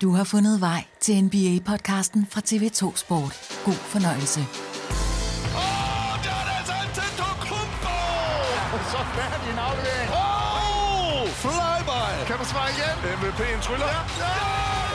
Du 0.00 0.10
har 0.10 0.24
fundet 0.24 0.60
vej 0.60 0.84
til 1.00 1.14
NBA-podcasten 1.24 2.26
fra 2.30 2.40
TV2 2.50 2.96
Sport. 2.96 3.62
God 3.64 3.74
fornøjelse. 3.94 4.40
Åh, 4.40 6.14
der 6.24 6.36
er 6.42 6.56
altså 6.58 6.72
Antetokounmpo! 6.84 7.98
Så 8.92 9.00
færdig 9.16 9.50
en 9.52 9.58
aflevering. 9.68 10.10
Åh, 10.22 11.28
flyby! 11.42 12.02
Kan 12.28 12.36
du 12.40 12.44
svare 12.52 12.68
igen? 12.74 12.96
MVP'en 13.16 13.60
tryller. 13.66 13.86
Ja, 13.86 14.00
ja! 14.24 14.87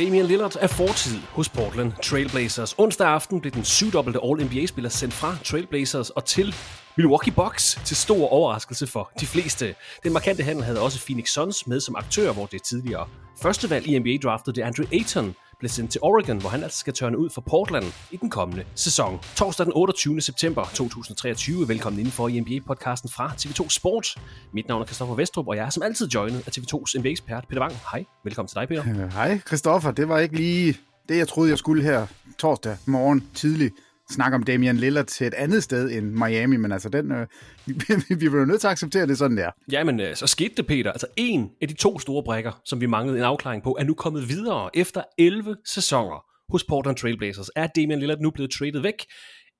Damian 0.00 0.26
Lillard 0.26 0.56
er 0.60 0.66
fortid 0.66 1.18
hos 1.30 1.48
Portland 1.48 1.92
Trailblazers. 2.02 2.74
Onsdag 2.78 3.08
aften 3.08 3.40
blev 3.40 3.52
den 3.52 3.64
syvdobbelte 3.64 4.20
All-NBA-spiller 4.24 4.90
sendt 4.90 5.14
fra 5.14 5.36
Trailblazers 5.44 6.10
og 6.10 6.24
til 6.24 6.54
Milwaukee 6.96 7.32
Bucks 7.32 7.80
til 7.84 7.96
stor 7.96 8.28
overraskelse 8.28 8.86
for 8.86 9.12
de 9.20 9.26
fleste. 9.26 9.74
Den 10.02 10.12
markante 10.12 10.42
handel 10.42 10.64
havde 10.64 10.80
også 10.80 11.04
Phoenix 11.06 11.28
Suns 11.28 11.66
med 11.66 11.80
som 11.80 11.96
aktør, 11.96 12.32
hvor 12.32 12.46
det 12.46 12.62
tidligere 12.62 13.08
førstevalg 13.42 13.86
i 13.86 13.98
NBA-draftet, 13.98 14.56
det 14.56 14.62
Andrew 14.62 14.86
Ayton, 14.92 15.34
blev 15.60 15.68
sendt 15.68 15.90
til 15.90 16.00
Oregon, 16.02 16.40
hvor 16.40 16.48
han 16.50 16.62
altså 16.62 16.78
skal 16.78 16.92
tørne 16.92 17.18
ud 17.18 17.30
for 17.30 17.40
Portland 17.40 17.84
i 18.10 18.16
den 18.16 18.30
kommende 18.30 18.64
sæson. 18.74 19.20
Torsdag 19.36 19.66
den 19.66 19.72
28. 19.76 20.20
september 20.20 20.64
2023. 20.74 21.68
Velkommen 21.68 21.98
indenfor 21.98 22.28
i 22.28 22.40
NBA-podcasten 22.40 23.08
fra 23.08 23.28
TV2 23.28 23.68
Sport. 23.68 24.16
Mit 24.54 24.68
navn 24.68 24.82
er 24.82 24.86
Christoffer 24.86 25.14
Vestrup, 25.14 25.48
og 25.48 25.56
jeg 25.56 25.66
er 25.66 25.70
som 25.70 25.82
altid 25.82 26.08
joinet 26.08 26.42
af 26.46 26.50
TV2's 26.58 26.98
NBA-ekspert 26.98 27.44
Peter 27.48 27.60
Wang. 27.60 27.74
Hej, 27.92 28.04
velkommen 28.24 28.48
til 28.48 28.54
dig, 28.54 28.68
Peter. 28.68 28.82
Hej, 29.18 29.40
Christoffer. 29.46 29.90
Det 29.90 30.08
var 30.08 30.18
ikke 30.18 30.36
lige 30.36 30.76
det, 31.08 31.16
jeg 31.16 31.28
troede, 31.28 31.50
jeg 31.50 31.58
skulle 31.58 31.82
her 31.82 32.06
torsdag 32.38 32.76
morgen 32.86 33.28
tidlig 33.34 33.70
snakke 34.10 34.34
om 34.34 34.42
Damian 34.42 34.76
Lillard 34.76 35.06
til 35.06 35.26
et 35.26 35.34
andet 35.34 35.62
sted 35.62 35.90
end 35.90 36.06
Miami, 36.10 36.56
men 36.56 36.72
altså 36.72 36.88
den, 36.88 37.12
øh, 37.12 37.26
vi, 37.66 37.74
vi 38.08 38.14
bliver 38.14 38.44
nødt 38.44 38.60
til 38.60 38.66
at 38.66 38.72
acceptere 38.72 39.06
det 39.06 39.18
sådan 39.18 39.36
der. 39.36 39.50
Jamen, 39.72 40.00
øh, 40.00 40.16
så 40.16 40.26
skete 40.26 40.54
det, 40.56 40.66
Peter. 40.66 40.92
Altså 40.92 41.06
en 41.16 41.50
af 41.62 41.68
de 41.68 41.74
to 41.74 41.98
store 41.98 42.22
brækker, 42.24 42.60
som 42.64 42.80
vi 42.80 42.86
manglede 42.86 43.18
en 43.18 43.24
afklaring 43.24 43.62
på, 43.62 43.76
er 43.80 43.84
nu 43.84 43.94
kommet 43.94 44.28
videre 44.28 44.70
efter 44.74 45.02
11 45.18 45.56
sæsoner 45.66 46.24
hos 46.52 46.64
Portland 46.64 46.96
Trailblazers. 46.96 47.50
Er 47.56 47.66
Damian 47.66 47.98
Lillard 47.98 48.20
nu 48.20 48.30
blevet 48.30 48.50
traded 48.50 48.80
væk? 48.80 49.04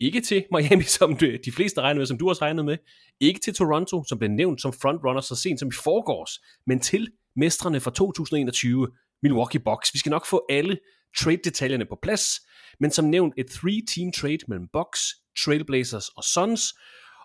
Ikke 0.00 0.20
til 0.20 0.44
Miami, 0.52 0.82
som 0.98 1.16
de 1.16 1.38
de 1.44 1.52
fleste 1.52 1.80
regnede 1.80 2.00
med, 2.00 2.06
som 2.06 2.18
du 2.18 2.28
også 2.28 2.42
regnede 2.42 2.64
med. 2.64 2.76
Ikke 3.20 3.40
til 3.40 3.54
Toronto, 3.54 4.04
som 4.08 4.18
blev 4.18 4.30
nævnt 4.30 4.60
som 4.60 4.72
frontrunner 4.72 5.20
så 5.20 5.36
sent 5.36 5.60
som 5.60 5.68
i 5.68 5.76
forgårs. 5.84 6.30
Men 6.66 6.80
til 6.80 7.08
mestrene 7.36 7.80
fra 7.80 7.90
2021, 7.90 8.88
Milwaukee 9.22 9.60
Bucks. 9.60 9.94
Vi 9.94 9.98
skal 9.98 10.10
nok 10.10 10.26
få 10.26 10.46
alle 10.50 10.78
trade-detaljerne 11.18 11.86
på 11.86 11.98
plads. 12.02 12.40
Men 12.80 12.90
som 12.90 13.04
nævnt, 13.04 13.34
et 13.36 13.46
three-team 13.46 14.12
trade 14.12 14.38
mellem 14.48 14.68
Bucks, 14.72 15.00
Trailblazers 15.44 16.08
og 16.08 16.24
Suns. 16.24 16.74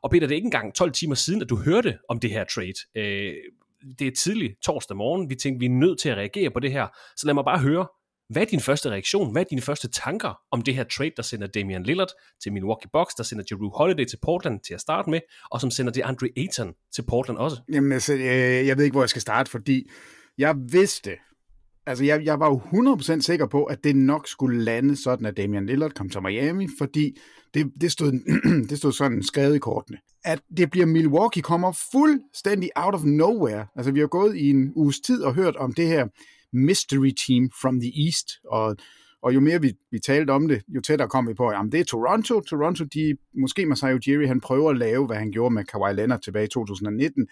Og 0.03 0.11
Peter, 0.11 0.27
det 0.27 0.33
er 0.33 0.35
ikke 0.35 0.45
engang 0.45 0.75
12 0.75 0.91
timer 0.91 1.15
siden, 1.15 1.41
at 1.41 1.49
du 1.49 1.55
hørte 1.57 1.97
om 2.09 2.19
det 2.19 2.31
her 2.31 2.43
trade. 2.43 2.73
Øh, 2.95 3.33
det 3.99 4.07
er 4.07 4.11
tidlig 4.11 4.55
torsdag 4.63 4.97
morgen. 4.97 5.29
Vi 5.29 5.35
tænkte, 5.35 5.59
vi 5.59 5.65
er 5.65 5.69
nødt 5.79 5.99
til 5.99 6.09
at 6.09 6.17
reagere 6.17 6.51
på 6.51 6.59
det 6.59 6.71
her. 6.71 6.87
Så 7.17 7.25
lad 7.25 7.33
mig 7.33 7.45
bare 7.45 7.59
høre, 7.59 7.87
hvad 8.29 8.41
er 8.41 8.45
din 8.45 8.59
første 8.59 8.89
reaktion? 8.89 9.31
Hvad 9.31 9.41
er 9.41 9.45
dine 9.49 9.61
første 9.61 9.87
tanker 9.87 10.39
om 10.51 10.61
det 10.61 10.75
her 10.75 10.83
trade, 10.83 11.11
der 11.17 11.23
sender 11.23 11.47
Damian 11.47 11.83
Lillard 11.83 12.11
til 12.43 12.53
Milwaukee 12.53 12.89
Bucks, 12.93 13.15
der 13.15 13.23
sender 13.23 13.43
Drew 13.51 13.69
Holiday 13.69 14.05
til 14.05 14.17
Portland 14.21 14.59
til 14.67 14.73
at 14.73 14.81
starte 14.81 15.09
med, 15.09 15.19
og 15.51 15.61
som 15.61 15.71
sender 15.71 15.91
det 15.91 16.01
Andre 16.01 16.29
Ayton 16.37 16.73
til 16.95 17.03
Portland 17.07 17.37
også? 17.37 17.57
Jamen 17.73 17.91
altså, 17.91 18.13
jeg, 18.13 18.65
jeg 18.65 18.77
ved 18.77 18.83
ikke, 18.83 18.93
hvor 18.93 19.01
jeg 19.01 19.09
skal 19.09 19.21
starte, 19.21 19.51
fordi 19.51 19.89
jeg 20.37 20.55
vidste, 20.71 21.11
altså 21.85 22.03
jeg, 22.03 22.25
jeg 22.25 22.39
var 22.39 22.47
jo 22.47 22.61
100% 22.95 23.21
sikker 23.21 23.47
på, 23.47 23.63
at 23.63 23.83
det 23.83 23.95
nok 23.95 24.27
skulle 24.27 24.63
lande 24.63 24.95
sådan, 24.95 25.25
at 25.25 25.37
Damian 25.37 25.65
Lillard 25.65 25.91
kom 25.91 26.09
til 26.09 26.21
Miami, 26.21 26.67
fordi 26.77 27.17
det, 27.53 27.71
det, 27.81 27.91
stod, 27.91 28.11
det 28.69 28.77
stod 28.77 28.91
sådan 28.91 29.23
skrevet 29.23 29.55
i 29.55 29.59
kortene. 29.59 29.97
At 30.25 30.41
det 30.57 30.71
bliver 30.71 30.85
Milwaukee 30.85 31.41
kommer 31.41 31.71
fuldstændig 31.91 32.69
out 32.75 32.93
of 32.93 33.03
nowhere. 33.03 33.65
Altså 33.75 33.91
vi 33.91 33.99
har 33.99 34.07
gået 34.07 34.37
i 34.37 34.49
en 34.49 34.71
uges 34.75 34.99
tid 34.99 35.23
og 35.23 35.35
hørt 35.35 35.55
om 35.55 35.73
det 35.73 35.87
her 35.87 36.07
mystery 36.53 37.11
team 37.27 37.49
from 37.61 37.79
the 37.79 37.91
East, 38.05 38.27
og, 38.51 38.75
og 39.21 39.35
jo 39.35 39.39
mere 39.39 39.61
vi, 39.61 39.73
vi 39.91 39.99
talte 39.99 40.31
om 40.31 40.47
det, 40.47 40.61
jo 40.67 40.81
tættere 40.81 41.09
kom 41.09 41.27
vi 41.27 41.33
på, 41.33 41.47
at 41.47 41.55
jamen, 41.55 41.71
det 41.71 41.79
er 41.79 41.83
Toronto. 41.83 42.41
Toronto, 42.41 42.83
de, 42.83 43.17
måske 43.41 43.65
Masai 43.65 43.93
Ujiri, 43.93 44.25
han 44.25 44.41
prøver 44.41 44.69
at 44.69 44.77
lave, 44.77 45.05
hvad 45.05 45.17
han 45.17 45.31
gjorde 45.31 45.53
med 45.53 45.63
Kawhi 45.63 45.93
Leonard 45.93 46.21
tilbage 46.21 46.45
i 46.45 46.49
2019, 46.49 47.27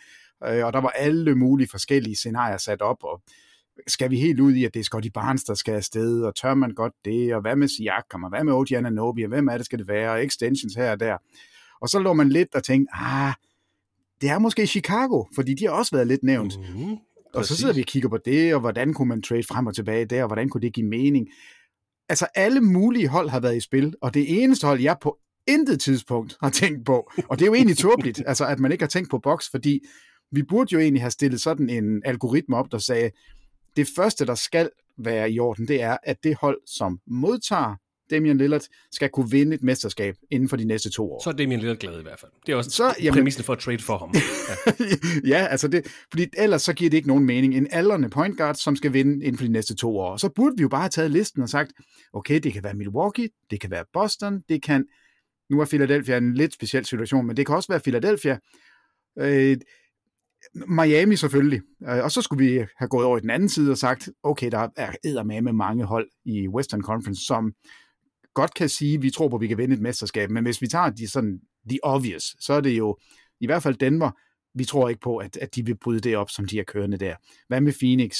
øh, 0.46 0.66
og 0.66 0.74
der 0.74 0.81
var 0.81 0.90
alle 0.90 1.36
mulige 1.36 1.68
forskellige 1.72 2.16
scenarier 2.16 2.58
sat 2.58 2.81
op, 2.81 2.97
og 3.03 3.22
skal 3.88 4.11
vi 4.11 4.19
helt 4.19 4.39
ud 4.39 4.53
i, 4.53 4.66
at 4.66 4.73
det 4.73 4.79
er 4.79 4.84
Scotty 4.84 5.09
Barnes, 5.13 5.44
der 5.44 5.53
skal 5.53 5.73
afsted, 5.73 6.23
og 6.23 6.35
tør 6.35 6.53
man 6.53 6.72
godt 6.72 6.94
det, 7.06 7.35
og 7.35 7.41
hvad 7.41 7.56
med 7.56 7.67
Siakam, 7.67 8.23
og 8.23 8.29
hvad 8.29 8.44
med 8.44 8.53
OG 8.53 8.71
Ananobi, 8.71 9.24
og 9.24 9.30
hvem 9.30 9.48
er 9.48 9.57
det, 9.57 9.65
skal 9.65 9.80
det 9.80 9.88
være, 9.88 10.12
og 10.12 10.25
extensions 10.25 10.74
her 10.75 10.92
og 10.92 11.00
der. 11.00 11.18
Og 11.81 11.89
så 11.89 12.00
lå 12.00 12.13
man 12.13 12.30
lidt 12.30 12.56
og 12.56 12.63
tænkte, 12.63 12.95
ah, 12.95 13.33
det 14.21 14.30
er 14.30 14.39
måske 14.39 14.68
Chicago, 14.68 15.24
fordi 15.36 15.53
de 15.53 15.65
har 15.65 15.71
også 15.71 15.95
været 15.95 16.07
lidt 16.07 16.24
nævnt. 16.24 16.59
Mm-hmm. 16.59 16.98
Og 17.33 17.45
så 17.45 17.56
sidder 17.57 17.74
vi 17.74 17.81
og 17.81 17.86
kigger 17.86 18.09
på 18.09 18.18
det, 18.25 18.53
og 18.53 18.59
hvordan 18.59 18.94
kunne 18.94 19.09
man 19.09 19.21
trade 19.21 19.44
frem 19.44 19.68
og 19.68 19.75
tilbage 19.75 20.06
der, 20.06 20.24
og 20.24 20.27
hvordan 20.27 20.50
kunne 20.50 20.62
det 20.62 20.74
give 20.74 20.88
mening. 20.88 21.27
Altså 22.09 22.27
alle 22.36 22.62
mulige 22.62 23.07
hold 23.07 23.30
har 23.30 23.39
været 23.39 23.57
i 23.57 23.59
spil, 23.59 23.94
og 24.01 24.13
det 24.13 24.44
eneste 24.44 24.68
hold, 24.68 24.81
jeg 24.81 24.98
på 25.01 25.18
intet 25.48 25.80
tidspunkt 25.80 26.38
har 26.42 26.50
tænkt 26.50 26.86
på, 26.86 27.12
og 27.30 27.39
det 27.39 27.45
er 27.45 27.50
jo 27.50 27.53
egentlig 27.53 27.77
tåbeligt, 27.77 28.24
altså 28.27 28.45
at 28.45 28.59
man 28.59 28.71
ikke 28.71 28.81
har 28.81 28.89
tænkt 28.89 29.09
på 29.09 29.19
boks, 29.19 29.50
fordi 29.50 29.80
vi 30.31 30.44
burde 30.44 30.74
jo 30.74 30.80
egentlig 30.80 31.01
have 31.01 31.12
stillet 31.12 31.42
sådan 31.42 31.69
en 31.69 32.01
algoritme 32.06 32.57
op, 32.57 32.71
der 32.71 32.77
sagde, 32.77 33.12
det 33.75 33.88
første, 33.96 34.25
der 34.25 34.36
skal 34.36 34.70
være 34.98 35.31
i 35.31 35.40
orden, 35.40 35.68
det 35.68 35.81
er, 35.81 35.98
at 36.04 36.24
det 36.24 36.36
hold, 36.36 36.58
som 36.68 37.00
modtager 37.08 37.75
Damian 38.12 38.38
Lillard 38.38 38.62
skal 38.92 39.10
kunne 39.10 39.31
vinde 39.31 39.56
et 39.56 39.64
mesterskab 39.64 40.16
inden 40.31 40.50
for 40.50 40.58
de 40.58 40.66
næste 40.66 40.90
to 40.90 41.12
år. 41.14 41.24
Så 41.24 41.30
er 41.30 41.34
Damian 41.34 41.60
Lillard 41.60 41.78
glad 41.78 42.00
i 42.00 42.04
hvert 42.04 42.20
fald. 42.20 42.31
Det 42.46 42.52
er 42.52 42.56
også 42.56 42.70
Så, 42.70 42.96
jamen- 43.02 43.14
præmissen 43.14 43.44
for 43.44 43.54
at 43.54 43.60
trade 43.60 43.80
for 43.80 43.98
ham. 43.98 44.14
Ja. 45.30 45.40
ja, 45.40 45.46
altså 45.48 45.68
det, 45.68 45.88
fordi 46.10 46.25
ellers 46.38 46.62
så 46.62 46.74
giver 46.74 46.90
det 46.90 46.98
ikke 46.98 47.08
nogen 47.08 47.25
mening. 47.25 47.56
En 47.56 47.68
aldrende 47.72 48.10
point 48.10 48.38
guard, 48.38 48.56
som 48.56 48.75
skal 48.75 48.94
vinde 48.94 49.25
inden 49.25 49.38
for 49.38 49.46
de 49.46 49.52
næste 49.52 49.75
to 49.75 49.98
år. 49.98 50.18
Så 50.18 50.30
burde 50.30 50.56
vi 50.58 50.62
jo 50.62 50.70
bare 50.70 50.81
have 50.81 50.90
taget 50.90 51.12
listen 51.12 51.42
og 51.42 51.50
sagt, 51.50 51.72
okay, 52.14 52.40
det 52.40 52.54
kan 52.54 52.64
være 52.64 52.74
Milwaukee, 52.74 53.30
det 53.52 53.60
kan 53.62 53.72
være 53.72 53.86
Boston, 53.94 54.42
det 54.50 54.64
kan, 54.64 54.86
nu 55.50 55.60
er 55.62 55.66
Philadelphia 55.66 56.18
en 56.18 56.34
lidt 56.34 56.54
speciel 56.54 56.86
situation, 56.86 57.28
men 57.28 57.38
det 57.38 57.46
kan 57.46 57.56
også 57.56 57.72
være 57.72 57.80
Philadelphia. 57.80 58.38
Øh, 59.20 59.58
Miami 60.56 61.16
selvfølgelig. 61.16 61.62
Øh, 61.90 62.04
og 62.04 62.12
så 62.12 62.22
skulle 62.22 62.45
vi 62.45 62.66
have 62.78 62.88
gået 62.88 63.06
over 63.06 63.18
i 63.18 63.22
den 63.22 63.30
anden 63.30 63.50
side 63.50 63.72
og 63.72 63.78
sagt, 63.78 64.10
okay, 64.24 64.51
der 64.51 64.68
er 64.75 64.92
eddermame 65.04 65.42
med 65.42 65.54
mange 65.54 65.86
hold 65.86 66.10
i 66.25 66.48
Western 66.48 66.81
Conference, 66.81 67.25
som 67.25 67.54
godt 68.34 68.54
kan 68.54 68.69
sige, 68.69 68.95
at 68.95 69.01
vi 69.01 69.10
tror 69.10 69.28
på, 69.28 69.36
at 69.36 69.42
vi 69.42 69.48
kan 69.48 69.57
vinde 69.57 69.75
et 69.75 69.81
mesterskab. 69.81 70.30
Men 70.30 70.44
hvis 70.44 70.62
vi 70.62 70.68
tager 70.68 70.90
de 70.90 71.07
sådan, 71.07 71.40
the 71.69 71.80
obvious, 71.84 72.36
så 72.40 72.54
er 72.54 72.62
det 72.62 72.78
jo 72.78 72.98
i 73.40 73.45
hvert 73.45 73.63
fald 73.63 73.75
Denver. 73.75 74.12
Vi 74.56 74.66
tror 74.66 74.90
ikke 74.90 75.01
på, 75.01 75.18
at, 75.18 75.38
at 75.38 75.56
de 75.56 75.66
vil 75.66 75.78
bryde 75.78 76.00
det 76.00 76.18
op, 76.18 76.30
som 76.30 76.46
de 76.46 76.60
er 76.60 76.63
kørende 76.63 76.98
der. 76.98 77.16
Hvad 77.48 77.62
med 77.62 77.74
Phoenix? 77.80 78.19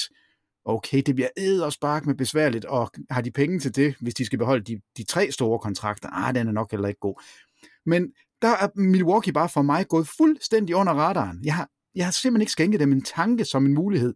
Okay, 0.64 1.02
det 1.06 1.14
bliver 1.14 1.28
æd 1.36 1.60
med 2.06 2.14
besværligt, 2.14 2.64
og 2.64 2.90
har 3.10 3.20
de 3.20 3.30
penge 3.30 3.58
til 3.58 3.76
det, 3.76 3.94
hvis 4.00 4.14
de 4.14 4.26
skal 4.26 4.38
beholde 4.38 4.64
de, 4.64 4.80
de 4.96 5.04
tre 5.04 5.30
store 5.30 5.58
kontrakter? 5.58 6.08
Ah, 6.08 6.34
den 6.34 6.48
er 6.48 6.52
nok 6.52 6.70
heller 6.70 6.88
ikke 6.88 7.00
god. 7.00 7.22
Men 7.86 8.12
der 8.42 8.48
er 8.48 8.68
Milwaukee 8.74 9.32
bare 9.32 9.48
for 9.48 9.62
mig 9.62 9.88
gået 9.88 10.08
fuldstændig 10.16 10.76
under 10.76 10.92
radaren. 10.92 11.40
Jeg 11.44 11.54
har, 11.54 11.68
jeg 11.96 12.04
har 12.06 12.12
simpelthen 12.12 12.42
ikke 12.42 12.52
skænket 12.52 12.80
dem 12.80 12.92
en 12.92 13.02
tanke 13.02 13.44
som 13.44 13.66
en 13.66 13.74
mulighed. 13.74 14.14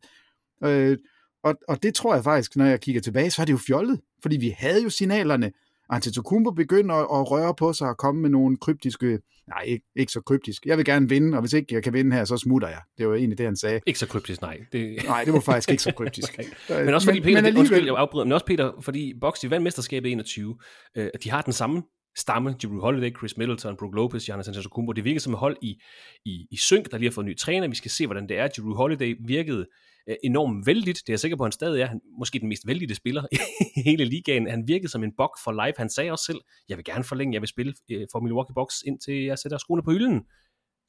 Øh, 0.65 0.99
og, 1.45 1.55
og 1.69 1.83
det 1.83 1.95
tror 1.95 2.15
jeg 2.15 2.25
faktisk, 2.25 2.57
når 2.57 2.65
jeg 2.65 2.81
kigger 2.81 3.01
tilbage, 3.01 3.31
så 3.31 3.43
er 3.43 3.47
det 3.47 3.53
jo 3.53 3.59
fjollet. 3.67 4.01
Fordi 4.23 4.37
vi 4.37 4.55
havde 4.59 4.83
jo 4.83 4.91
signalerne. 4.91 5.53
Antetokounmpo 5.91 6.51
begynder 6.51 6.95
at, 6.95 7.21
at 7.21 7.31
røre 7.31 7.55
på 7.55 7.73
sig 7.73 7.89
og 7.89 7.97
komme 7.97 8.21
med 8.23 8.31
nogle 8.31 8.57
kryptiske... 8.57 9.19
Nej, 9.49 9.63
ikke, 9.63 9.85
ikke 9.97 10.13
så 10.13 10.21
kryptisk. 10.21 10.67
Jeg 10.67 10.77
vil 10.77 10.85
gerne 10.85 11.09
vinde, 11.09 11.37
og 11.37 11.41
hvis 11.41 11.53
ikke 11.53 11.75
jeg 11.75 11.83
kan 11.83 11.93
vinde 11.93 12.17
her, 12.17 12.25
så 12.25 12.37
smutter 12.37 12.69
jeg. 12.69 12.81
Det 12.99 13.09
var 13.09 13.15
egentlig 13.15 13.39
det, 13.39 13.47
han 13.47 13.57
sagde. 13.57 13.81
Ikke 13.87 13.99
så 13.99 14.07
kryptisk, 14.07 14.41
nej. 14.41 14.59
Det... 14.73 15.03
Nej, 15.05 15.25
det 15.25 15.33
var 15.33 15.41
faktisk 15.41 15.71
ikke 15.71 15.83
så 15.83 15.93
kryptisk. 15.93 16.39
Men 16.69 16.95
også 16.95 17.07
fordi, 17.07 17.21
Peter, 17.21 17.35
men, 17.35 17.45
alligevel- 17.45 17.59
undskyld, 17.59 17.85
jeg 17.85 17.95
afbryder, 17.97 18.25
men 18.25 18.33
også 18.33 18.47
Peter, 18.47 18.73
fordi 18.81 19.15
Bucks, 19.21 19.41
de 19.41 19.51
vandt 19.51 19.65
mesterskabet 19.65 20.09
i 20.09 20.13
21, 20.13 20.57
øh, 20.97 21.09
de 21.25 21.31
har 21.31 21.43
den 21.43 21.53
samme 21.53 21.83
stamme, 22.19 22.57
Drew 22.63 22.81
Holiday, 22.81 23.17
Chris 23.17 23.37
Middleton, 23.37 23.77
Brook 23.77 23.95
Lopez, 23.95 24.25
Giannis 24.25 24.49
Antetokounmpo. 24.49 24.93
Det 24.93 25.05
virker 25.05 25.21
som 25.21 25.33
et 25.33 25.39
hold 25.39 25.57
i, 25.63 25.81
i, 26.25 26.47
i 26.51 26.57
synk, 26.57 26.91
der 26.91 26.99
lige 26.99 27.09
har 27.09 27.15
fået 27.15 27.25
en 27.25 27.29
ny 27.29 27.37
træner. 27.37 27.69
Vi 27.69 27.75
skal 27.75 27.91
se, 27.91 28.07
hvordan 28.07 28.29
det 28.29 28.39
er. 28.39 28.49
Drew 28.49 28.75
Holiday 28.75 29.17
virkede 29.27 29.67
øh, 30.09 30.17
enormt 30.25 30.67
vældigt. 30.67 30.99
Det 30.99 31.09
er 31.09 31.13
jeg 31.13 31.21
sikker 31.21 31.37
på, 31.37 31.43
at 31.43 31.47
han 31.47 31.53
stadig 31.53 31.83
er. 31.83 31.87
Han, 31.87 32.01
måske 32.19 32.39
den 32.39 32.49
mest 32.49 32.67
vældige 32.67 32.95
spiller 32.95 33.23
i 33.77 33.83
hele 33.85 34.05
ligaen. 34.05 34.49
Han 34.51 34.69
virkede 34.69 34.89
som 34.89 35.05
en 35.05 35.13
bok 35.17 35.39
for 35.45 35.67
life. 35.67 35.79
Han 35.79 35.91
sagde 35.91 36.11
også 36.11 36.25
selv, 36.25 36.41
jeg 36.69 36.77
vil 36.77 36.85
gerne 36.85 37.05
forlænge, 37.05 37.35
jeg 37.35 37.43
vil 37.43 37.49
spille 37.49 37.75
øh, 37.91 38.07
for 38.13 38.21
Milwaukee 38.21 38.55
Bucks, 38.55 38.83
indtil 38.87 39.25
jeg 39.25 39.39
sætter 39.39 39.59
skoene 39.59 39.83
på 39.83 39.91
hylden. 39.91 40.23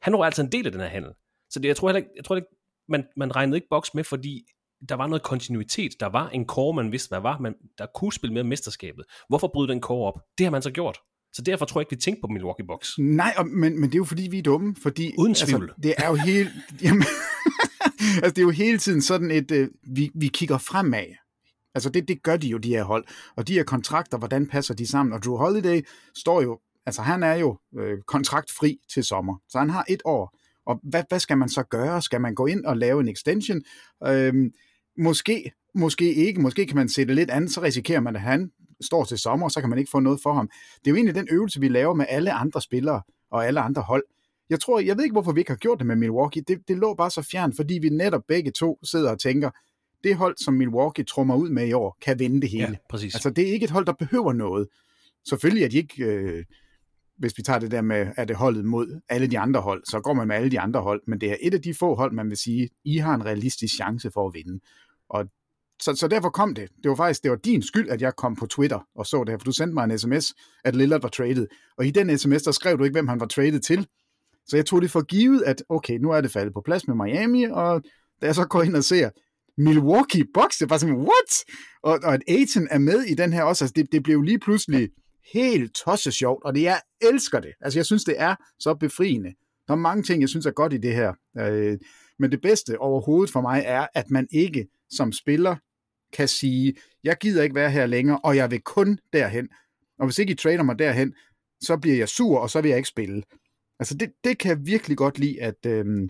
Han 0.01 0.13
var 0.13 0.25
altså 0.25 0.41
en 0.41 0.51
del 0.51 0.65
af 0.65 0.71
den 0.71 0.81
her 0.81 0.87
handel. 0.87 1.11
Så 1.49 1.59
det, 1.59 1.67
jeg 1.67 1.75
tror 1.75 1.87
heller 1.89 1.97
ikke, 1.97 2.11
jeg 2.15 2.25
tror 2.25 2.35
ikke 2.35 2.47
man, 2.89 3.07
man 3.17 3.35
regnede 3.35 3.57
ikke 3.57 3.67
Bucks 3.69 3.93
med, 3.93 4.03
fordi 4.03 4.45
der 4.89 4.95
var 4.95 5.07
noget 5.07 5.23
kontinuitet. 5.23 5.91
Der 5.99 6.05
var 6.05 6.29
en 6.29 6.45
core, 6.45 6.73
man 6.73 6.91
vidste, 6.91 7.09
hvad 7.09 7.19
var, 7.19 7.39
man, 7.39 7.55
der 7.77 7.85
kunne 7.95 8.13
spille 8.13 8.33
med 8.33 8.43
mesterskabet. 8.43 9.05
Hvorfor 9.29 9.47
bryde 9.53 9.67
den 9.67 9.81
core 9.81 10.07
op? 10.07 10.19
Det 10.37 10.45
har 10.45 10.51
man 10.51 10.61
så 10.61 10.71
gjort. 10.71 10.99
Så 11.33 11.41
derfor 11.41 11.65
tror 11.65 11.81
jeg 11.81 11.83
ikke, 11.83 11.95
vi 11.95 12.01
tænkte 12.01 12.21
på 12.21 12.27
Milwaukee 12.27 12.65
Bucks. 12.67 12.95
Nej, 12.99 13.33
og, 13.37 13.47
men, 13.47 13.79
men 13.79 13.89
det 13.89 13.95
er 13.95 13.99
jo 13.99 14.03
fordi, 14.03 14.27
vi 14.31 14.37
er 14.37 14.43
dumme. 14.43 14.75
Fordi, 14.81 15.13
Uden 15.17 15.33
tvivl. 15.33 15.63
Altså, 15.63 15.75
det 15.83 15.93
er 15.97 16.07
jo 16.07 16.15
hele... 16.15 16.49
Jamen, 16.83 17.03
altså, 18.15 18.29
det 18.29 18.37
er 18.37 18.41
jo 18.41 18.49
hele 18.49 18.77
tiden 18.77 19.01
sådan 19.01 19.31
et... 19.31 19.51
Øh, 19.51 19.67
vi, 19.95 20.11
vi 20.15 20.27
kigger 20.27 20.57
fremad. 20.57 21.15
Altså, 21.75 21.89
det, 21.89 22.07
det 22.07 22.23
gør 22.23 22.37
de 22.37 22.47
jo, 22.47 22.57
de 22.57 22.69
her 22.69 22.83
hold. 22.83 23.05
Og 23.35 23.47
de 23.47 23.53
her 23.53 23.63
kontrakter, 23.63 24.17
hvordan 24.17 24.47
passer 24.47 24.73
de 24.73 24.87
sammen? 24.87 25.13
Og 25.13 25.23
Drew 25.23 25.35
Holiday 25.35 25.81
står 26.17 26.41
jo... 26.41 26.59
Altså, 26.85 27.01
han 27.01 27.23
er 27.23 27.35
jo 27.35 27.57
øh, 27.79 27.97
kontraktfri 28.07 28.77
til 28.93 29.03
sommer. 29.03 29.35
Så 29.49 29.59
han 29.59 29.69
har 29.69 29.85
et 29.89 30.01
år. 30.05 30.37
Og 30.65 30.79
hvad, 30.83 31.03
hvad 31.09 31.19
skal 31.19 31.37
man 31.37 31.49
så 31.49 31.63
gøre? 31.63 32.01
Skal 32.01 32.21
man 32.21 32.35
gå 32.35 32.45
ind 32.45 32.65
og 32.65 32.77
lave 32.77 33.01
en 33.01 33.07
extension? 33.07 33.61
Øhm, 34.07 34.51
måske, 34.97 35.51
måske 35.75 36.13
ikke. 36.13 36.41
Måske 36.41 36.65
kan 36.65 36.75
man 36.75 36.89
sætte 36.89 37.13
lidt 37.13 37.29
andet, 37.29 37.51
så 37.51 37.61
risikerer 37.61 37.99
man, 37.99 38.15
at 38.15 38.21
han 38.21 38.51
står 38.81 39.03
til 39.03 39.17
sommer, 39.17 39.49
så 39.49 39.59
kan 39.59 39.69
man 39.69 39.79
ikke 39.79 39.91
få 39.91 39.99
noget 39.99 40.19
for 40.23 40.33
ham. 40.33 40.49
Det 40.79 40.87
er 40.87 40.91
jo 40.91 40.95
egentlig 40.95 41.15
den 41.15 41.27
øvelse, 41.31 41.59
vi 41.59 41.67
laver 41.67 41.93
med 41.93 42.05
alle 42.09 42.33
andre 42.33 42.61
spillere 42.61 43.01
og 43.31 43.47
alle 43.47 43.59
andre 43.59 43.81
hold. 43.81 44.03
Jeg 44.49 44.59
tror, 44.59 44.79
jeg 44.79 44.97
ved 44.97 45.03
ikke, 45.03 45.13
hvorfor 45.13 45.31
vi 45.31 45.41
ikke 45.41 45.51
har 45.51 45.57
gjort 45.57 45.79
det 45.79 45.87
med 45.87 45.95
Milwaukee. 45.95 46.43
Det, 46.47 46.67
det 46.67 46.77
lå 46.77 46.93
bare 46.93 47.11
så 47.11 47.21
fjern, 47.21 47.53
fordi 47.53 47.73
vi 47.73 47.89
netop 47.89 48.23
begge 48.27 48.51
to 48.51 48.79
sidder 48.83 49.11
og 49.11 49.19
tænker, 49.19 49.49
det 50.03 50.15
hold, 50.15 50.35
som 50.37 50.53
Milwaukee 50.53 51.05
trummer 51.05 51.35
ud 51.35 51.49
med 51.49 51.67
i 51.67 51.73
år, 51.73 51.97
kan 52.01 52.19
vinde 52.19 52.41
det 52.41 52.49
hele. 52.49 52.63
Ja, 52.63 52.75
præcis. 52.89 53.15
Altså, 53.15 53.29
det 53.29 53.49
er 53.49 53.53
ikke 53.53 53.63
et 53.63 53.69
hold, 53.69 53.85
der 53.85 53.93
behøver 53.93 54.33
noget. 54.33 54.67
Selvfølgelig 55.29 55.63
er 55.63 55.69
de 55.69 55.77
ikke, 55.77 56.03
øh, 56.03 56.45
hvis 57.17 57.37
vi 57.37 57.43
tager 57.43 57.59
det 57.59 57.71
der 57.71 57.81
med, 57.81 58.07
at 58.15 58.27
det 58.27 58.35
holdet 58.35 58.65
mod 58.65 59.01
alle 59.09 59.27
de 59.27 59.39
andre 59.39 59.61
hold, 59.61 59.83
så 59.85 59.99
går 59.99 60.13
man 60.13 60.27
med 60.27 60.35
alle 60.35 60.51
de 60.51 60.59
andre 60.59 60.81
hold, 60.81 61.01
men 61.07 61.21
det 61.21 61.31
er 61.31 61.35
et 61.41 61.53
af 61.53 61.61
de 61.61 61.73
få 61.73 61.95
hold, 61.95 62.11
man 62.13 62.29
vil 62.29 62.37
sige, 62.37 62.69
I 62.85 62.97
har 62.97 63.15
en 63.15 63.25
realistisk 63.25 63.75
chance 63.75 64.11
for 64.13 64.27
at 64.27 64.33
vinde. 64.33 64.59
Og 65.09 65.25
så, 65.81 65.95
så 65.95 66.07
derfor 66.07 66.29
kom 66.29 66.53
det. 66.55 66.69
Det 66.83 66.89
var 66.89 66.95
faktisk 66.95 67.23
det 67.23 67.31
var 67.31 67.37
din 67.37 67.61
skyld, 67.61 67.89
at 67.89 68.01
jeg 68.01 68.15
kom 68.15 68.35
på 68.35 68.45
Twitter 68.45 68.79
og 68.95 69.05
så 69.05 69.23
det 69.23 69.29
her, 69.29 69.37
for 69.37 69.45
du 69.45 69.51
sendte 69.51 69.73
mig 69.73 69.83
en 69.83 69.99
sms, 69.99 70.33
at 70.63 70.75
Lillard 70.75 71.01
var 71.01 71.09
traded. 71.09 71.47
Og 71.77 71.85
i 71.85 71.91
den 71.91 72.17
sms, 72.17 72.43
der 72.43 72.51
skrev 72.51 72.77
du 72.77 72.83
ikke, 72.83 72.93
hvem 72.93 73.07
han 73.07 73.19
var 73.19 73.25
traded 73.25 73.59
til. 73.59 73.87
Så 74.47 74.57
jeg 74.57 74.65
tog 74.65 74.81
det 74.81 74.91
for 74.91 75.01
givet, 75.01 75.41
at 75.41 75.63
okay, 75.69 75.97
nu 75.97 76.11
er 76.11 76.21
det 76.21 76.31
faldet 76.31 76.53
på 76.53 76.61
plads 76.65 76.87
med 76.87 76.95
Miami, 76.95 77.43
og 77.43 77.81
da 78.21 78.25
jeg 78.25 78.35
så 78.35 78.45
går 78.45 78.61
ind 78.61 78.75
og 78.75 78.83
ser 78.83 79.09
Milwaukee 79.57 80.25
Bucks, 80.33 80.57
det 80.57 80.69
var 80.69 80.77
sådan, 80.77 80.95
what? 80.95 81.45
Og, 81.83 81.99
og 82.03 82.13
at 82.13 82.21
Aiton 82.27 82.67
er 82.71 82.77
med 82.77 83.01
i 83.01 83.13
den 83.13 83.33
her 83.33 83.43
også, 83.43 83.63
altså 83.63 83.73
det, 83.75 83.91
det 83.91 84.03
blev 84.03 84.21
lige 84.21 84.39
pludselig 84.39 84.89
helt 85.33 85.75
tosset 85.75 86.13
sjovt, 86.13 86.43
og 86.43 86.55
det, 86.55 86.61
jeg 86.61 86.81
elsker 87.01 87.39
det. 87.39 87.51
Altså 87.61 87.79
jeg 87.79 87.85
synes, 87.85 88.03
det 88.03 88.15
er 88.17 88.35
så 88.59 88.73
befriende. 88.73 89.29
Der 89.67 89.73
er 89.73 89.77
mange 89.77 90.03
ting, 90.03 90.21
jeg 90.21 90.29
synes 90.29 90.45
er 90.45 90.51
godt 90.51 90.73
i 90.73 90.77
det 90.77 90.93
her. 90.93 91.13
Øh, 91.39 91.77
men 92.19 92.31
det 92.31 92.41
bedste 92.41 92.79
overhovedet 92.79 93.31
for 93.33 93.41
mig 93.41 93.63
er, 93.65 93.87
at 93.95 94.09
man 94.09 94.27
ikke 94.31 94.67
som 94.91 95.11
spiller 95.11 95.55
kan 96.13 96.27
sige, 96.27 96.73
jeg 97.03 97.17
gider 97.17 97.43
ikke 97.43 97.55
være 97.55 97.71
her 97.71 97.85
længere, 97.85 98.19
og 98.23 98.35
jeg 98.35 98.51
vil 98.51 98.61
kun 98.61 98.99
derhen. 99.13 99.49
Og 99.99 100.05
hvis 100.05 100.19
ikke 100.19 100.31
I 100.31 100.35
trader 100.35 100.63
mig 100.63 100.79
derhen, 100.79 101.13
så 101.61 101.77
bliver 101.77 101.97
jeg 101.97 102.09
sur, 102.09 102.39
og 102.39 102.49
så 102.49 102.61
vil 102.61 102.69
jeg 102.69 102.77
ikke 102.77 102.89
spille. 102.89 103.23
Altså 103.79 103.95
det, 103.97 104.11
det 104.23 104.37
kan 104.37 104.49
jeg 104.49 104.65
virkelig 104.65 104.97
godt 104.97 105.19
lide, 105.19 105.41
at, 105.41 105.65
øhm, 105.65 106.09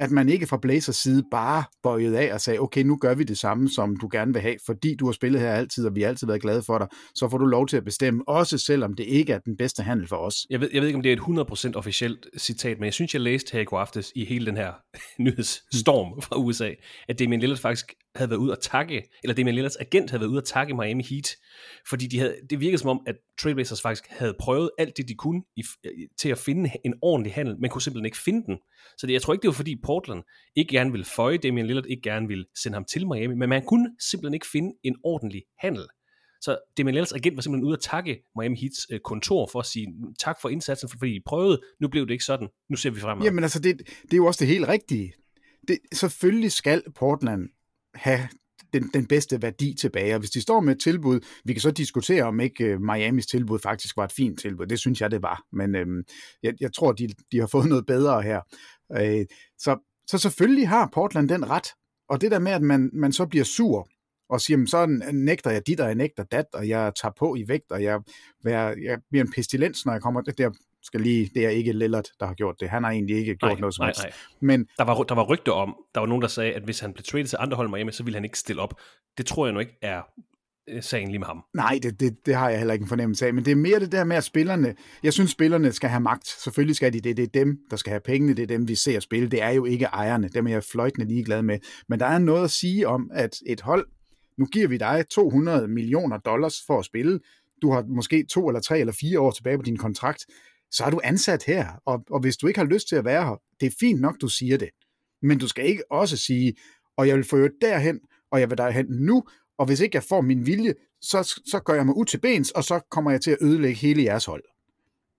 at 0.00 0.10
man 0.10 0.28
ikke 0.28 0.46
fra 0.46 0.56
Blazers 0.62 0.96
side 0.96 1.24
bare 1.30 1.64
bøjede 1.82 2.18
af 2.18 2.34
og 2.34 2.40
sagde, 2.40 2.58
okay, 2.58 2.82
nu 2.82 2.96
gør 2.96 3.14
vi 3.14 3.24
det 3.24 3.38
samme, 3.38 3.70
som 3.70 3.96
du 3.96 4.08
gerne 4.12 4.32
vil 4.32 4.42
have, 4.42 4.56
fordi 4.66 4.94
du 4.94 5.06
har 5.06 5.12
spillet 5.12 5.40
her 5.40 5.52
altid, 5.52 5.86
og 5.86 5.94
vi 5.94 6.02
har 6.02 6.08
altid 6.08 6.26
været 6.26 6.42
glade 6.42 6.62
for 6.62 6.78
dig, 6.78 6.88
så 7.14 7.28
får 7.28 7.38
du 7.38 7.46
lov 7.46 7.66
til 7.66 7.76
at 7.76 7.84
bestemme, 7.84 8.28
også 8.28 8.58
selvom 8.58 8.94
det 8.94 9.04
ikke 9.04 9.32
er 9.32 9.38
den 9.38 9.56
bedste 9.56 9.82
handel 9.82 10.06
for 10.06 10.16
os. 10.16 10.46
Jeg 10.50 10.60
ved, 10.60 10.68
jeg 10.72 10.82
ved 10.82 10.88
ikke, 10.88 10.96
om 10.96 11.02
det 11.02 11.12
er 11.12 11.16
et 11.16 11.72
100% 11.72 11.72
officielt 11.74 12.26
citat, 12.38 12.78
men 12.78 12.84
jeg 12.84 12.94
synes, 12.94 13.14
jeg 13.14 13.20
læste 13.20 13.52
her 13.52 13.60
i 13.60 13.64
går 13.64 13.78
aftes 13.78 14.12
i 14.14 14.24
hele 14.24 14.46
den 14.46 14.56
her 14.56 14.72
nyhedsstorm 15.24 16.22
fra 16.22 16.36
USA, 16.36 16.70
at 17.08 17.18
Damian 17.18 17.40
Lillard 17.40 17.58
faktisk 17.58 17.94
havde 18.14 18.30
været 18.30 18.38
ude 18.38 18.52
at 18.52 18.58
takke, 18.62 19.02
eller 19.22 19.34
Damian 19.34 19.54
Lillards 19.54 19.76
agent 19.76 20.10
havde 20.10 20.20
været 20.20 20.30
ude 20.30 20.38
at 20.38 20.44
takke 20.44 20.74
Miami 20.74 21.02
Heat, 21.10 21.28
fordi 21.88 22.06
de 22.06 22.18
havde, 22.18 22.36
det 22.50 22.60
virkede 22.60 22.78
som 22.78 22.90
om, 22.90 23.00
at 23.06 23.16
Trailblazers 23.40 23.82
faktisk 23.82 24.04
havde 24.10 24.34
prøvet 24.40 24.70
alt 24.78 24.96
det, 24.96 25.08
de 25.08 25.14
kunne 25.14 25.42
i, 25.56 25.62
til 26.20 26.28
at 26.28 26.38
finde 26.38 26.70
en 26.84 26.94
ordentlig 27.02 27.32
handel, 27.34 27.56
men 27.60 27.70
kunne 27.70 27.82
simpelthen 27.82 28.04
ikke 28.04 28.18
finde 28.18 28.42
den. 28.46 28.56
Så 28.98 29.06
det, 29.06 29.12
jeg 29.12 29.22
tror 29.22 29.32
ikke, 29.32 29.42
det 29.42 29.48
var 29.48 29.54
fordi 29.54 29.76
Portland 29.90 30.22
ikke 30.56 30.70
gerne 30.72 30.90
ville 30.90 31.04
føje 31.04 31.38
Damian 31.38 31.66
Lillard, 31.66 31.86
ikke 31.86 32.02
gerne 32.02 32.28
ville 32.28 32.44
sende 32.62 32.76
ham 32.76 32.84
til 32.84 33.06
Miami, 33.06 33.34
men 33.34 33.48
man 33.48 33.64
kunne 33.64 33.96
simpelthen 34.10 34.34
ikke 34.34 34.46
finde 34.52 34.72
en 34.82 34.96
ordentlig 35.04 35.42
handel. 35.58 35.86
Så 36.40 36.58
Damian 36.78 36.94
Lillards 36.94 37.12
agent 37.12 37.36
var 37.36 37.42
simpelthen 37.42 37.66
ude 37.66 37.72
at 37.72 37.80
takke 37.80 38.22
Miami 38.36 38.56
Heats 38.56 38.86
øh, 38.90 39.00
kontor 39.00 39.48
for 39.52 39.60
at 39.60 39.66
sige 39.66 39.86
mm, 39.86 40.14
tak 40.14 40.36
for 40.42 40.48
indsatsen, 40.48 40.88
fordi 40.88 41.16
I 41.16 41.20
prøvede, 41.26 41.60
nu 41.80 41.88
blev 41.88 42.06
det 42.06 42.12
ikke 42.12 42.24
sådan, 42.24 42.48
nu 42.68 42.76
ser 42.76 42.90
vi 42.90 43.00
fremad. 43.00 43.24
Jamen 43.24 43.44
altså, 43.44 43.58
det, 43.58 43.78
det 44.02 44.12
er 44.12 44.16
jo 44.16 44.26
også 44.26 44.38
det 44.38 44.48
helt 44.48 44.68
rigtige. 44.68 45.12
Det, 45.68 45.78
selvfølgelig 45.92 46.52
skal 46.52 46.82
Portland 46.94 47.48
have 47.94 48.28
den, 48.72 48.90
den 48.94 49.06
bedste 49.06 49.42
værdi 49.42 49.74
tilbage, 49.74 50.14
og 50.14 50.18
hvis 50.18 50.30
de 50.30 50.40
står 50.40 50.60
med 50.60 50.76
et 50.76 50.82
tilbud, 50.82 51.20
vi 51.44 51.52
kan 51.52 51.60
så 51.60 51.70
diskutere, 51.70 52.22
om 52.22 52.40
ikke 52.40 52.74
uh, 52.74 52.82
Miamis 52.82 53.26
tilbud 53.26 53.58
faktisk 53.58 53.96
var 53.96 54.04
et 54.04 54.12
fint 54.12 54.40
tilbud, 54.40 54.66
det 54.66 54.78
synes 54.78 55.00
jeg, 55.00 55.10
det 55.10 55.22
var, 55.22 55.42
men 55.52 55.74
øhm, 55.74 56.02
jeg, 56.42 56.54
jeg 56.60 56.72
tror, 56.72 56.92
de, 56.92 57.08
de 57.32 57.38
har 57.40 57.46
fået 57.46 57.68
noget 57.68 57.86
bedre 57.86 58.22
her. 58.22 58.40
Øh, 58.96 59.26
så, 59.58 59.78
så 60.06 60.18
selvfølgelig 60.18 60.68
har 60.68 60.90
Portland 60.92 61.28
den 61.28 61.50
ret, 61.50 61.68
og 62.08 62.20
det 62.20 62.30
der 62.30 62.38
med, 62.38 62.52
at 62.52 62.62
man, 62.62 62.90
man 62.92 63.12
så 63.12 63.26
bliver 63.26 63.44
sur, 63.44 63.88
og 64.30 64.40
siger, 64.40 64.66
så 64.66 64.86
nægter 65.12 65.50
jeg 65.50 65.66
dit, 65.66 65.80
og 65.80 65.86
jeg 65.86 65.94
nægter 65.94 66.24
dat, 66.24 66.46
og 66.52 66.68
jeg 66.68 66.92
tager 67.02 67.12
på 67.18 67.36
i 67.36 67.44
vægt, 67.48 67.72
og 67.72 67.82
jeg, 67.82 68.00
jeg, 68.44 68.76
jeg 68.82 68.98
bliver 69.10 69.24
en 69.24 69.32
pestilens, 69.32 69.86
når 69.86 69.92
jeg 69.92 70.02
kommer, 70.02 70.20
det 70.20 70.38
der 70.38 70.50
skal 70.82 71.00
lige, 71.00 71.30
det 71.34 71.44
er 71.46 71.50
ikke 71.50 71.72
Lillard, 71.72 72.04
der 72.20 72.26
har 72.26 72.34
gjort 72.34 72.56
det. 72.60 72.68
Han 72.68 72.84
har 72.84 72.90
egentlig 72.90 73.16
ikke 73.16 73.36
gjort 73.36 73.52
nej, 73.52 73.60
noget 73.60 73.74
som 73.74 73.82
nej, 73.82 73.88
helst. 73.88 74.02
nej. 74.02 74.12
Men 74.40 74.66
Der 74.78 74.84
var, 74.84 75.02
der 75.02 75.14
var 75.14 75.24
rygter 75.24 75.52
om, 75.52 75.76
der 75.94 76.00
var 76.00 76.06
nogen, 76.06 76.22
der 76.22 76.28
sagde, 76.28 76.52
at 76.52 76.62
hvis 76.62 76.80
han 76.80 76.92
blev 76.92 77.04
traded 77.04 77.26
til 77.26 77.38
andre 77.40 77.56
hold 77.56 77.68
Miami, 77.68 77.92
så 77.92 78.02
ville 78.02 78.16
han 78.16 78.24
ikke 78.24 78.38
stille 78.38 78.62
op. 78.62 78.74
Det 79.18 79.26
tror 79.26 79.46
jeg 79.46 79.52
nu 79.52 79.60
ikke 79.60 79.78
er 79.82 80.02
øh, 80.68 80.82
sagen 80.82 81.08
lige 81.08 81.18
med 81.18 81.26
ham. 81.26 81.44
Nej, 81.54 81.78
det, 81.82 82.00
det, 82.00 82.26
det 82.26 82.34
har 82.34 82.48
jeg 82.48 82.58
heller 82.58 82.72
ikke 82.74 82.82
en 82.82 82.88
fornemmelse 82.88 83.26
af, 83.26 83.34
men 83.34 83.44
det 83.44 83.50
er 83.50 83.56
mere 83.56 83.80
det 83.80 83.92
der 83.92 84.04
med, 84.04 84.16
at 84.16 84.24
spillerne, 84.24 84.74
jeg 85.02 85.12
synes, 85.12 85.30
spillerne 85.30 85.72
skal 85.72 85.90
have 85.90 86.00
magt. 86.00 86.26
Selvfølgelig 86.26 86.76
skal 86.76 86.92
de 86.92 87.00
det. 87.00 87.16
Det 87.16 87.22
er 87.22 87.26
dem, 87.44 87.58
der 87.70 87.76
skal 87.76 87.90
have 87.90 88.00
pengene. 88.00 88.34
Det 88.34 88.42
er 88.42 88.46
dem, 88.46 88.68
vi 88.68 88.74
ser 88.74 89.00
spille. 89.00 89.28
Det 89.28 89.42
er 89.42 89.50
jo 89.50 89.64
ikke 89.64 89.84
ejerne. 89.84 90.28
Dem 90.28 90.46
er 90.46 90.50
jeg 90.50 90.64
fløjtende 90.64 91.08
ligeglad 91.08 91.42
med. 91.42 91.58
Men 91.88 92.00
der 92.00 92.06
er 92.06 92.18
noget 92.18 92.44
at 92.44 92.50
sige 92.50 92.88
om, 92.88 93.10
at 93.14 93.36
et 93.46 93.60
hold, 93.60 93.86
nu 94.38 94.46
giver 94.46 94.68
vi 94.68 94.76
dig 94.76 95.04
200 95.10 95.68
millioner 95.68 96.18
dollars 96.18 96.62
for 96.66 96.78
at 96.78 96.84
spille. 96.84 97.20
du 97.62 97.72
har 97.72 97.84
måske 97.88 98.24
to 98.30 98.48
eller 98.48 98.60
tre 98.60 98.78
eller 98.80 98.92
fire 99.00 99.20
år 99.20 99.30
tilbage 99.30 99.56
på 99.56 99.62
din 99.62 99.76
kontrakt, 99.76 100.26
så 100.70 100.84
er 100.84 100.90
du 100.90 101.00
ansat 101.04 101.42
her, 101.44 101.68
og, 101.86 102.04
og 102.10 102.20
hvis 102.20 102.36
du 102.36 102.46
ikke 102.46 102.58
har 102.60 102.66
lyst 102.66 102.88
til 102.88 102.96
at 102.96 103.04
være 103.04 103.24
her, 103.24 103.40
det 103.60 103.66
er 103.66 103.70
fint 103.80 104.00
nok, 104.00 104.20
du 104.20 104.28
siger 104.28 104.56
det. 104.58 104.68
Men 105.22 105.38
du 105.38 105.48
skal 105.48 105.66
ikke 105.66 105.82
også 105.92 106.16
sige, 106.16 106.54
og 106.96 107.08
jeg 107.08 107.16
vil 107.16 107.24
få 107.24 107.48
derhen, 107.60 108.00
og 108.32 108.40
jeg 108.40 108.50
vil 108.50 108.58
derhen 108.58 108.86
nu, 108.88 109.24
og 109.58 109.66
hvis 109.66 109.80
ikke 109.80 109.96
jeg 109.96 110.02
får 110.02 110.20
min 110.20 110.46
vilje, 110.46 110.74
så, 111.02 111.22
så 111.46 111.60
gør 111.64 111.74
jeg 111.74 111.86
mig 111.86 111.96
ud 111.96 112.04
til 112.04 112.20
bens, 112.20 112.50
og 112.50 112.64
så 112.64 112.80
kommer 112.90 113.10
jeg 113.10 113.20
til 113.20 113.30
at 113.30 113.38
ødelægge 113.40 113.74
hele 113.76 114.02
jeres 114.04 114.24
hold. 114.24 114.42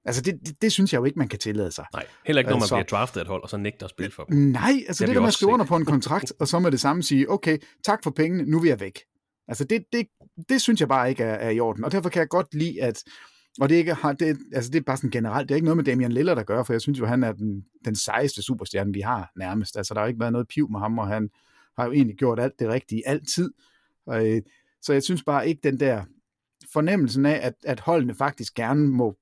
Altså, 0.05 0.21
det, 0.21 0.39
det, 0.45 0.61
det 0.61 0.71
synes 0.71 0.93
jeg 0.93 0.99
jo 0.99 1.05
ikke, 1.05 1.19
man 1.19 1.27
kan 1.27 1.39
tillade 1.39 1.71
sig. 1.71 1.85
Nej, 1.93 2.05
heller 2.25 2.39
ikke, 2.39 2.49
når 2.49 2.55
man 2.55 2.61
Altså- 2.61 2.75
bliver 2.75 2.85
draftet 2.85 3.19
af 3.19 3.23
et 3.23 3.27
hold, 3.27 3.43
og 3.43 3.49
så 3.49 3.57
nægter 3.57 3.85
at 3.85 3.89
spille 3.89 4.11
for 4.11 4.23
dem. 4.23 4.37
Nej, 4.37 4.71
altså 4.87 5.03
Det 5.03 5.07
det, 5.07 5.15
der 5.15 5.21
med 5.21 5.25
at 5.25 5.27
også 5.27 5.37
skrive 5.37 5.49
set. 5.49 5.53
under 5.53 5.65
på 5.65 5.75
en 5.75 5.85
kontrakt, 5.85 6.33
og 6.39 6.47
så 6.47 6.59
med 6.59 6.71
det 6.71 6.79
samme 6.79 7.03
sige, 7.03 7.29
okay, 7.31 7.57
tak 7.85 8.03
for 8.03 8.11
pengene, 8.11 8.43
nu 8.51 8.59
vil 8.59 8.67
jeg 8.67 8.79
væk. 8.79 8.99
Altså 9.47 9.63
det, 9.63 9.83
det, 9.93 10.07
det 10.49 10.61
synes 10.61 10.79
jeg 10.79 10.87
bare 10.87 11.09
ikke 11.09 11.23
er, 11.23 11.33
er 11.33 11.49
i 11.49 11.59
orden, 11.59 11.83
og 11.83 11.91
derfor 11.91 12.09
kan 12.09 12.19
jeg 12.19 12.27
godt 12.29 12.53
lide, 12.53 12.81
at 12.83 13.03
og 13.59 13.69
det 13.69 13.75
er, 13.75 13.79
ikke, 13.79 13.93
har- 13.93 14.13
det, 14.13 14.37
altså 14.53 14.71
det 14.71 14.79
er 14.79 14.83
bare 14.83 14.97
sådan 14.97 15.09
generelt, 15.09 15.49
det 15.49 15.53
er 15.53 15.55
ikke 15.55 15.65
noget 15.65 15.77
med 15.77 15.85
Damian 15.85 16.11
Lillard 16.11 16.37
der 16.37 16.43
gør, 16.43 16.63
for 16.63 16.73
jeg 16.73 16.81
synes 16.81 16.99
jo, 16.99 17.05
han 17.05 17.23
er 17.23 17.31
den, 17.31 17.65
den 17.85 17.95
sejeste 17.95 18.41
superstjerne, 18.41 18.93
vi 18.93 19.01
har 19.01 19.31
nærmest. 19.35 19.77
Altså 19.77 19.93
der 19.93 19.99
har 19.99 20.07
ikke 20.07 20.19
været 20.19 20.31
noget 20.33 20.47
piv 20.47 20.71
med 20.71 20.79
ham, 20.79 20.99
og 20.99 21.07
han 21.07 21.29
har 21.77 21.85
jo 21.85 21.91
egentlig 21.91 22.17
gjort 22.17 22.39
alt 22.39 22.59
det 22.59 22.67
rigtige 22.69 23.07
altid. 23.07 23.51
Og, 24.05 24.29
øh, 24.29 24.41
så 24.81 24.93
jeg 24.93 25.03
synes 25.03 25.23
bare 25.23 25.47
ikke 25.47 25.59
den 25.63 25.79
der 25.79 26.03
fornemmelsen 26.73 27.25
af, 27.25 27.39
at, 27.43 27.53
at 27.63 27.79
holdene 27.79 28.15
faktisk 28.15 28.53
gerne 28.53 28.87
må 28.87 29.17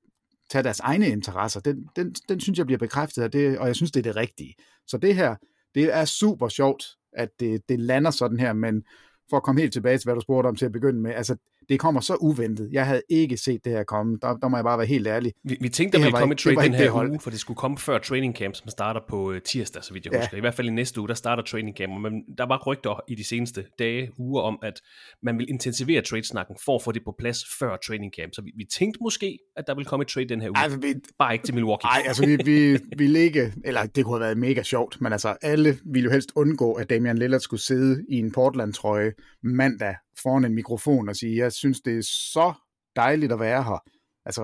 tage 0.50 0.62
deres 0.62 0.80
egne 0.80 1.08
interesser, 1.08 1.60
den, 1.60 1.88
den, 1.96 2.14
den 2.28 2.40
synes 2.40 2.58
jeg 2.58 2.66
bliver 2.66 2.78
bekræftet 2.78 3.22
af 3.22 3.30
det, 3.30 3.58
og 3.58 3.66
jeg 3.66 3.76
synes, 3.76 3.92
det 3.92 4.00
er 4.00 4.12
det 4.12 4.16
rigtige. 4.16 4.54
Så 4.86 4.98
det 4.98 5.14
her, 5.14 5.36
det 5.74 5.96
er 5.96 6.04
super 6.04 6.48
sjovt, 6.48 6.84
at 7.12 7.28
det, 7.40 7.68
det 7.68 7.80
lander 7.80 8.10
sådan 8.10 8.40
her, 8.40 8.52
men 8.52 8.84
for 9.30 9.36
at 9.36 9.42
komme 9.42 9.60
helt 9.60 9.72
tilbage 9.72 9.98
til, 9.98 10.06
hvad 10.06 10.14
du 10.14 10.20
spurgte 10.20 10.48
om 10.48 10.56
til 10.56 10.66
at 10.66 10.72
begynde 10.72 11.00
med, 11.00 11.14
altså 11.14 11.36
det 11.70 11.80
kommer 11.80 12.00
så 12.00 12.14
uventet. 12.20 12.68
Jeg 12.72 12.86
havde 12.86 13.02
ikke 13.08 13.36
set 13.36 13.64
det 13.64 13.72
her 13.72 13.82
komme. 13.84 14.18
Der, 14.22 14.36
der 14.36 14.48
må 14.48 14.56
jeg 14.56 14.64
bare 14.64 14.78
være 14.78 14.86
helt 14.86 15.06
ærlig. 15.06 15.32
Vi, 15.44 15.56
vi 15.60 15.68
tænkte, 15.68 15.82
Det 15.84 15.92
der 15.92 15.98
her 15.98 16.04
ville 16.06 16.18
komme 16.18 16.32
ikke- 16.32 16.40
et 16.40 16.44
det 16.44 16.56
trade 16.56 16.56
den 16.56 16.64
ikke 16.64 16.76
her 16.76 16.84
det 16.84 16.92
hold. 16.92 17.10
uge, 17.10 17.20
for 17.20 17.30
det 17.30 17.40
skulle 17.40 17.56
komme 17.56 17.78
før 17.78 17.98
training 17.98 18.36
camp, 18.36 18.54
som 18.54 18.68
starter 18.68 19.00
på 19.08 19.32
øh, 19.32 19.42
tirsdag, 19.42 19.84
så 19.84 19.92
vidt 19.92 20.04
jeg 20.04 20.12
Ja. 20.12 20.18
husker. 20.20 20.36
I 20.36 20.40
hvert 20.40 20.54
fald 20.54 20.66
i 20.68 20.70
næste 20.70 21.00
uge, 21.00 21.08
der 21.08 21.14
starter 21.14 21.42
training 21.42 21.76
camp, 21.76 21.92
men 22.00 22.12
der 22.38 22.46
var 22.46 22.62
rygter 22.66 23.00
i 23.08 23.14
de 23.14 23.24
seneste 23.24 23.64
dage, 23.78 24.10
uger 24.18 24.42
om, 24.42 24.58
at 24.62 24.80
man 25.22 25.38
vil 25.38 25.46
intensivere 25.50 26.02
trade-snakken 26.02 26.56
for 26.64 26.76
at 26.76 26.82
få 26.82 26.92
det 26.92 27.02
på 27.04 27.14
plads 27.18 27.38
før 27.58 27.76
training 27.86 28.12
camp. 28.20 28.34
Så 28.34 28.42
vi, 28.42 28.52
vi 28.56 28.64
tænkte 28.78 28.98
måske, 29.02 29.38
at 29.56 29.64
der 29.66 29.74
ville 29.74 29.86
komme 29.86 30.02
et 30.02 30.08
trade 30.08 30.28
den 30.28 30.40
her 30.40 30.48
uge. 30.48 30.58
Altså, 30.58 30.78
vi, 30.78 30.94
Bare 31.18 31.32
ikke 31.32 31.44
til 31.44 31.54
Milwaukee. 31.54 31.88
Nej, 31.88 32.02
altså 32.06 32.26
vi, 32.26 32.36
vi, 32.44 32.78
vi 33.00 33.06
ligge, 33.06 33.52
eller 33.64 33.86
det 33.86 34.04
kunne 34.04 34.14
have 34.14 34.20
været 34.24 34.38
mega 34.38 34.62
sjovt, 34.62 35.00
men 35.00 35.12
altså 35.12 35.36
alle 35.42 35.78
ville 35.84 36.04
jo 36.04 36.10
helst 36.12 36.32
undgå, 36.36 36.72
at 36.72 36.90
Damian 36.90 37.18
Lillard 37.18 37.40
skulle 37.40 37.60
sidde 37.62 38.04
i 38.08 38.16
en 38.18 38.32
Portland-trøje 38.32 39.12
mandag 39.42 39.94
foran 40.22 40.44
en 40.44 40.54
mikrofon 40.54 41.08
og 41.08 41.16
sige, 41.16 41.36
jeg 41.36 41.52
synes, 41.52 41.80
det 41.80 41.98
er 41.98 42.02
så 42.02 42.52
dejligt 42.96 43.32
at 43.32 43.40
være 43.40 43.62
her. 43.64 43.82
Altså, 44.26 44.42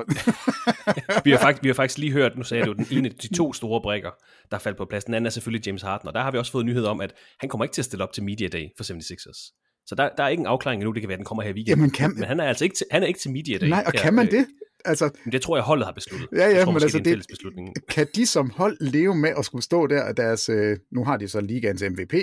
vi, 1.25 1.31
har 1.31 1.39
faktisk, 1.39 1.63
vi 1.63 1.69
har 1.69 1.75
faktisk 1.75 1.99
lige 1.99 2.13
hørt, 2.13 2.37
nu 2.37 2.43
sagde 2.45 2.67
jo, 2.67 2.73
den 2.73 2.87
ene 2.91 3.09
af 3.09 3.15
de 3.15 3.35
to 3.37 3.53
store 3.53 3.81
brækker, 3.83 4.11
der 4.51 4.59
faldt 4.59 4.79
på 4.79 4.85
plads. 4.85 5.05
Den 5.05 5.15
anden 5.15 5.27
er 5.27 5.31
selvfølgelig 5.31 5.67
James 5.67 5.83
Harden, 5.83 6.09
og 6.09 6.15
der 6.15 6.21
har 6.23 6.31
vi 6.31 6.39
også 6.39 6.53
fået 6.53 6.67
nyhed 6.67 6.85
om, 6.85 7.01
at 7.01 7.15
han 7.41 7.49
kommer 7.49 7.65
ikke 7.65 7.75
til 7.75 7.81
at 7.81 7.85
stille 7.85 8.03
op 8.05 8.13
til 8.13 8.23
Media 8.23 8.49
Day 8.49 8.67
for 8.77 8.85
76ers. 8.85 9.63
Så 9.87 9.95
der, 9.95 10.09
der 10.17 10.25
er 10.25 10.29
ikke 10.29 10.41
en 10.41 10.47
afklaring 10.47 10.81
endnu, 10.83 10.93
det 10.93 11.03
kan 11.03 11.09
være, 11.09 11.15
at 11.15 11.19
den 11.19 11.25
kommer 11.25 11.43
her 11.43 11.51
i 11.51 11.53
weekenden. 11.53 11.79
Jamen, 11.79 11.91
kan- 11.91 12.15
Men 12.15 12.25
han 12.25 12.41
er 12.41 12.45
altså 12.45 12.65
ikke 12.65 12.77
til, 12.77 12.87
han 12.91 13.03
er 13.03 13.07
ikke 13.07 13.21
til 13.21 13.31
Media 13.31 13.59
Day. 13.59 13.69
nej, 13.69 13.83
og 13.87 13.93
her, 13.93 14.01
kan 14.01 14.15
man 14.15 14.27
øh, 14.27 14.33
det? 14.33 14.47
Altså, 14.87 15.11
Men 15.25 15.33
det 15.33 15.43
tror 15.43 15.57
jeg, 15.57 15.65
holdet 15.65 15.87
har 15.87 15.93
besluttet. 15.93 16.29
Ja, 16.33 16.49
ja, 16.49 16.65
tror, 16.65 16.73
men 16.73 16.83
altså, 16.83 16.99
det 16.99 17.13
er 17.13 17.23
beslutning. 17.29 17.75
kan 17.89 18.07
de 18.15 18.27
som 18.27 18.51
hold 18.51 18.77
leve 18.81 19.15
med 19.15 19.31
at 19.39 19.45
skulle 19.45 19.63
stå 19.63 19.87
der 19.87 20.03
af 20.03 20.15
deres, 20.15 20.49
øh, 20.49 20.77
nu 20.93 21.05
har 21.05 21.17
de 21.17 21.29
så 21.29 21.41
ligaens 21.41 21.83
MVP, 21.83 22.15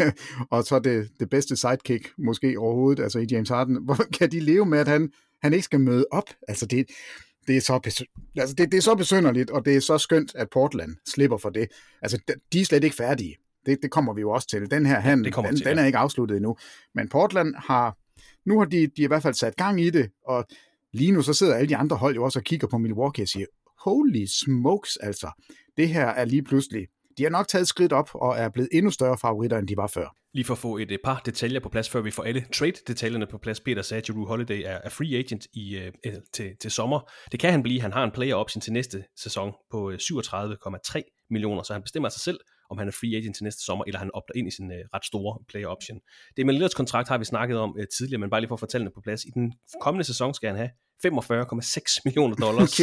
og 0.52 0.64
så 0.64 0.78
det, 0.78 1.08
det 1.20 1.30
bedste 1.30 1.56
sidekick 1.56 2.10
måske 2.18 2.58
overhovedet, 2.58 3.02
altså 3.02 3.18
i 3.18 3.26
James 3.30 3.48
Harden, 3.48 3.78
hvor 3.84 3.94
kan 4.18 4.30
de 4.30 4.40
leve 4.40 4.66
med, 4.66 4.78
at 4.78 4.88
han, 4.88 5.10
han 5.42 5.52
ikke 5.52 5.64
skal 5.64 5.80
møde 5.80 6.06
op? 6.10 6.28
Altså 6.48 6.66
det, 6.66 6.86
det 7.46 7.56
er 7.56 7.60
så, 7.60 8.04
altså 8.36 8.54
det, 8.54 8.72
det 8.72 8.78
er 8.78 8.82
så 8.82 8.94
besynderligt, 8.94 9.50
og 9.50 9.64
det 9.64 9.76
er 9.76 9.80
så 9.80 9.98
skønt, 9.98 10.34
at 10.34 10.50
Portland 10.50 10.96
slipper 11.08 11.36
for 11.36 11.50
det. 11.50 11.68
Altså 12.02 12.18
de- 12.52 12.60
er 12.60 12.64
slet 12.64 12.84
ikke 12.84 12.96
færdige. 12.96 13.36
Det, 13.66 13.78
det 13.82 13.90
kommer 13.90 14.14
vi 14.14 14.20
jo 14.20 14.30
også 14.30 14.48
til. 14.48 14.70
Den 14.70 14.86
her 14.86 15.00
handel, 15.00 15.32
den, 15.32 15.56
til, 15.56 15.64
den 15.64 15.76
ja. 15.76 15.82
er 15.82 15.86
ikke 15.86 15.98
afsluttet 15.98 16.36
endnu. 16.36 16.56
Men 16.94 17.08
Portland 17.08 17.54
har, 17.58 17.96
nu 18.46 18.58
har 18.58 18.64
de, 18.64 18.86
de 18.86 19.02
i 19.02 19.06
hvert 19.06 19.22
fald 19.22 19.34
sat 19.34 19.56
gang 19.56 19.80
i 19.80 19.90
det, 19.90 20.10
og 20.26 20.46
lige 20.92 21.12
nu 21.12 21.22
så 21.22 21.32
sidder 21.32 21.54
alle 21.54 21.68
de 21.68 21.76
andre 21.76 21.96
hold 21.96 22.14
jo 22.14 22.24
også 22.24 22.38
og 22.38 22.44
kigger 22.44 22.66
på 22.66 22.78
Milwaukee 22.78 23.24
og 23.24 23.28
siger, 23.28 23.46
holy 23.84 24.26
smokes 24.26 24.96
altså, 24.96 25.30
det 25.76 25.88
her 25.88 26.06
er 26.06 26.24
lige 26.24 26.42
pludselig, 26.42 26.86
de 27.18 27.22
har 27.22 27.30
nok 27.30 27.48
taget 27.48 27.68
skridt 27.68 27.92
op 27.92 28.10
og 28.14 28.36
er 28.36 28.48
blevet 28.48 28.68
endnu 28.72 28.90
større 28.90 29.18
favoritter, 29.18 29.58
end 29.58 29.68
de 29.68 29.76
var 29.76 29.86
før. 29.86 30.14
Lige 30.34 30.44
for 30.44 30.54
at 30.54 30.58
få 30.58 30.76
et, 30.76 30.98
par 31.04 31.22
detaljer 31.24 31.60
på 31.60 31.68
plads, 31.68 31.88
før 31.88 32.00
vi 32.00 32.10
får 32.10 32.22
alle 32.22 32.46
trade-detaljerne 32.54 33.26
på 33.26 33.38
plads. 33.38 33.60
Peter 33.60 33.82
sagde, 33.82 34.02
at 34.02 34.08
Drew 34.08 34.26
Holiday 34.26 34.62
er, 34.64 34.78
er 34.84 34.88
free 34.88 35.18
agent 35.18 35.46
i, 35.52 35.76
øh, 35.76 35.92
øh, 36.06 36.12
til, 36.32 36.56
til 36.60 36.70
sommer. 36.70 37.10
Det 37.32 37.40
kan 37.40 37.50
han 37.50 37.62
blive. 37.62 37.80
Han 37.80 37.92
har 37.92 38.04
en 38.04 38.10
player 38.10 38.34
option 38.34 38.60
til 38.60 38.72
næste 38.72 39.04
sæson 39.16 39.52
på 39.70 39.90
øh, 39.90 39.98
37,3 40.02 41.26
millioner, 41.30 41.62
så 41.62 41.72
han 41.72 41.82
bestemmer 41.82 42.08
sig 42.08 42.20
selv, 42.20 42.38
om 42.70 42.78
han 42.78 42.88
er 42.88 42.92
free 42.92 43.16
agent 43.16 43.36
til 43.36 43.44
næste 43.44 43.64
sommer, 43.64 43.84
eller 43.86 43.98
han 43.98 44.10
opter 44.14 44.34
ind 44.36 44.48
i 44.48 44.50
sin 44.50 44.72
øh, 44.72 44.84
ret 44.94 45.04
store 45.04 45.38
player 45.48 45.66
option. 45.66 46.00
Det 46.36 46.46
med 46.46 46.54
Lillards 46.54 46.74
kontrakt 46.74 47.08
har 47.08 47.18
vi 47.18 47.24
snakket 47.24 47.58
om 47.58 47.76
øh, 47.78 47.86
tidligere, 47.98 48.20
men 48.20 48.30
bare 48.30 48.40
lige 48.40 48.48
for 48.48 48.54
at 48.54 48.60
fortælle 48.60 48.84
det 48.84 48.94
på 48.94 49.00
plads. 49.00 49.24
I 49.24 49.30
den 49.34 49.52
kommende 49.80 50.04
sæson 50.04 50.34
skal 50.34 50.48
han 50.48 50.56
have 50.56 50.70
45,6 51.06 52.00
millioner 52.04 52.36
dollars. 52.36 52.76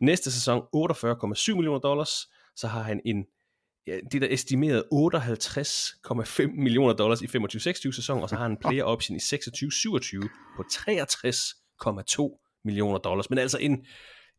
Næste 0.00 0.32
sæson 0.32 0.62
48,7 0.76 1.54
millioner 1.54 1.78
dollars. 1.78 2.10
Så 2.56 2.66
har 2.66 2.82
han 2.82 3.00
en 3.04 3.24
ja, 3.86 3.98
det 4.12 4.22
der 4.22 4.28
estimeret 4.30 4.84
58,5 4.94 6.46
millioner 6.46 6.92
dollars 6.92 7.22
i 7.22 7.26
25-26 7.26 7.92
sæson, 7.92 8.22
og 8.22 8.28
så 8.28 8.34
har 8.36 8.42
han 8.42 8.50
en 8.50 8.56
player 8.56 8.84
option 8.84 9.16
i 9.16 9.20
26-27 9.20 10.28
på 10.56 10.64
63,2 10.72 12.62
millioner 12.64 12.98
dollars. 12.98 13.30
Men 13.30 13.38
altså 13.38 13.58
en, 13.58 13.86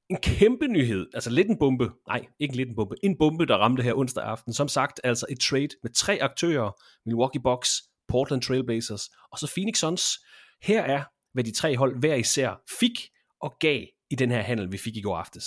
en 0.09 0.17
kæmpe 0.17 0.67
nyhed, 0.67 1.07
altså 1.13 1.29
lidt 1.29 1.47
en 1.47 1.57
bombe, 1.57 1.91
nej, 2.07 2.25
ikke 2.39 2.55
lidt 2.55 2.69
en 2.69 2.75
bombe, 2.75 2.95
en 3.03 3.17
bombe, 3.17 3.45
der 3.45 3.55
ramte 3.55 3.83
her 3.83 3.93
onsdag 3.93 4.23
aften. 4.23 4.53
Som 4.53 4.67
sagt, 4.67 5.01
altså 5.03 5.25
et 5.29 5.39
trade 5.39 5.69
med 5.83 5.93
tre 5.93 6.17
aktører, 6.21 6.71
Milwaukee 7.05 7.41
Bucks, 7.41 7.81
Portland 8.07 8.41
Trailblazers 8.41 9.09
og 9.31 9.39
så 9.39 9.51
Phoenix 9.55 9.77
Suns. 9.77 10.19
Her 10.63 10.81
er, 10.81 11.03
hvad 11.33 11.43
de 11.43 11.51
tre 11.51 11.77
hold 11.77 11.99
hver 11.99 12.15
især 12.15 12.61
fik 12.79 13.09
og 13.41 13.53
gav 13.59 13.85
i 14.09 14.15
den 14.15 14.31
her 14.31 14.41
handel, 14.41 14.71
vi 14.71 14.77
fik 14.77 14.97
i 14.97 15.01
går 15.01 15.17
aftes. 15.17 15.45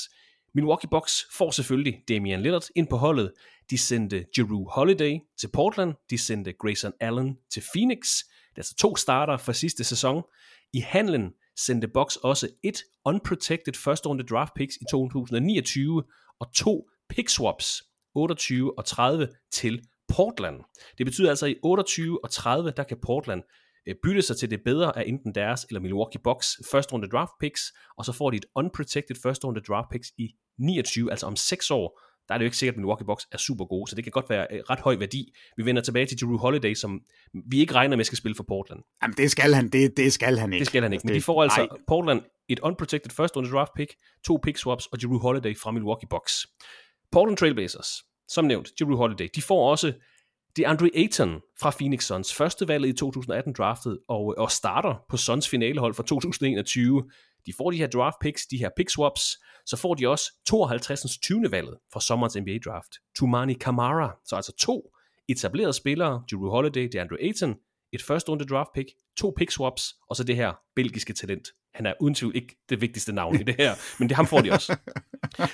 Milwaukee 0.54 0.88
Bucks 0.90 1.24
får 1.36 1.50
selvfølgelig 1.50 2.02
Damian 2.08 2.42
Lillard 2.42 2.68
ind 2.76 2.88
på 2.88 2.96
holdet. 2.96 3.32
De 3.70 3.78
sendte 3.78 4.26
Jeru 4.38 4.68
Holiday 4.70 5.18
til 5.40 5.48
Portland. 5.52 5.94
De 6.10 6.18
sendte 6.18 6.52
Grayson 6.52 6.92
Allen 7.00 7.36
til 7.52 7.62
Phoenix. 7.74 7.98
Det 8.50 8.56
er 8.56 8.60
altså 8.60 8.74
to 8.74 8.96
starter 8.96 9.36
fra 9.36 9.52
sidste 9.52 9.84
sæson. 9.84 10.22
I 10.72 10.80
handlen 10.80 11.32
sendte 11.56 11.88
Bucks 11.88 12.16
også 12.16 12.48
et 12.64 12.82
unprotected 13.04 13.74
first 13.74 14.06
runde 14.06 14.24
draft 14.24 14.54
picks 14.54 14.76
i 14.76 14.84
2029 14.90 16.02
og 16.40 16.54
to 16.54 16.88
pick 17.08 17.28
swaps, 17.28 17.82
28 18.14 18.78
og 18.78 18.84
30, 18.84 19.28
til 19.52 19.82
Portland. 20.08 20.60
Det 20.98 21.06
betyder 21.06 21.28
altså, 21.28 21.46
at 21.46 21.52
i 21.52 21.56
28 21.62 22.24
og 22.24 22.30
30, 22.30 22.72
der 22.76 22.82
kan 22.82 22.98
Portland 23.02 23.42
øh, 23.88 23.94
bytte 24.02 24.22
sig 24.22 24.36
til 24.36 24.50
det 24.50 24.60
bedre 24.64 24.98
af 24.98 25.04
enten 25.06 25.34
deres 25.34 25.64
eller 25.64 25.80
Milwaukee 25.80 26.20
Bucks 26.24 26.56
first 26.72 26.92
runde 26.92 27.08
draft 27.08 27.32
picks, 27.40 27.62
og 27.98 28.04
så 28.04 28.12
får 28.12 28.30
de 28.30 28.36
et 28.36 28.46
unprotected 28.54 29.16
first 29.22 29.44
runde 29.44 29.60
draft 29.60 29.88
picks 29.90 30.08
i 30.18 30.28
29, 30.58 31.10
altså 31.10 31.26
om 31.26 31.36
6 31.36 31.70
år, 31.70 32.00
der 32.28 32.34
er 32.34 32.38
det 32.38 32.44
jo 32.44 32.46
ikke 32.46 32.56
sikkert, 32.56 32.74
at 32.74 32.78
Milwaukee 32.78 33.06
Bucks 33.06 33.26
er 33.32 33.38
super 33.38 33.64
gode, 33.64 33.90
så 33.90 33.96
det 33.96 34.04
kan 34.04 34.10
godt 34.10 34.30
være 34.30 34.46
øh, 34.50 34.60
ret 34.70 34.80
høj 34.80 34.96
værdi. 34.96 35.32
Vi 35.56 35.64
vender 35.64 35.82
tilbage 35.82 36.06
til 36.06 36.20
Drew 36.20 36.36
Holiday, 36.36 36.74
som 36.74 37.00
vi 37.50 37.60
ikke 37.60 37.74
regner 37.74 37.96
med 37.96 38.04
skal 38.04 38.18
spille 38.18 38.34
for 38.36 38.44
Portland. 38.48 38.80
Jamen 39.02 39.16
det 39.16 39.30
skal 39.30 39.54
han, 39.54 39.68
det, 39.68 39.96
det 39.96 40.12
skal 40.12 40.38
han 40.38 40.52
ikke. 40.52 40.60
Det 40.60 40.66
skal 40.66 40.82
han 40.82 40.92
ikke, 40.92 41.02
men 41.06 41.10
de 41.10 41.14
Det- 41.14 41.24
får 41.24 41.42
altså 41.42 41.60
nej. 41.60 41.78
Portland 41.88 42.22
et 42.48 42.60
unprotected 42.60 43.10
first 43.10 43.34
the 43.34 43.50
draft 43.52 43.70
pick, 43.76 43.90
to 44.26 44.38
pick 44.42 44.58
swaps 44.58 44.86
og 44.86 45.00
Drew 45.02 45.18
Holiday 45.18 45.56
fra 45.56 45.70
Milwaukee 45.70 46.08
Bucks. 46.10 46.46
Portland 47.12 47.36
Trailblazers, 47.36 47.88
som 48.28 48.44
nævnt, 48.44 48.68
Drew 48.80 48.96
Holiday, 48.96 49.28
de 49.34 49.42
får 49.42 49.70
også 49.70 49.92
DeAndre 50.56 50.90
Ayton 50.94 51.40
fra 51.60 51.70
Phoenix 51.70 52.04
Suns, 52.04 52.34
første 52.34 52.68
valget 52.68 52.88
i 52.88 52.92
2018 52.92 53.52
draftet, 53.52 53.98
og, 54.08 54.34
og 54.38 54.50
starter 54.50 54.94
på 55.10 55.16
Suns 55.16 55.48
finalehold 55.48 55.94
for 55.94 56.02
2021. 56.02 57.04
De 57.46 57.52
får 57.52 57.70
de 57.70 57.76
her 57.76 57.86
draft 57.86 58.16
picks, 58.20 58.46
de 58.46 58.58
her 58.58 58.70
pick 58.76 58.90
swaps, 58.90 59.22
så 59.66 59.76
får 59.76 59.94
de 59.94 60.08
også 60.08 60.24
52. 60.46 61.18
20. 61.18 61.50
valget 61.50 61.78
fra 61.92 62.00
sommerens 62.00 62.36
NBA 62.36 62.58
draft. 62.64 62.92
Tumani 63.16 63.54
Kamara, 63.54 64.16
så 64.24 64.36
altså 64.36 64.52
to 64.56 64.92
etablerede 65.28 65.72
spillere, 65.72 66.24
Drew 66.30 66.50
Holiday, 66.50 66.88
DeAndre 66.92 67.16
Ayton, 67.20 67.54
et 67.92 68.02
første 68.02 68.30
runde 68.30 68.44
draft 68.44 68.70
pick, 68.74 68.88
to 69.16 69.34
pick 69.36 69.50
swaps, 69.50 69.94
og 70.08 70.16
så 70.16 70.24
det 70.24 70.36
her 70.36 70.52
belgiske 70.76 71.12
talent. 71.12 71.48
Han 71.74 71.86
er 71.86 71.94
uden 72.00 72.14
tvivl 72.14 72.36
ikke 72.36 72.56
det 72.68 72.80
vigtigste 72.80 73.12
navn 73.12 73.40
i 73.40 73.42
det 73.42 73.54
her, 73.58 73.74
men 73.98 74.08
det 74.08 74.16
ham 74.16 74.26
får 74.26 74.40
de 74.40 74.50
også. 74.50 74.76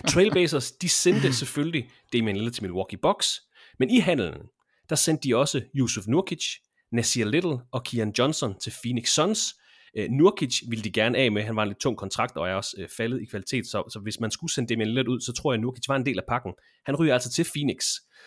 Trailblazers, 0.08 0.72
de 0.72 0.88
sendte 0.88 1.32
selvfølgelig 1.32 1.90
Damian 2.12 2.36
Lillard 2.36 2.52
til 2.52 2.62
Milwaukee 2.62 2.98
Bucks, 3.02 3.40
men 3.78 3.90
i 3.90 3.98
handelen, 3.98 4.42
der 4.88 4.96
sendte 4.96 5.28
de 5.28 5.36
også 5.36 5.62
Yusuf 5.74 6.06
Nurkic, 6.06 6.44
Nasir 6.92 7.24
Little 7.24 7.58
og 7.72 7.84
Kian 7.84 8.12
Johnson 8.18 8.58
til 8.60 8.72
Phoenix 8.82 9.08
Suns. 9.08 9.54
Øh, 9.98 10.10
Nurkic 10.10 10.62
ville 10.68 10.84
de 10.84 10.90
gerne 10.90 11.18
af 11.18 11.32
med, 11.32 11.42
han 11.42 11.56
var 11.56 11.62
en 11.62 11.68
lidt 11.68 11.78
tung 11.78 11.96
kontrakt 11.96 12.36
og 12.36 12.48
er 12.48 12.54
også 12.54 12.76
øh, 12.78 12.88
faldet 12.96 13.22
i 13.22 13.24
kvalitet, 13.24 13.66
så, 13.66 13.84
så 13.92 14.00
hvis 14.02 14.20
man 14.20 14.30
skulle 14.30 14.52
sende 14.52 14.68
Damian 14.68 14.88
Lillard 14.88 15.08
ud, 15.08 15.20
så 15.20 15.32
tror 15.32 15.52
jeg, 15.52 15.58
at 15.58 15.60
Nurkic 15.60 15.88
var 15.88 15.96
en 15.96 16.06
del 16.06 16.18
af 16.18 16.24
pakken. 16.28 16.52
Han 16.86 16.96
ryger 16.96 17.14
altså 17.14 17.30
til 17.30 17.46
Phoenix. 17.54 17.84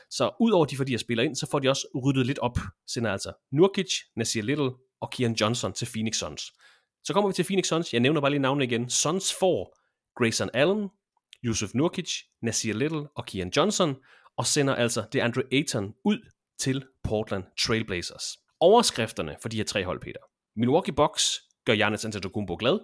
Så 0.09 0.31
udover 0.39 0.65
de 0.65 0.77
fordi 0.77 0.91
jeg 0.91 0.99
spiller 0.99 1.23
ind, 1.23 1.35
så 1.35 1.47
får 1.51 1.59
de 1.59 1.69
også 1.69 1.87
ryddet 2.05 2.25
lidt 2.25 2.39
op. 2.39 2.57
Sender 2.87 3.11
altså 3.11 3.33
Nurkic, 3.51 3.93
Nasir 4.15 4.41
Little 4.41 4.71
og 5.01 5.11
Kian 5.11 5.33
Johnson 5.33 5.73
til 5.73 5.87
Phoenix 5.93 6.15
Suns. 6.15 6.43
Så 7.03 7.13
kommer 7.13 7.29
vi 7.29 7.33
til 7.33 7.45
Phoenix 7.45 7.67
Suns. 7.67 7.93
Jeg 7.93 8.01
nævner 8.01 8.21
bare 8.21 8.31
lige 8.31 8.41
navnene 8.41 8.65
igen. 8.65 8.89
Suns 8.89 9.33
får 9.39 9.77
Grayson 10.19 10.49
Allen, 10.53 10.89
Yusuf 11.45 11.73
Nurkic, 11.73 12.11
Nasir 12.41 12.73
Little 12.73 13.07
og 13.15 13.25
Kian 13.25 13.51
Johnson, 13.57 13.95
og 14.37 14.45
sender 14.45 14.75
altså 14.75 15.05
det 15.13 15.19
Andre 15.19 15.43
Ayton 15.51 15.93
ud 16.05 16.19
til 16.59 16.85
Portland 17.03 17.43
Trailblazers. 17.59 18.23
Overskrifterne 18.59 19.35
for 19.41 19.49
de 19.49 19.57
her 19.57 19.63
tre 19.63 19.85
hold, 19.85 19.99
Peter. 19.99 20.19
Milwaukee 20.55 20.93
Bucks 20.93 21.39
gør 21.65 21.75
Giannis 21.75 22.05
Antetokounmpo 22.05 22.55
glad. 22.59 22.79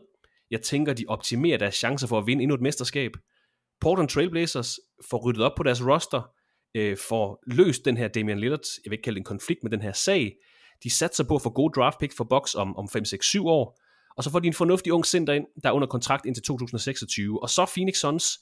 Jeg 0.52 0.62
tænker, 0.62 0.94
de 0.94 1.06
optimerer 1.08 1.58
deres 1.58 1.76
chancer 1.76 2.08
for 2.08 2.18
at 2.18 2.28
vinde 2.28 2.44
endnu 2.44 2.56
et 2.56 2.62
mesterskab. 2.62 3.12
Portland 3.82 4.10
Trailblazers 4.10 4.80
får 5.10 5.18
ryddet 5.26 5.44
op 5.44 5.52
på 5.58 5.64
deres 5.64 5.86
roster, 5.86 6.32
øh, 6.76 6.98
får 7.10 7.44
løst 7.48 7.86
den 7.86 7.98
her 7.98 8.08
Damian 8.08 8.40
Lillard, 8.40 8.66
jeg 8.86 8.90
vil 8.90 8.94
ikke 8.94 9.04
kalde 9.04 9.16
det 9.16 9.22
en 9.22 9.26
konflikt 9.26 9.64
med 9.64 9.72
den 9.72 9.82
her 9.82 9.92
sag. 9.92 10.36
De 10.84 10.90
satser 10.90 11.24
på 11.24 11.36
at 11.36 11.42
få 11.42 11.50
gode 11.50 11.74
draft 11.76 12.00
pick 12.00 12.18
for 12.18 12.24
Bucks 12.24 12.56
om, 12.56 12.78
om 12.78 12.90
5, 12.90 13.06
6, 13.06 13.26
7 13.26 13.48
år, 13.48 13.80
og 14.18 14.24
så 14.24 14.32
får 14.32 14.40
de 14.40 14.48
en 14.48 14.54
fornuftig 14.54 14.94
ung 14.94 15.06
center 15.06 15.34
ind, 15.34 15.46
der 15.64 15.70
er 15.70 15.74
under 15.74 15.88
kontrakt 15.88 16.26
indtil 16.26 16.44
2026. 16.44 17.42
Og 17.44 17.50
så 17.50 17.72
Phoenix 17.76 17.96
Suns, 17.98 18.40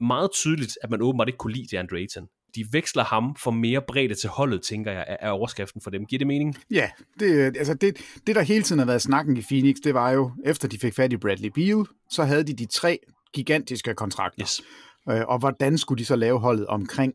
meget 0.00 0.30
tydeligt, 0.32 0.78
at 0.82 0.90
man 0.90 1.02
åbenbart 1.02 1.28
ikke 1.28 1.38
kunne 1.38 1.52
lide 1.52 1.66
det 1.70 1.76
Andre 1.76 1.96
Ayton. 1.96 2.28
De 2.54 2.66
veksler 2.72 3.04
ham 3.04 3.36
for 3.36 3.50
mere 3.50 3.82
bredde 3.88 4.14
til 4.14 4.28
holdet, 4.28 4.62
tænker 4.62 4.92
jeg, 4.92 5.16
er 5.20 5.30
overskriften 5.30 5.80
for 5.80 5.90
dem. 5.90 6.06
Giver 6.06 6.18
det 6.18 6.26
mening? 6.26 6.56
Ja, 6.70 6.90
det, 7.20 7.56
altså 7.56 7.74
det, 7.74 7.96
det 8.26 8.36
der 8.36 8.42
hele 8.42 8.62
tiden 8.62 8.78
har 8.78 8.86
været 8.86 9.02
snakken 9.02 9.36
i 9.36 9.42
Phoenix, 9.42 9.76
det 9.84 9.94
var 9.94 10.10
jo, 10.10 10.32
efter 10.44 10.68
de 10.68 10.78
fik 10.78 10.94
fat 10.94 11.12
i 11.12 11.16
Bradley 11.16 11.48
Beal, 11.48 11.84
så 12.10 12.24
havde 12.24 12.44
de 12.44 12.52
de 12.52 12.66
tre 12.66 12.98
gigantiske 13.34 13.94
kontrakter. 13.94 14.42
Yes. 14.42 14.60
Øh, 15.10 15.22
og 15.28 15.38
hvordan 15.38 15.78
skulle 15.78 15.98
de 15.98 16.04
så 16.04 16.16
lave 16.16 16.40
holdet 16.40 16.66
omkring 16.66 17.14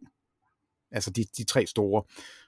altså 0.94 1.12
de, 1.12 1.26
de 1.38 1.44
tre 1.44 1.66
store. 1.66 2.04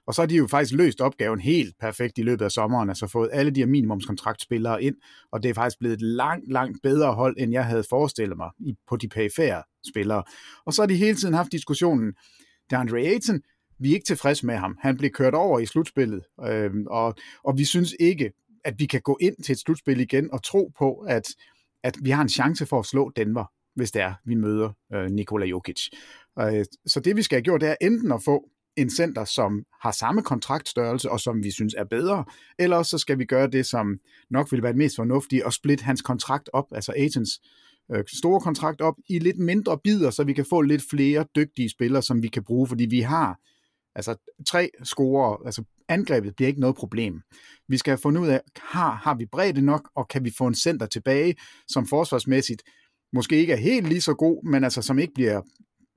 Og 0.07 0.13
så 0.13 0.21
har 0.21 0.27
de 0.27 0.35
jo 0.35 0.47
faktisk 0.47 0.73
løst 0.73 1.01
opgaven 1.01 1.39
helt 1.39 1.75
perfekt 1.79 2.17
i 2.17 2.21
løbet 2.21 2.45
af 2.45 2.51
sommeren, 2.51 2.89
altså 2.89 3.07
fået 3.07 3.29
alle 3.33 3.51
de 3.51 3.59
her 3.59 3.67
minimumskontraktspillere 3.67 4.83
ind, 4.83 4.95
og 5.31 5.43
det 5.43 5.49
er 5.49 5.53
faktisk 5.53 5.79
blevet 5.79 5.93
et 5.93 6.01
langt, 6.01 6.51
langt 6.51 6.77
bedre 6.83 7.13
hold, 7.13 7.35
end 7.39 7.51
jeg 7.51 7.65
havde 7.65 7.83
forestillet 7.89 8.37
mig 8.37 8.49
på 8.87 8.95
de 8.95 9.07
perifære 9.07 9.63
spillere. 9.91 10.23
Og 10.65 10.73
så 10.73 10.81
har 10.81 10.87
de 10.87 10.95
hele 10.95 11.17
tiden 11.17 11.33
haft 11.33 11.51
diskussionen, 11.51 12.13
DeAndre 12.69 12.99
Ayton, 12.99 13.41
vi 13.79 13.89
er 13.89 13.93
ikke 13.93 14.05
tilfredse 14.05 14.45
med 14.45 14.55
ham. 14.55 14.77
Han 14.81 14.97
blev 14.97 15.11
kørt 15.11 15.33
over 15.33 15.59
i 15.59 15.65
slutspillet, 15.65 16.21
øh, 16.45 16.71
og, 16.87 17.15
og 17.43 17.57
vi 17.57 17.65
synes 17.65 17.95
ikke, 17.99 18.31
at 18.63 18.79
vi 18.79 18.85
kan 18.85 19.01
gå 19.01 19.17
ind 19.21 19.43
til 19.43 19.53
et 19.53 19.59
slutspil 19.59 19.99
igen 19.99 20.33
og 20.33 20.43
tro 20.43 20.71
på, 20.77 20.93
at, 20.93 21.23
at 21.83 21.95
vi 22.01 22.09
har 22.09 22.21
en 22.21 22.29
chance 22.29 22.65
for 22.65 22.79
at 22.79 22.85
slå 22.85 23.11
Denver, 23.15 23.45
hvis 23.75 23.91
det 23.91 24.01
er, 24.01 24.13
vi 24.25 24.35
møder 24.35 24.69
øh, 24.93 25.11
Nikola 25.11 25.45
Jokic. 25.45 25.89
Øh, 26.39 26.65
så 26.85 26.99
det 26.99 27.15
vi 27.15 27.21
skal 27.21 27.35
have 27.35 27.43
gjort, 27.43 27.61
det 27.61 27.69
er 27.69 27.75
enten 27.81 28.11
at 28.11 28.23
få 28.25 28.49
en 28.75 28.89
center, 28.89 29.25
som 29.25 29.65
har 29.81 29.91
samme 29.91 30.21
kontraktstørrelse, 30.21 31.11
og 31.11 31.19
som 31.19 31.43
vi 31.43 31.51
synes 31.51 31.73
er 31.77 31.83
bedre, 31.83 32.25
eller 32.59 32.83
så 32.83 32.97
skal 32.97 33.19
vi 33.19 33.25
gøre 33.25 33.47
det, 33.47 33.65
som 33.65 33.99
nok 34.29 34.51
ville 34.51 34.63
være 34.63 34.71
det 34.71 34.77
mest 34.77 34.95
fornuftige, 34.95 35.45
og 35.45 35.53
splitte 35.53 35.83
hans 35.83 36.01
kontrakt 36.01 36.49
op, 36.53 36.65
altså 36.71 36.93
Aitons 36.97 37.41
øh, 37.91 38.03
store 38.17 38.41
kontrakt 38.41 38.81
op, 38.81 38.95
i 39.09 39.19
lidt 39.19 39.39
mindre 39.39 39.79
bidder, 39.83 40.09
så 40.09 40.23
vi 40.23 40.33
kan 40.33 40.45
få 40.49 40.61
lidt 40.61 40.83
flere 40.89 41.25
dygtige 41.35 41.69
spillere, 41.69 42.01
som 42.01 42.23
vi 42.23 42.27
kan 42.27 42.43
bruge, 42.43 42.67
fordi 42.67 42.85
vi 42.85 42.99
har 42.99 43.39
altså 43.95 44.15
tre 44.49 44.69
scorer, 44.83 45.45
altså 45.45 45.63
angrebet 45.89 46.35
bliver 46.35 46.47
ikke 46.47 46.59
noget 46.59 46.75
problem. 46.75 47.21
Vi 47.67 47.77
skal 47.77 47.91
have 47.91 48.01
fundet 48.01 48.21
ud 48.21 48.27
af, 48.27 48.41
har, 48.57 48.91
har 48.91 49.15
vi 49.15 49.25
bredde 49.25 49.61
nok, 49.61 49.89
og 49.95 50.07
kan 50.07 50.25
vi 50.25 50.31
få 50.37 50.47
en 50.47 50.55
center 50.55 50.85
tilbage, 50.85 51.35
som 51.67 51.87
forsvarsmæssigt 51.87 52.63
måske 53.13 53.37
ikke 53.37 53.53
er 53.53 53.57
helt 53.57 53.87
lige 53.87 54.01
så 54.01 54.13
god, 54.13 54.49
men 54.49 54.63
altså 54.63 54.81
som 54.81 54.99
ikke 54.99 55.13
bliver 55.13 55.41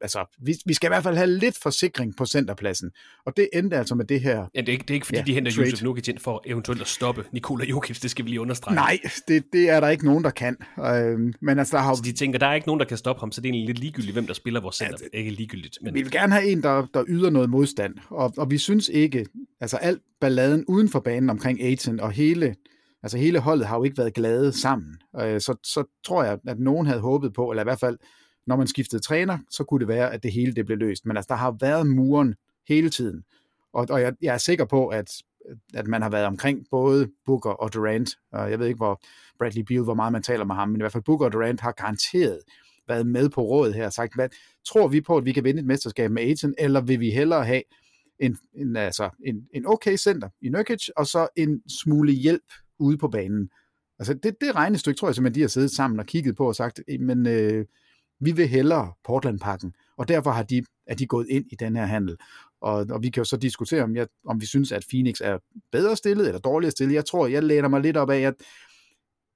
altså, 0.00 0.36
vi, 0.42 0.54
vi 0.66 0.74
skal 0.74 0.86
i 0.86 0.90
hvert 0.90 1.02
fald 1.02 1.16
have 1.16 1.30
lidt 1.30 1.58
forsikring 1.62 2.16
på 2.16 2.26
centerpladsen. 2.26 2.90
Og 3.26 3.36
det 3.36 3.48
endte 3.52 3.76
altså 3.76 3.94
med 3.94 4.04
det 4.04 4.20
her 4.20 4.46
Ja, 4.54 4.60
det 4.60 4.68
er 4.68 4.72
ikke, 4.72 4.82
det 4.82 4.90
er 4.90 4.94
ikke 4.94 5.06
fordi, 5.06 5.18
ja, 5.18 5.24
de 5.24 5.34
henter 5.34 5.52
trade. 5.52 5.68
Josef 5.68 5.82
Nukic 5.82 6.08
ind 6.08 6.18
for 6.18 6.42
eventuelt 6.46 6.80
at 6.80 6.88
stoppe 6.88 7.24
Nikola 7.32 7.64
Jokic, 7.64 8.00
det 8.00 8.10
skal 8.10 8.24
vi 8.24 8.30
lige 8.30 8.40
understrege. 8.40 8.74
Nej, 8.74 8.98
det, 9.28 9.44
det 9.52 9.70
er 9.70 9.80
der 9.80 9.88
ikke 9.88 10.04
nogen, 10.04 10.24
der 10.24 10.30
kan. 10.30 10.56
Øh, 10.78 11.18
men 11.40 11.58
altså, 11.58 11.76
der 11.76 11.82
har... 11.82 11.94
Så 11.94 12.02
de 12.02 12.12
tænker, 12.12 12.38
der 12.38 12.46
er 12.46 12.54
ikke 12.54 12.66
nogen, 12.66 12.80
der 12.80 12.86
kan 12.86 12.96
stoppe 12.96 13.20
ham, 13.20 13.32
så 13.32 13.40
det 13.40 13.48
er 13.48 13.52
egentlig 13.52 13.66
lidt 13.66 13.78
ligegyldigt, 13.78 14.12
hvem 14.12 14.26
der 14.26 14.34
spiller 14.34 14.60
vores 14.60 14.76
center. 14.76 14.96
Ja, 15.00 15.04
det, 15.04 15.18
ikke 15.18 15.30
ligegyldigt. 15.30 15.78
Men... 15.82 15.94
Vi 15.94 16.02
vil 16.02 16.12
gerne 16.12 16.32
have 16.32 16.46
en, 16.46 16.62
der, 16.62 16.86
der 16.94 17.04
yder 17.08 17.30
noget 17.30 17.50
modstand, 17.50 17.94
og, 18.10 18.32
og 18.36 18.50
vi 18.50 18.58
synes 18.58 18.88
ikke, 18.88 19.26
altså 19.60 19.76
alt 19.76 20.02
balladen 20.20 20.64
uden 20.68 20.88
for 20.88 21.00
banen 21.00 21.30
omkring 21.30 21.62
Aiton 21.62 22.00
og 22.00 22.12
hele 22.12 22.54
altså 23.02 23.18
hele 23.18 23.38
holdet 23.38 23.66
har 23.66 23.76
jo 23.76 23.84
ikke 23.84 23.98
været 23.98 24.14
glade 24.14 24.52
sammen. 24.52 24.96
Øh, 25.20 25.40
så, 25.40 25.54
så 25.64 25.84
tror 26.04 26.24
jeg, 26.24 26.38
at 26.48 26.58
nogen 26.58 26.86
havde 26.86 27.00
håbet 27.00 27.32
på, 27.32 27.50
eller 27.50 27.62
i 27.62 27.64
hvert 27.64 27.80
fald 27.80 27.98
når 28.48 28.56
man 28.56 28.66
skiftede 28.66 29.02
træner, 29.02 29.38
så 29.50 29.64
kunne 29.64 29.80
det 29.80 29.88
være, 29.88 30.12
at 30.12 30.22
det 30.22 30.32
hele 30.32 30.54
det 30.54 30.66
blev 30.66 30.78
løst. 30.78 31.06
Men 31.06 31.16
altså, 31.16 31.26
der 31.28 31.34
har 31.34 31.56
været 31.60 31.86
muren 31.86 32.34
hele 32.68 32.90
tiden. 32.90 33.24
Og, 33.72 33.86
og 33.90 34.00
jeg, 34.00 34.14
jeg 34.22 34.34
er 34.34 34.38
sikker 34.38 34.64
på, 34.64 34.86
at, 34.86 35.10
at 35.74 35.86
man 35.86 36.02
har 36.02 36.10
været 36.10 36.26
omkring 36.26 36.66
både 36.70 37.08
Booker 37.26 37.50
og 37.50 37.74
Durant. 37.74 38.10
Og 38.32 38.50
jeg 38.50 38.58
ved 38.58 38.66
ikke, 38.66 38.76
hvor 38.76 39.02
Bradley 39.38 39.62
Beal, 39.62 39.82
hvor 39.82 39.94
meget 39.94 40.12
man 40.12 40.22
taler 40.22 40.44
med 40.44 40.54
ham, 40.54 40.68
men 40.68 40.76
i 40.76 40.82
hvert 40.82 40.92
fald 40.92 41.04
Booker 41.04 41.26
og 41.26 41.32
Durant 41.32 41.60
har 41.60 41.72
garanteret 41.72 42.38
været 42.88 43.06
med 43.06 43.28
på 43.28 43.42
rådet 43.42 43.74
her 43.74 43.86
og 43.86 43.92
sagt, 43.92 44.14
hvad 44.14 44.28
tror 44.66 44.88
vi 44.88 45.00
på, 45.00 45.16
at 45.16 45.24
vi 45.24 45.32
kan 45.32 45.44
vinde 45.44 45.60
et 45.60 45.66
mesterskab 45.66 46.10
med 46.10 46.22
Aiton, 46.22 46.54
eller 46.58 46.80
vil 46.80 47.00
vi 47.00 47.10
hellere 47.10 47.44
have 47.44 47.62
en, 48.18 48.38
en, 48.54 48.76
altså 48.76 49.10
en, 49.26 49.46
en 49.54 49.66
okay 49.66 49.96
center 49.96 50.28
i 50.42 50.48
Nurkic, 50.48 50.88
og 50.96 51.06
så 51.06 51.28
en 51.36 51.62
smule 51.68 52.12
hjælp 52.12 52.52
ude 52.78 52.98
på 52.98 53.08
banen. 53.08 53.50
Altså 53.98 54.14
det, 54.14 54.36
det 54.40 54.54
regnestykke, 54.54 54.98
tror 54.98 55.08
jeg 55.08 55.14
simpelthen, 55.14 55.34
de 55.34 55.40
har 55.40 55.48
siddet 55.48 55.70
sammen 55.70 56.00
og 56.00 56.06
kigget 56.06 56.36
på 56.36 56.48
og 56.48 56.56
sagt, 56.56 56.80
men 57.00 57.26
øh, 57.26 57.64
vi 58.20 58.32
vil 58.32 58.48
hellere 58.48 58.92
Portland-pakken, 59.04 59.74
og 59.96 60.08
derfor 60.08 60.30
har 60.30 60.42
de, 60.42 60.64
er 60.86 60.94
de 60.94 61.06
gået 61.06 61.26
ind 61.30 61.44
i 61.52 61.54
den 61.54 61.76
her 61.76 61.84
handel. 61.84 62.16
Og, 62.60 62.86
og 62.90 63.02
vi 63.02 63.10
kan 63.10 63.20
jo 63.20 63.24
så 63.24 63.36
diskutere, 63.36 63.82
om, 63.82 63.96
jeg, 63.96 64.06
om 64.26 64.40
vi 64.40 64.46
synes, 64.46 64.72
at 64.72 64.84
Phoenix 64.90 65.20
er 65.20 65.38
bedre 65.72 65.96
stillet 65.96 66.26
eller 66.26 66.40
dårligere 66.40 66.70
stillet. 66.70 66.94
Jeg 66.94 67.06
tror, 67.06 67.26
jeg 67.26 67.42
læner 67.42 67.68
mig 67.68 67.80
lidt 67.80 67.96
op 67.96 68.10
af, 68.10 68.20
at 68.20 68.34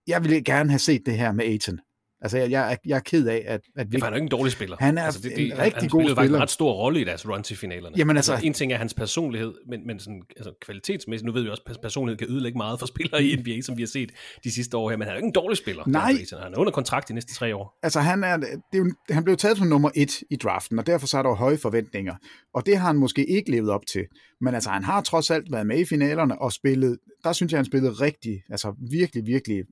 jeg 0.06 0.22
ville 0.24 0.44
gerne 0.44 0.70
have 0.70 0.78
set 0.78 1.06
det 1.06 1.18
her 1.18 1.32
med 1.32 1.44
Aiton. 1.44 1.78
Altså, 2.22 2.38
jeg, 2.38 2.50
jeg, 2.50 2.78
jeg 2.86 2.96
er 2.96 3.00
ked 3.00 3.26
af, 3.26 3.44
at... 3.46 3.60
at 3.76 3.92
vi, 3.92 3.96
ja, 3.96 4.04
han 4.04 4.12
er 4.12 4.16
ikke 4.16 4.24
en 4.24 4.28
dårlig 4.28 4.52
spiller. 4.52 4.76
Han 4.80 4.98
er 4.98 5.02
altså, 5.02 5.20
det, 5.20 5.32
det, 5.36 5.46
en 5.46 5.58
rigtig 5.58 5.80
han 5.80 5.88
god 5.88 6.02
spiller. 6.02 6.20
Han 6.20 6.30
en 6.30 6.40
ret 6.40 6.50
stor 6.50 6.72
rolle 6.72 7.00
i 7.00 7.04
deres 7.04 7.28
run 7.28 7.42
til 7.42 7.56
finalerne. 7.56 7.96
Jamen, 7.98 8.16
altså, 8.16 8.32
altså, 8.32 8.46
en 8.46 8.54
ting 8.54 8.72
er 8.72 8.76
hans 8.76 8.94
personlighed, 8.94 9.54
men, 9.68 9.86
men 9.86 9.98
sådan, 10.00 10.22
altså, 10.36 10.52
kvalitetsmæssigt, 10.62 11.26
nu 11.26 11.32
ved 11.32 11.42
vi 11.42 11.48
også, 11.48 11.62
at 11.66 11.76
personlighed 11.82 12.18
kan 12.18 12.30
ødelægge 12.30 12.58
meget 12.58 12.78
for 12.78 12.86
spillere 12.86 13.24
i 13.24 13.36
NBA, 13.36 13.60
som 13.60 13.76
vi 13.76 13.82
har 13.82 13.86
set 13.86 14.12
de 14.44 14.50
sidste 14.50 14.76
år 14.76 14.90
her, 14.90 14.96
men 14.96 15.06
han 15.06 15.12
er 15.12 15.16
ikke 15.16 15.26
en 15.26 15.32
dårlig 15.32 15.58
spiller. 15.58 15.82
Nej. 15.86 16.12
Han 16.42 16.54
er 16.54 16.58
under 16.58 16.72
kontrakt 16.72 17.08
de 17.08 17.14
næste 17.14 17.34
tre 17.34 17.56
år. 17.56 17.78
Altså, 17.82 18.00
han, 18.00 18.24
er, 18.24 18.36
det 18.36 18.48
er 18.72 18.78
jo, 18.78 18.92
han 19.10 19.24
blev 19.24 19.36
taget 19.36 19.58
som 19.58 19.66
nummer 19.66 19.90
et 19.94 20.12
i 20.30 20.36
draften, 20.36 20.78
og 20.78 20.86
derfor 20.86 21.06
så 21.06 21.18
er 21.18 21.22
der 21.22 21.34
høje 21.34 21.58
forventninger. 21.58 22.14
Og 22.54 22.66
det 22.66 22.76
har 22.76 22.86
han 22.86 22.96
måske 22.96 23.26
ikke 23.26 23.50
levet 23.50 23.70
op 23.70 23.86
til. 23.92 24.04
Men 24.40 24.54
altså, 24.54 24.70
han 24.70 24.84
har 24.84 25.00
trods 25.00 25.30
alt 25.30 25.52
været 25.52 25.66
med 25.66 25.78
i 25.78 25.84
finalerne 25.84 26.42
og 26.42 26.52
spillet, 26.52 26.98
der 27.24 27.32
synes 27.32 27.52
jeg, 27.52 27.58
han 27.58 27.64
spillede 27.64 27.92
rigtig, 27.92 28.42
altså 28.50 28.74
virkelig, 28.90 29.26
virkelig 29.26 29.64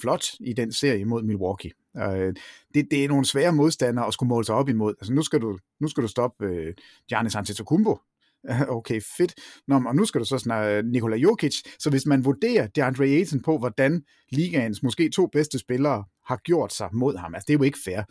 flot 0.00 0.24
i 0.40 0.52
den 0.52 0.72
serie 0.72 1.04
mod 1.04 1.22
Milwaukee. 1.22 1.70
Øh, 1.98 2.34
det, 2.74 2.88
det 2.90 3.04
er 3.04 3.08
nogle 3.08 3.24
svære 3.24 3.52
modstandere 3.52 4.06
at 4.06 4.12
skulle 4.12 4.28
måle 4.28 4.44
sig 4.44 4.54
op 4.54 4.68
imod. 4.68 4.94
Altså 5.00 5.12
nu 5.12 5.22
skal 5.22 5.40
du, 5.40 5.58
nu 5.80 5.88
skal 5.88 6.02
du 6.02 6.08
stoppe 6.08 6.46
øh, 6.46 6.74
Giannis 7.08 7.34
Antetokounmpo. 7.34 7.98
Okay, 8.68 9.00
fedt. 9.18 9.34
Nå, 9.66 9.82
og 9.86 9.96
nu 9.96 10.04
skal 10.04 10.20
du 10.20 10.24
så 10.24 10.38
snakke 10.38 10.76
øh, 10.76 10.84
Nikola 10.84 11.16
Jokic. 11.16 11.62
Så 11.78 11.90
hvis 11.90 12.06
man 12.06 12.24
vurderer 12.24 12.66
DeAndre 12.66 13.04
Ayton 13.04 13.40
på, 13.40 13.58
hvordan 13.58 14.02
ligaens 14.30 14.82
måske 14.82 15.10
to 15.10 15.26
bedste 15.26 15.58
spillere 15.58 16.04
har 16.26 16.36
gjort 16.36 16.72
sig 16.72 16.88
mod 16.92 17.16
ham, 17.16 17.34
altså 17.34 17.44
det 17.46 17.54
er 17.54 17.58
jo 17.58 17.62
ikke 17.62 17.78
fair. 17.84 18.02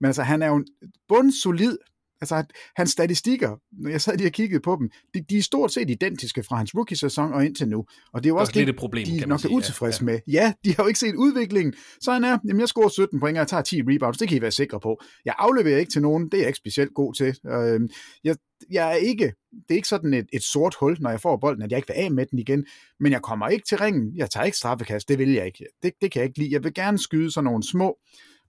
Men 0.00 0.06
altså, 0.06 0.22
han 0.22 0.42
er 0.42 0.46
jo 0.46 0.56
en 0.56 0.66
bundsolid 1.08 1.78
Altså, 2.20 2.44
hans 2.76 2.90
statistikker, 2.90 3.56
når 3.72 3.90
jeg 3.90 4.00
sad 4.00 4.16
lige 4.16 4.28
og 4.28 4.32
kiggede 4.32 4.60
på 4.60 4.76
dem, 4.80 4.90
de, 5.14 5.24
de 5.30 5.38
er 5.38 5.42
stort 5.42 5.72
set 5.72 5.90
identiske 5.90 6.42
fra 6.42 6.56
hans 6.56 6.74
rookie-sæson 6.74 7.32
og 7.32 7.44
indtil 7.44 7.68
nu. 7.68 7.84
Og 8.12 8.24
det 8.24 8.30
er 8.30 8.34
jo 8.34 8.36
også 8.36 8.52
det, 8.52 8.66
det 8.66 8.76
problem, 8.76 9.06
de 9.06 9.26
nok 9.26 9.40
sige. 9.40 9.52
er 9.52 9.56
utilfredse 9.56 10.04
ja, 10.04 10.10
ja. 10.10 10.12
med. 10.12 10.32
Ja, 10.32 10.52
de 10.64 10.76
har 10.76 10.82
jo 10.82 10.86
ikke 10.86 11.00
set 11.00 11.14
udviklingen. 11.14 11.74
Så 12.00 12.12
han 12.12 12.24
er, 12.24 12.38
jamen 12.48 12.60
jeg 12.60 12.68
scorer 12.68 12.88
17 12.88 13.20
point, 13.20 13.36
og 13.36 13.40
jeg 13.40 13.48
tager 13.48 13.62
10 13.62 13.82
rebounds, 13.82 14.18
det 14.18 14.28
kan 14.28 14.38
I 14.38 14.40
være 14.40 14.50
sikre 14.50 14.80
på. 14.80 15.00
Jeg 15.24 15.34
afleverer 15.38 15.78
ikke 15.78 15.92
til 15.92 16.02
nogen, 16.02 16.24
det 16.24 16.34
er 16.34 16.38
jeg 16.38 16.46
ikke 16.46 16.56
specielt 16.56 16.94
god 16.94 17.14
til. 17.14 17.36
Øh, 17.46 17.80
jeg, 18.24 18.36
jeg 18.70 18.90
er 18.90 18.94
ikke, 18.94 19.24
det 19.52 19.70
er 19.70 19.74
ikke 19.74 19.88
sådan 19.88 20.14
et, 20.14 20.26
et 20.32 20.42
sort 20.42 20.74
hul, 20.80 20.96
når 21.00 21.10
jeg 21.10 21.20
får 21.20 21.36
bolden, 21.36 21.62
at 21.62 21.70
jeg 21.70 21.78
ikke 21.78 21.88
vil 21.88 22.02
af 22.02 22.10
med 22.10 22.26
den 22.26 22.38
igen, 22.38 22.66
men 23.00 23.12
jeg 23.12 23.22
kommer 23.22 23.48
ikke 23.48 23.64
til 23.68 23.78
ringen, 23.78 24.16
jeg 24.16 24.30
tager 24.30 24.44
ikke 24.44 24.58
straffekast, 24.58 25.08
det 25.08 25.18
vil 25.18 25.32
jeg 25.32 25.46
ikke. 25.46 25.66
Det, 25.82 25.92
det 26.00 26.12
kan 26.12 26.20
jeg 26.20 26.28
ikke 26.28 26.38
lide. 26.38 26.52
Jeg 26.52 26.64
vil 26.64 26.74
gerne 26.74 26.98
skyde 26.98 27.32
sådan 27.32 27.44
nogle 27.44 27.62
små 27.62 27.98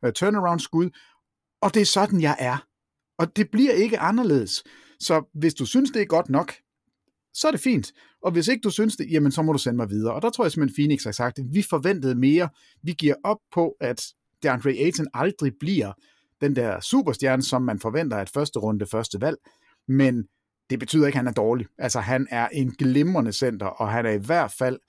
uh, 0.05 0.12
turnaround-skud, 0.15 0.89
og 1.62 1.73
det 1.73 1.81
er 1.81 1.86
sådan, 1.86 2.21
jeg 2.21 2.36
er. 2.39 2.65
Og 3.21 3.36
det 3.36 3.51
bliver 3.51 3.71
ikke 3.71 3.99
anderledes. 3.99 4.63
Så 4.99 5.29
hvis 5.34 5.53
du 5.53 5.65
synes, 5.65 5.91
det 5.91 6.01
er 6.01 6.05
godt 6.05 6.29
nok, 6.29 6.53
så 7.34 7.47
er 7.47 7.51
det 7.51 7.62
fint. 7.62 7.91
Og 8.23 8.31
hvis 8.31 8.47
ikke 8.47 8.62
du 8.62 8.69
synes 8.69 8.95
det, 8.95 9.12
jamen 9.12 9.31
så 9.31 9.41
må 9.41 9.53
du 9.53 9.57
sende 9.57 9.77
mig 9.77 9.89
videre. 9.89 10.13
Og 10.13 10.21
der 10.21 10.29
tror 10.29 10.43
jeg 10.43 10.51
simpelthen, 10.51 10.75
Phoenix 10.75 11.03
har 11.03 11.12
sagt, 11.12 11.39
at 11.39 11.45
vi 11.51 11.62
forventede 11.62 12.15
mere. 12.15 12.49
Vi 12.84 12.91
giver 12.91 13.15
op 13.23 13.38
på, 13.53 13.75
at 13.79 14.05
DeAndre 14.43 14.69
Ayton 14.69 15.07
aldrig 15.13 15.53
bliver 15.60 15.93
den 16.41 16.55
der 16.55 16.79
superstjerne, 16.79 17.43
som 17.43 17.62
man 17.62 17.79
forventer 17.79 18.17
at 18.17 18.29
første 18.29 18.60
runde, 18.60 18.86
første 18.86 19.21
valg. 19.21 19.38
Men 19.88 20.23
det 20.69 20.79
betyder 20.79 21.07
ikke, 21.07 21.15
at 21.15 21.19
han 21.19 21.27
er 21.27 21.31
dårlig. 21.31 21.67
Altså 21.77 21.99
han 21.99 22.27
er 22.29 22.47
en 22.47 22.71
glimrende 22.71 23.34
center, 23.34 23.65
og 23.65 23.89
han 23.89 24.05
er 24.05 24.12
i 24.12 24.25
hvert 24.25 24.53
fald 24.60 24.79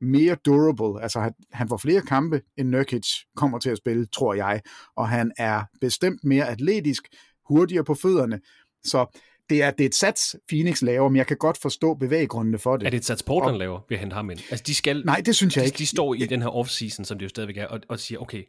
mere 0.00 0.34
durable. 0.34 1.02
Altså 1.02 1.20
han, 1.20 1.32
han 1.52 1.68
får 1.68 1.76
flere 1.76 2.00
kampe, 2.00 2.42
end 2.56 2.68
Nurkic 2.68 3.06
kommer 3.36 3.58
til 3.58 3.70
at 3.70 3.78
spille, 3.78 4.06
tror 4.06 4.34
jeg. 4.34 4.60
Og 4.96 5.08
han 5.08 5.32
er 5.38 5.62
bestemt 5.80 6.24
mere 6.24 6.48
atletisk, 6.48 7.02
hurtigere 7.48 7.84
på 7.84 7.94
fødderne. 7.94 8.40
Så 8.84 9.18
det 9.50 9.62
er, 9.62 9.70
det 9.70 9.84
er 9.84 9.88
et 9.88 9.94
sats, 9.94 10.36
Phoenix 10.48 10.82
laver, 10.82 11.08
men 11.08 11.16
jeg 11.16 11.26
kan 11.26 11.36
godt 11.36 11.58
forstå 11.62 11.94
bevæggrundene 11.94 12.58
for 12.58 12.76
det. 12.76 12.86
Er 12.86 12.90
det 12.90 12.96
et 12.98 13.04
sats, 13.04 13.22
Portland 13.22 13.54
og, 13.54 13.58
laver 13.58 13.80
ved 13.88 13.96
at 13.96 14.00
hente 14.00 14.14
ham 14.14 14.30
ind? 14.30 14.38
Altså, 14.50 14.64
de 14.66 14.74
skal, 14.74 15.02
nej, 15.04 15.22
det 15.26 15.36
synes 15.36 15.56
jeg 15.56 15.62
de, 15.62 15.66
ikke. 15.66 15.78
De 15.78 15.86
står 15.86 16.14
i 16.14 16.18
den 16.18 16.42
her 16.42 16.48
off-season, 16.48 17.04
som 17.04 17.18
det 17.18 17.22
jo 17.24 17.28
stadigvæk 17.28 17.56
er, 17.56 17.66
og, 17.66 17.80
og 17.88 17.98
siger, 17.98 18.18
okay, 18.18 18.42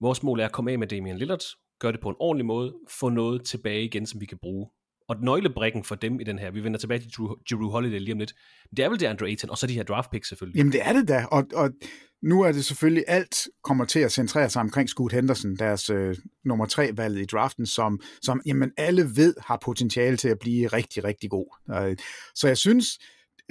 vores 0.00 0.22
mål 0.22 0.40
er 0.40 0.44
at 0.44 0.52
komme 0.52 0.72
af 0.72 0.78
med 0.78 0.86
Damian 0.86 1.18
Lillard, 1.18 1.42
gøre 1.80 1.92
det 1.92 2.00
på 2.00 2.08
en 2.08 2.16
ordentlig 2.20 2.46
måde, 2.46 2.74
få 3.00 3.08
noget 3.08 3.44
tilbage 3.44 3.84
igen, 3.84 4.06
som 4.06 4.20
vi 4.20 4.26
kan 4.26 4.38
bruge. 4.42 4.66
Og 5.08 5.16
nøglebrikken 5.22 5.84
for 5.84 5.94
dem 5.94 6.20
i 6.20 6.24
den 6.24 6.38
her, 6.38 6.50
vi 6.50 6.64
vender 6.64 6.78
tilbage 6.78 7.00
til 7.00 7.10
Drew, 7.10 7.34
Drew 7.50 7.70
Holiday 7.70 7.98
lige 7.98 8.12
om 8.12 8.18
lidt, 8.18 8.34
det 8.76 8.84
er 8.84 8.88
vel 8.88 9.00
det 9.00 9.06
Andre 9.06 9.26
Ayton, 9.26 9.50
og 9.50 9.58
så 9.58 9.66
de 9.66 9.74
her 9.74 9.82
draft 9.82 10.10
picks 10.10 10.28
selvfølgelig. 10.28 10.58
Jamen 10.58 10.72
det 10.72 10.80
er 10.84 10.92
det 10.92 11.08
da, 11.08 11.24
og, 11.30 11.44
og 11.54 11.70
nu 12.22 12.42
er 12.42 12.52
det 12.52 12.64
selvfølgelig, 12.64 13.04
alt 13.06 13.48
kommer 13.64 13.84
til 13.84 14.00
at 14.00 14.12
centrere 14.12 14.50
sig 14.50 14.60
omkring 14.60 14.88
Scoot 14.88 15.12
Henderson, 15.12 15.56
deres 15.56 15.90
øh, 15.90 16.16
nummer 16.44 16.66
tre 16.66 16.90
valg 16.96 17.20
i 17.20 17.24
draften, 17.24 17.66
som, 17.66 18.00
som 18.22 18.40
jamen, 18.46 18.72
alle 18.76 19.16
ved 19.16 19.34
har 19.46 19.58
potentiale 19.64 20.16
til 20.16 20.28
at 20.28 20.38
blive 20.38 20.66
rigtig, 20.66 21.04
rigtig 21.04 21.30
god. 21.30 21.56
Øh, 21.70 21.96
så 22.34 22.46
jeg 22.46 22.58
synes, 22.58 22.98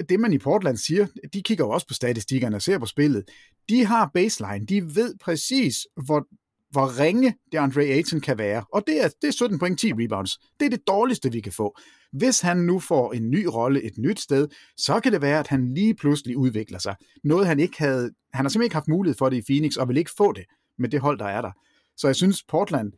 det 0.08 0.20
man 0.20 0.32
i 0.32 0.38
Portland 0.38 0.76
siger, 0.76 1.06
de 1.32 1.42
kigger 1.42 1.64
jo 1.64 1.70
også 1.70 1.86
på 1.86 1.94
statistikkerne 1.94 2.56
og 2.56 2.62
ser 2.62 2.78
på 2.78 2.86
spillet. 2.86 3.24
De 3.68 3.84
har 3.84 4.10
baseline, 4.14 4.66
de 4.66 4.94
ved 4.94 5.14
præcis, 5.20 5.86
hvor, 6.06 6.26
hvor 6.70 7.00
ringe 7.00 7.34
det 7.52 7.58
Andre 7.58 7.82
Ayton 7.82 8.20
kan 8.20 8.38
være. 8.38 8.64
Og 8.72 8.84
det 8.86 9.04
er, 9.04 9.08
det 9.22 9.28
er 9.28 9.32
17 9.32 9.58
point, 9.58 9.80
10 9.80 9.92
rebounds. 9.92 10.38
Det 10.60 10.66
er 10.66 10.70
det 10.70 10.86
dårligste, 10.86 11.32
vi 11.32 11.40
kan 11.40 11.52
få. 11.52 11.78
Hvis 12.12 12.40
han 12.40 12.56
nu 12.56 12.78
får 12.78 13.12
en 13.12 13.30
ny 13.30 13.44
rolle 13.44 13.82
et 13.82 13.98
nyt 13.98 14.20
sted, 14.20 14.48
så 14.76 15.00
kan 15.00 15.12
det 15.12 15.22
være, 15.22 15.38
at 15.38 15.46
han 15.46 15.74
lige 15.74 15.94
pludselig 15.94 16.36
udvikler 16.36 16.78
sig. 16.78 16.96
Noget 17.24 17.46
han 17.46 17.60
ikke 17.60 17.78
havde, 17.78 18.10
han 18.32 18.44
har 18.44 18.48
simpelthen 18.48 18.62
ikke 18.62 18.76
haft 18.76 18.88
mulighed 18.88 19.16
for 19.18 19.28
det 19.28 19.36
i 19.36 19.42
Phoenix, 19.52 19.76
og 19.76 19.88
vil 19.88 19.96
ikke 19.96 20.10
få 20.16 20.32
det 20.32 20.44
med 20.78 20.88
det 20.88 21.00
hold, 21.00 21.18
der 21.18 21.26
er 21.26 21.40
der. 21.40 21.50
Så 21.96 22.08
jeg 22.08 22.16
synes, 22.16 22.42
Portland, 22.42 22.92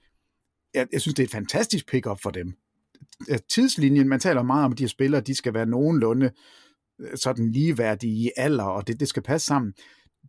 jeg, 0.75 0.87
jeg 0.93 1.01
synes, 1.01 1.15
det 1.15 1.23
er 1.23 1.27
et 1.27 1.33
fantastisk 1.33 1.87
pick-up 1.87 2.23
for 2.23 2.31
dem. 2.31 2.55
Tidslinjen, 3.51 4.09
man 4.09 4.21
taler 4.21 4.43
meget 4.43 4.65
om, 4.65 4.73
at 4.73 4.79
de 4.79 4.83
her 4.83 4.89
spillere, 4.89 5.21
de 5.21 5.35
skal 5.35 5.55
være 5.55 5.67
nogenlunde 5.67 6.31
øh, 7.01 7.17
sådan 7.17 7.53
ligeværdige 7.53 8.13
i 8.13 8.31
alder, 8.37 8.65
og 8.65 8.87
det, 8.87 9.01
det 9.01 9.09
skal 9.09 9.23
passe 9.23 9.47
sammen. 9.47 9.73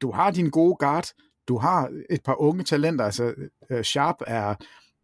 Du 0.02 0.12
har 0.12 0.32
din 0.32 0.50
gode 0.50 0.76
guard, 0.80 1.08
du 1.48 1.58
har 1.58 1.92
et 2.10 2.24
par 2.24 2.42
unge 2.42 2.64
talenter, 2.64 3.06
altså 3.06 3.34
øh, 3.70 3.84
Sharp 3.84 4.16
er, 4.28 4.56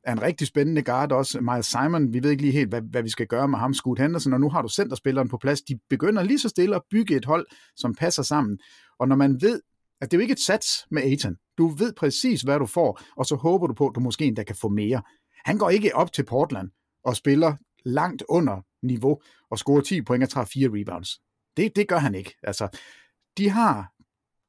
er 0.04 0.12
en 0.12 0.22
rigtig 0.22 0.48
spændende 0.48 0.82
guard 0.82 1.12
også, 1.12 1.42
Miles 1.42 1.66
Simon, 1.66 2.14
vi 2.14 2.24
ved 2.24 2.32
ikke 2.32 2.44
lige 2.44 2.54
helt, 2.54 2.70
hvad, 2.70 2.82
hvad 2.82 3.04
vi 3.04 3.10
skal 3.10 3.28
gøre 3.28 3.48
med 3.48 3.60
ham, 3.60 3.74
Scoot 3.74 4.00
Henderson, 4.00 4.34
og 4.34 4.40
nu 4.40 4.50
har 4.50 4.62
du 4.62 4.70
centerspilleren 4.70 5.30
på 5.30 5.38
plads, 5.38 5.62
de 5.62 5.80
begynder 5.90 6.24
lige 6.24 6.40
så 6.40 6.50
stille 6.50 6.76
at 6.76 6.82
bygge 6.92 7.16
et 7.16 7.26
hold, 7.26 7.48
som 7.76 7.96
passer 7.96 8.24
sammen, 8.24 8.60
og 9.00 9.08
når 9.08 9.16
man 9.16 9.42
ved, 9.42 9.62
at 10.02 10.12
det 10.12 10.18
er 10.18 10.20
jo 10.20 10.22
ikke 10.22 10.32
et 10.32 10.40
sats 10.40 10.88
med 10.92 11.02
Aiton, 11.02 11.36
du 11.58 11.68
ved 11.68 11.94
præcis, 11.94 12.42
hvad 12.42 12.60
du 12.60 12.66
får, 12.66 13.02
og 13.18 13.26
så 13.26 13.36
håber 13.36 13.68
du 13.68 13.74
på, 13.74 13.88
at 13.88 13.96
du 13.96 14.00
måske 14.00 14.26
endda 14.26 14.44
kan 14.44 14.56
få 14.56 14.70
mere. 14.70 15.02
Han 15.46 15.58
går 15.58 15.70
ikke 15.70 15.96
op 15.96 16.14
til 16.14 16.24
Portland 16.24 16.70
og 17.06 17.16
spiller 17.16 17.56
langt 17.86 18.24
under 18.30 18.62
niveau 18.84 19.22
og 19.52 19.58
scorer 19.58 19.82
10 19.82 20.02
point 20.02 20.24
og 20.24 20.30
tager 20.30 20.46
4 20.46 20.70
rebounds. 20.74 21.22
Det, 21.58 21.76
det 21.76 21.88
gør 21.88 21.98
han 21.98 22.16
ikke. 22.16 22.36
Altså, 22.44 22.68
de 23.38 23.50
har 23.50 23.92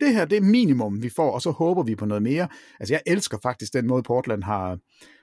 det 0.00 0.14
her, 0.14 0.24
det 0.24 0.36
er 0.36 0.42
minimum, 0.42 1.02
vi 1.02 1.08
får, 1.08 1.30
og 1.30 1.42
så 1.42 1.50
håber 1.50 1.82
vi 1.82 1.94
på 1.94 2.04
noget 2.04 2.22
mere. 2.22 2.48
Altså, 2.80 2.94
jeg 2.94 3.02
elsker 3.06 3.38
faktisk 3.42 3.72
den 3.72 3.86
måde, 3.86 4.02
Portland 4.02 4.42
har, 4.42 4.78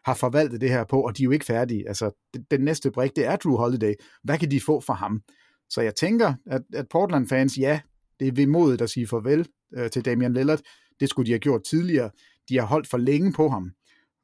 har 0.06 0.14
forvaltet 0.14 0.62
det 0.62 0.70
her 0.70 0.84
på, 0.84 1.02
og 1.02 1.18
de 1.18 1.24
er 1.24 1.26
jo 1.26 1.32
ikke 1.32 1.46
færdige. 1.46 1.88
Altså, 1.88 2.32
den 2.52 2.62
næste 2.62 2.92
brik, 2.92 3.16
det 3.16 3.26
er 3.26 3.36
Drew 3.36 3.56
Holiday. 3.56 3.94
Hvad 4.24 4.38
kan 4.38 4.52
de 4.52 4.62
få 4.62 4.80
for 4.80 4.94
ham? 4.94 5.22
Så 5.70 5.82
jeg 5.82 5.96
tænker, 5.96 6.34
at, 6.46 6.62
at 6.74 6.86
Portland-fans, 6.90 7.58
ja, 7.58 7.80
det 8.20 8.28
er 8.28 8.32
vemodigt 8.32 8.82
at 8.82 8.90
sige 8.90 9.08
farvel 9.08 9.48
øh, 9.78 9.90
til 9.90 10.06
Damian 10.06 10.34
Lillard. 10.34 10.60
Det 11.00 11.10
skulle 11.10 11.26
de 11.26 11.32
have 11.32 11.40
gjort 11.40 11.64
tidligere. 11.64 12.10
De 12.50 12.58
har 12.58 12.66
holdt 12.66 12.88
for 12.88 12.98
længe 12.98 13.34
på 13.34 13.50
ham, 13.50 13.72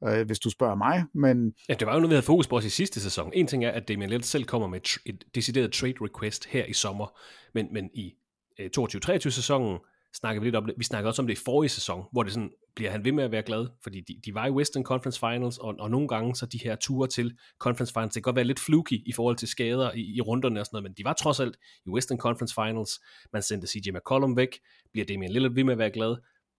øh, 0.08 0.26
hvis 0.26 0.38
du 0.38 0.50
spørger 0.50 0.74
mig. 0.74 1.04
Men... 1.14 1.52
Ja, 1.68 1.74
det 1.74 1.86
var 1.86 1.94
jo 1.94 1.98
noget, 1.98 2.10
vi 2.10 2.14
havde 2.14 2.26
fokus 2.26 2.46
på 2.46 2.56
os 2.56 2.64
i 2.64 2.70
sidste 2.70 3.00
sæson. 3.00 3.30
En 3.34 3.46
ting 3.46 3.64
er, 3.64 3.70
at 3.70 3.88
Damian 3.88 4.10
Lillard 4.10 4.24
selv 4.24 4.44
kommer 4.44 4.68
med 4.68 4.80
et, 4.80 4.88
et 5.06 5.24
decideret 5.34 5.72
trade 5.72 5.94
request 6.00 6.46
her 6.46 6.64
i 6.64 6.72
sommer, 6.72 7.18
men, 7.54 7.66
men 7.72 7.90
i 7.94 8.14
øh, 8.60 8.70
22-23 8.78 9.18
sæsonen, 9.18 9.78
snakker 10.14 10.40
vi 10.40 10.46
lidt 10.46 10.56
om 10.56 10.66
det. 10.66 10.74
Vi 10.78 10.84
snakker 10.84 11.08
også 11.08 11.22
om 11.22 11.26
det 11.26 11.38
i 11.38 11.42
forrige 11.44 11.68
sæson, 11.68 12.04
hvor 12.12 12.22
det 12.22 12.32
sådan, 12.32 12.50
bliver 12.76 12.90
han 12.90 13.04
ved 13.04 13.12
med 13.12 13.24
at 13.24 13.30
være 13.30 13.42
glad, 13.42 13.66
fordi 13.82 14.00
de, 14.00 14.20
de 14.24 14.34
var 14.34 14.46
i 14.46 14.50
Western 14.50 14.82
Conference 14.82 15.20
Finals, 15.20 15.58
og, 15.58 15.74
og 15.78 15.90
nogle 15.90 16.08
gange 16.08 16.36
så 16.36 16.46
de 16.46 16.58
her 16.64 16.76
ture 16.76 17.08
til 17.08 17.36
Conference 17.58 17.92
Finals, 17.92 18.14
det 18.14 18.22
kan 18.22 18.22
godt 18.22 18.36
være 18.36 18.44
lidt 18.44 18.60
fluky 18.60 19.08
i 19.08 19.12
forhold 19.12 19.36
til 19.36 19.48
skader 19.48 19.92
i, 19.92 20.14
i 20.16 20.20
runderne 20.20 20.60
og 20.60 20.66
sådan 20.66 20.76
noget, 20.76 20.90
men 20.90 20.94
de 20.98 21.04
var 21.04 21.12
trods 21.12 21.40
alt 21.40 21.56
i 21.86 21.88
Western 21.88 22.18
Conference 22.18 22.54
Finals. 22.54 23.00
Man 23.32 23.42
sendte 23.42 23.66
CJ 23.66 23.90
McCollum 23.90 24.36
væk, 24.36 24.48
bliver 24.92 25.06
Damian 25.06 25.32
Lillard 25.32 25.52
ved 25.52 25.64
med 25.64 25.72
at 25.72 25.78
være 25.78 25.90
glad. 25.90 26.16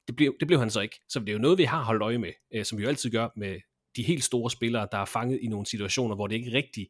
Det 0.07 0.15
blev, 0.15 0.35
det 0.39 0.47
blev 0.47 0.59
han 0.59 0.69
så 0.69 0.81
ikke. 0.81 0.99
Så 1.09 1.19
det 1.19 1.29
er 1.29 1.33
jo 1.33 1.39
noget, 1.39 1.57
vi 1.57 1.63
har 1.63 1.83
holdt 1.83 2.01
øje 2.01 2.17
med, 2.17 2.31
øh, 2.55 2.65
som 2.65 2.77
vi 2.77 2.83
jo 2.83 2.89
altid 2.89 3.11
gør 3.11 3.29
med 3.37 3.59
de 3.95 4.03
helt 4.03 4.23
store 4.23 4.51
spillere, 4.51 4.87
der 4.91 4.97
er 4.97 5.05
fanget 5.05 5.39
i 5.41 5.47
nogle 5.47 5.65
situationer, 5.65 6.15
hvor 6.15 6.27
det 6.27 6.35
ikke 6.35 6.51
rigtigt 6.51 6.89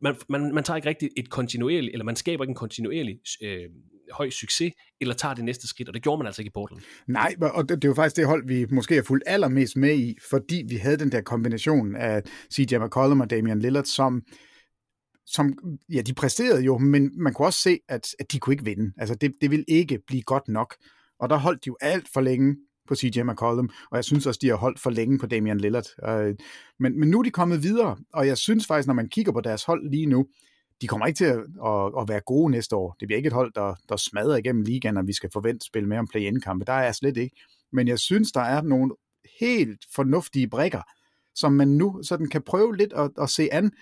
man, 0.00 0.16
man, 0.28 0.54
man 0.54 0.64
tager 0.64 0.76
ikke 0.76 0.88
rigtigt 0.88 1.12
et 1.16 1.30
kontinuerligt, 1.30 1.92
eller 1.92 2.04
man 2.04 2.16
skaber 2.16 2.44
ikke 2.44 2.50
en 2.50 2.54
kontinuerlig 2.54 3.18
øh, 3.42 3.68
høj 4.12 4.30
succes, 4.30 4.72
eller 5.00 5.14
tager 5.14 5.34
det 5.34 5.44
næste 5.44 5.68
skridt, 5.68 5.88
og 5.88 5.94
det 5.94 6.02
gjorde 6.02 6.18
man 6.18 6.26
altså 6.26 6.42
ikke 6.42 6.48
i 6.48 6.54
Portland. 6.54 6.82
Nej, 7.06 7.34
og 7.40 7.68
det, 7.68 7.82
det 7.82 7.88
var 7.88 7.94
faktisk 7.94 8.16
det 8.16 8.26
hold, 8.26 8.48
vi 8.48 8.66
måske 8.70 8.94
har 8.94 9.02
fulgt 9.02 9.24
allermest 9.26 9.76
med 9.76 9.98
i, 9.98 10.16
fordi 10.30 10.64
vi 10.68 10.76
havde 10.76 10.96
den 10.96 11.12
der 11.12 11.20
kombination 11.20 11.96
af 11.96 12.22
CJ 12.54 12.76
McCollum 12.78 13.20
og 13.20 13.30
Damian 13.30 13.60
Lillard, 13.60 13.84
som 13.84 14.22
som, 15.26 15.54
ja, 15.92 16.00
de 16.00 16.14
præsterede 16.14 16.62
jo, 16.62 16.78
men 16.78 17.10
man 17.22 17.34
kunne 17.34 17.48
også 17.48 17.60
se, 17.60 17.78
at, 17.88 18.08
at 18.18 18.32
de 18.32 18.38
kunne 18.38 18.54
ikke 18.54 18.64
vinde. 18.64 18.92
Altså, 18.98 19.14
det, 19.14 19.32
det 19.40 19.50
ville 19.50 19.64
ikke 19.68 19.98
blive 20.06 20.22
godt 20.22 20.48
nok. 20.48 20.76
Og 21.20 21.30
der 21.30 21.36
holdt 21.36 21.64
de 21.64 21.68
jo 21.68 21.76
alt 21.80 22.08
for 22.12 22.20
længe 22.20 22.56
på 22.90 22.94
CJ 22.94 23.22
McCollum, 23.22 23.70
og 23.90 23.96
jeg 23.96 24.04
synes 24.04 24.26
også, 24.26 24.38
de 24.42 24.48
har 24.48 24.56
holdt 24.56 24.80
for 24.80 24.90
længe 24.90 25.18
på 25.18 25.26
Damian 25.26 25.58
Lillard. 25.58 25.86
Øh, 26.08 26.34
men, 26.78 27.00
men 27.00 27.10
nu 27.10 27.18
er 27.18 27.22
de 27.22 27.30
kommet 27.30 27.62
videre, 27.62 27.96
og 28.12 28.26
jeg 28.26 28.38
synes 28.38 28.66
faktisk, 28.66 28.86
når 28.86 28.94
man 28.94 29.08
kigger 29.08 29.32
på 29.32 29.40
deres 29.40 29.64
hold 29.64 29.90
lige 29.90 30.06
nu, 30.06 30.26
de 30.80 30.86
kommer 30.86 31.06
ikke 31.06 31.16
til 31.16 31.24
at, 31.24 31.38
at, 31.66 31.92
at 32.00 32.08
være 32.08 32.20
gode 32.20 32.50
næste 32.50 32.76
år. 32.76 32.96
Det 33.00 33.08
bliver 33.08 33.16
ikke 33.16 33.26
et 33.26 33.32
hold, 33.32 33.52
der, 33.54 33.74
der 33.88 33.96
smadrer 33.96 34.36
igennem 34.36 34.62
ligaen, 34.62 34.96
og 34.96 35.06
vi 35.06 35.12
skal 35.12 35.30
forvente 35.32 35.62
at 35.62 35.66
spille 35.66 35.88
mere 35.88 35.98
om 35.98 36.06
play-in-kampe. 36.06 36.64
Der 36.64 36.72
er 36.72 36.84
jeg 36.84 36.94
slet 36.94 37.16
ikke. 37.16 37.36
Men 37.72 37.88
jeg 37.88 37.98
synes, 37.98 38.32
der 38.32 38.40
er 38.40 38.62
nogle 38.62 38.94
helt 39.40 39.84
fornuftige 39.94 40.48
brækker, 40.48 40.82
som 41.34 41.52
man 41.52 41.68
nu 41.68 42.02
sådan 42.02 42.28
kan 42.28 42.42
prøve 42.42 42.76
lidt 42.76 42.92
at, 42.92 43.10
at 43.22 43.30
se 43.30 43.48
an. 43.52 43.72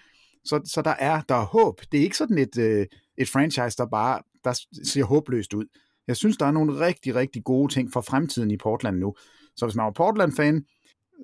Så, 0.45 0.61
så 0.65 0.83
der 0.83 0.95
er 0.99 1.21
der 1.29 1.35
er 1.35 1.45
håb. 1.45 1.81
Det 1.93 2.01
er 2.01 2.05
ikke 2.05 2.17
sådan 2.17 2.39
et, 2.39 2.59
øh, 2.59 2.87
et 3.19 3.29
franchise, 3.29 3.77
der 3.77 3.87
bare 3.87 4.23
der 4.45 4.61
ser 4.85 5.05
håbløst 5.05 5.55
ud. 5.55 5.67
Jeg 6.09 6.17
synes, 6.17 6.37
der 6.37 6.47
er 6.47 6.51
nogle 6.51 6.87
rigtig, 6.87 7.15
rigtig 7.15 7.45
gode 7.45 7.73
ting 7.73 7.93
for 7.93 8.01
fremtiden 8.01 8.51
i 8.51 8.57
Portland 8.57 8.99
nu. 8.99 9.15
Så 9.57 9.67
hvis 9.67 9.77
man 9.77 9.87
er 9.87 9.91
Portland-fan, 9.91 10.65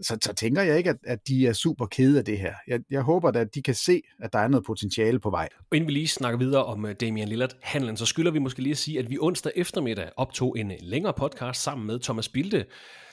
så, 0.03 0.19
så 0.23 0.33
tænker 0.33 0.63
jeg 0.63 0.79
ikke, 0.79 0.91
at, 0.91 0.97
at 1.05 1.29
de 1.29 1.47
er 1.47 1.53
super 1.53 1.87
kede 1.87 2.19
af 2.19 2.25
det 2.25 2.39
her. 2.39 2.55
Jeg, 2.67 2.81
jeg 2.91 3.03
håber 3.03 3.31
da, 3.31 3.39
at 3.39 3.55
de 3.55 3.63
kan 3.63 3.75
se, 3.75 4.03
at 4.23 4.33
der 4.33 4.39
er 4.39 4.49
noget 4.49 4.67
potentiale 4.67 5.21
på 5.21 5.31
vej. 5.31 5.49
Og 5.71 5.77
inden 5.77 5.89
vi 5.89 5.93
lige 5.93 6.09
snakker 6.09 6.39
videre 6.39 6.65
om 6.65 6.87
øh, 6.87 6.95
Damian 7.01 7.29
Lillard-handlen, 7.29 7.97
så 7.97 8.07
skylder 8.07 8.31
vi 8.31 8.39
måske 8.39 8.63
lige 8.63 8.71
at 8.71 8.79
sige, 8.79 8.99
at 8.99 9.11
vi 9.11 9.19
onsdag 9.21 9.53
eftermiddag 9.57 10.11
optog 10.17 10.59
en 10.59 10.71
øh, 10.71 10.77
længere 10.81 11.13
podcast 11.13 11.63
sammen 11.63 11.87
med 11.87 11.99
Thomas 11.99 12.29
Bilde, 12.29 12.65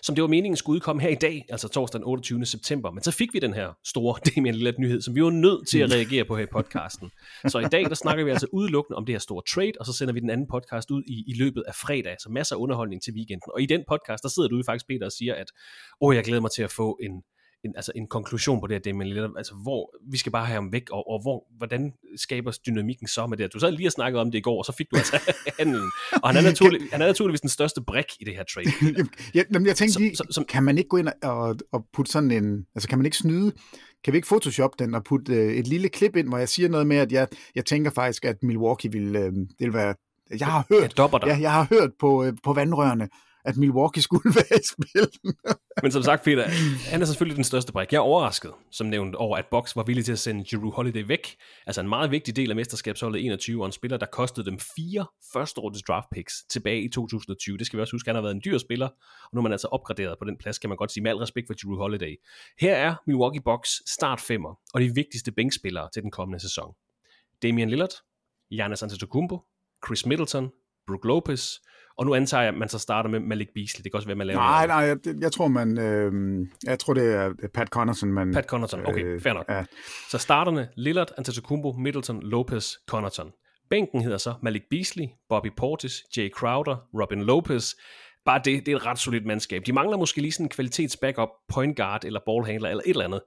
som 0.03 0.15
det 0.15 0.21
var 0.21 0.27
meningen 0.27 0.57
skulle 0.57 0.75
udkomme 0.75 1.01
her 1.01 1.09
i 1.09 1.15
dag, 1.15 1.45
altså 1.49 1.67
torsdag 1.67 1.99
den 1.99 2.07
28. 2.07 2.45
september. 2.45 2.91
Men 2.91 3.03
så 3.03 3.11
fik 3.11 3.33
vi 3.33 3.39
den 3.39 3.53
her 3.53 3.73
store 3.85 4.19
Damian 4.35 4.55
Lillard-nyhed, 4.55 5.01
som 5.01 5.15
vi 5.15 5.23
var 5.23 5.29
nødt 5.29 5.67
til 5.67 5.79
at 5.79 5.91
reagere 5.91 6.25
på 6.25 6.35
her 6.35 6.43
i 6.43 6.51
podcasten. 6.51 7.11
Så 7.47 7.59
i 7.59 7.63
dag, 7.71 7.83
der 7.83 7.95
snakker 7.95 8.23
vi 8.23 8.31
altså 8.31 8.47
udelukkende 8.53 8.97
om 8.97 9.05
det 9.05 9.13
her 9.13 9.19
store 9.19 9.43
trade, 9.53 9.73
og 9.79 9.85
så 9.85 9.93
sender 9.93 10.13
vi 10.13 10.19
den 10.19 10.29
anden 10.29 10.47
podcast 10.47 10.91
ud 10.91 11.03
i, 11.07 11.23
i 11.27 11.33
løbet 11.33 11.63
af 11.67 11.75
fredag, 11.75 12.15
så 12.19 12.29
masser 12.29 12.55
af 12.55 12.59
underholdning 12.59 13.03
til 13.03 13.13
weekenden. 13.13 13.51
Og 13.53 13.61
i 13.61 13.65
den 13.65 13.83
podcast, 13.89 14.23
der 14.23 14.29
sidder 14.29 14.49
du 14.49 14.63
faktisk, 14.65 14.87
Peter, 14.87 15.05
og 15.05 15.11
siger, 15.11 15.35
at 15.35 15.47
åh, 16.01 16.15
jeg 16.15 16.23
glæder 16.23 16.41
mig 16.41 16.51
til 16.51 16.63
at 16.63 16.71
få 16.71 16.97
en, 17.03 17.23
en, 17.65 17.73
altså 17.75 17.91
en 17.95 18.07
konklusion 18.07 18.61
på 18.61 18.67
det 18.67 18.75
her 18.75 18.79
Damian 18.79 19.07
Lillard, 19.07 19.33
altså 19.37 19.53
hvor 19.63 19.95
vi 20.11 20.17
skal 20.17 20.31
bare 20.31 20.45
have 20.45 20.53
ham 20.53 20.71
væk, 20.71 20.89
og, 20.91 21.09
og 21.09 21.21
hvor, 21.21 21.47
hvordan 21.57 21.93
skaber 22.15 22.51
dynamikken 22.65 23.07
så 23.07 23.27
med 23.27 23.37
det? 23.37 23.53
Du 23.53 23.59
sad 23.59 23.71
lige 23.71 23.87
og 23.87 23.91
snakkede 23.91 24.21
om 24.21 24.31
det 24.31 24.37
i 24.37 24.41
går, 24.41 24.57
og 24.57 24.65
så 24.65 24.71
fik 24.77 24.91
du 24.91 24.97
altså 24.97 25.33
handlen. 25.59 25.91
Og 26.23 26.29
han 26.29 26.37
er, 26.37 26.41
naturlig, 26.51 26.81
han 26.91 27.01
er 27.01 27.05
naturligvis 27.05 27.41
den 27.41 27.49
største 27.49 27.81
brik 27.81 28.05
i 28.19 28.23
det 28.23 28.35
her 28.35 28.43
trade. 28.43 28.67
ja, 29.35 29.43
jamen, 29.53 29.67
jeg 29.67 29.75
tænkte 29.75 29.99
lige, 29.99 30.15
som, 30.29 30.45
kan 30.45 30.63
man 30.63 30.77
ikke 30.77 30.87
gå 30.87 30.97
ind 30.97 31.07
og, 31.23 31.55
og 31.71 31.85
putte 31.93 32.11
sådan 32.11 32.31
en, 32.31 32.65
altså 32.75 32.89
kan 32.89 32.97
man 32.97 33.05
ikke 33.05 33.17
snyde, 33.17 33.51
kan 34.03 34.13
vi 34.13 34.17
ikke 34.17 34.27
photoshop 34.27 34.79
den 34.79 34.95
og 34.95 35.03
putte 35.03 35.33
øh, 35.33 35.53
et 35.53 35.67
lille 35.67 35.89
klip 35.89 36.15
ind, 36.15 36.27
hvor 36.27 36.37
jeg 36.37 36.49
siger 36.49 36.69
noget 36.69 36.87
med, 36.87 36.97
at 36.97 37.11
jeg, 37.11 37.27
jeg 37.55 37.65
tænker 37.65 37.91
faktisk, 37.91 38.25
at 38.25 38.43
Milwaukee 38.43 38.91
vil, 38.91 39.15
øh, 39.15 39.31
det 39.33 39.59
vil 39.59 39.73
være, 39.73 39.95
jeg 40.39 40.47
har 40.47 40.65
hørt, 40.69 40.93
jeg, 40.97 41.09
jeg, 41.27 41.41
jeg 41.41 41.51
har 41.51 41.67
hørt 41.69 41.89
på, 41.99 42.23
øh, 42.23 42.33
på 42.43 42.53
vandrørene, 42.53 43.09
at 43.45 43.57
Milwaukee 43.57 44.03
skulle 44.03 44.35
være 44.39 44.59
i 44.59 44.63
spil. 44.73 45.19
Men 45.81 45.91
som 45.91 46.03
sagt, 46.03 46.23
Peter, 46.23 46.47
han 46.91 47.01
er 47.01 47.05
selvfølgelig 47.05 47.35
den 47.35 47.43
største 47.43 47.71
brik. 47.71 47.91
Jeg 47.91 47.97
er 47.97 48.01
overrasket, 48.01 48.51
som 48.71 48.87
nævnt, 48.87 49.15
over 49.15 49.37
at 49.37 49.45
Box 49.51 49.75
var 49.75 49.83
villig 49.83 50.05
til 50.05 50.11
at 50.11 50.19
sende 50.19 50.57
Drew 50.57 50.71
Holiday 50.71 51.07
væk. 51.07 51.35
Altså 51.65 51.81
en 51.81 51.89
meget 51.89 52.11
vigtig 52.11 52.35
del 52.35 52.49
af 52.49 52.55
mesterskabsholdet 52.55 53.25
21, 53.25 53.61
og 53.61 53.65
en 53.65 53.71
spiller, 53.71 53.97
der 53.97 54.05
kostede 54.05 54.45
dem 54.45 54.59
fire 54.59 55.05
første 55.33 55.61
rundes 55.61 55.81
draft 55.81 56.07
picks 56.11 56.43
tilbage 56.49 56.81
i 56.81 56.89
2020. 56.89 57.57
Det 57.57 57.65
skal 57.65 57.77
vi 57.77 57.81
også 57.81 57.95
huske, 57.95 58.07
han 58.07 58.15
har 58.15 58.21
været 58.21 58.35
en 58.35 58.41
dyr 58.45 58.57
spiller, 58.57 58.87
og 58.87 59.29
nu 59.33 59.39
er 59.39 59.43
man 59.43 59.51
altså 59.51 59.67
opgraderet 59.67 60.17
på 60.19 60.25
den 60.25 60.37
plads, 60.37 60.59
kan 60.59 60.69
man 60.69 60.77
godt 60.77 60.91
sige, 60.91 61.03
med 61.03 61.11
al 61.11 61.17
respekt 61.17 61.47
for 61.47 61.53
Drew 61.53 61.75
Holiday. 61.75 62.15
Her 62.59 62.75
er 62.75 62.95
Milwaukee 63.07 63.41
Box 63.41 63.67
start 63.87 64.19
femmer, 64.19 64.59
og 64.73 64.81
de 64.81 64.95
vigtigste 64.95 65.31
bænkspillere 65.31 65.89
til 65.93 66.01
den 66.01 66.11
kommende 66.11 66.39
sæson. 66.39 66.73
Damian 67.41 67.69
Lillard, 67.69 67.93
Giannis 68.49 68.83
Antetokounmpo, 68.83 69.39
Chris 69.85 70.05
Middleton, 70.05 70.51
Brook 70.87 71.05
Lopez, 71.05 71.59
og 71.97 72.05
nu 72.05 72.13
antager 72.15 72.41
jeg, 72.41 72.53
at 72.53 72.59
man 72.59 72.69
så 72.69 72.79
starter 72.79 73.09
med 73.09 73.19
Malik 73.19 73.47
Beasley. 73.55 73.83
Det 73.83 73.91
kan 73.91 73.97
også 73.97 74.07
være, 74.07 74.15
man 74.15 74.27
laver 74.27 74.39
Nej, 74.39 74.67
nej, 74.67 74.77
jeg, 74.77 74.97
jeg 75.21 75.31
tror, 75.31 75.47
man, 75.47 75.77
øh, 75.79 76.11
jeg 76.63 76.79
tror, 76.79 76.93
det 76.93 77.15
er 77.15 77.33
Pat 77.53 77.67
Connaughton, 77.67 78.13
man... 78.13 78.33
Pat 78.33 78.45
Connaughton, 78.45 78.85
okay, 78.85 79.05
øh, 79.05 79.21
fair 79.21 79.33
nok. 79.33 79.45
Ja. 79.49 79.65
Så 80.09 80.17
starterne, 80.17 80.67
Lillard, 80.75 81.11
Antetokounmpo, 81.17 81.71
Middleton, 81.71 82.23
Lopez, 82.23 82.73
Connaughton. 82.89 83.31
Bænken 83.69 84.01
hedder 84.01 84.17
så 84.17 84.33
Malik 84.43 84.61
Beasley, 84.69 85.05
Bobby 85.29 85.47
Portis, 85.57 86.03
Jay 86.17 86.29
Crowder, 86.29 86.75
Robin 87.01 87.23
Lopez. 87.23 87.73
Bare 88.25 88.41
det, 88.45 88.65
det 88.65 88.71
er 88.71 88.75
et 88.75 88.85
ret 88.85 88.99
solidt 88.99 89.25
mandskab. 89.25 89.61
De 89.65 89.73
mangler 89.73 89.97
måske 89.97 90.21
lige 90.21 90.31
sådan 90.31 90.45
en 90.45 90.49
kvalitets 90.49 90.97
backup 90.97 91.29
point 91.53 91.77
guard 91.77 92.05
eller 92.05 92.19
ballhandler 92.25 92.69
eller 92.69 92.83
et 92.85 92.89
eller 92.89 93.05
andet. 93.05 93.21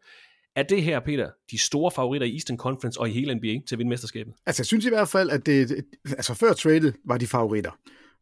Er 0.56 0.62
det 0.62 0.82
her, 0.82 1.00
Peter, 1.00 1.30
de 1.50 1.58
store 1.58 1.90
favoritter 1.90 2.26
i 2.26 2.32
Eastern 2.32 2.58
Conference 2.58 3.00
og 3.00 3.08
i 3.08 3.12
hele 3.12 3.34
NBA 3.34 3.66
til 3.66 3.74
at 3.74 3.78
vinde 3.78 3.88
mesterskabet? 3.88 4.34
Altså, 4.46 4.60
jeg 4.60 4.66
synes 4.66 4.86
i 4.86 4.88
hvert 4.88 5.08
fald, 5.08 5.30
at 5.30 5.46
det, 5.46 5.84
altså 6.04 6.34
før 6.34 6.52
trade 6.52 6.92
var 7.04 7.18
de 7.18 7.26
favoritter 7.26 7.70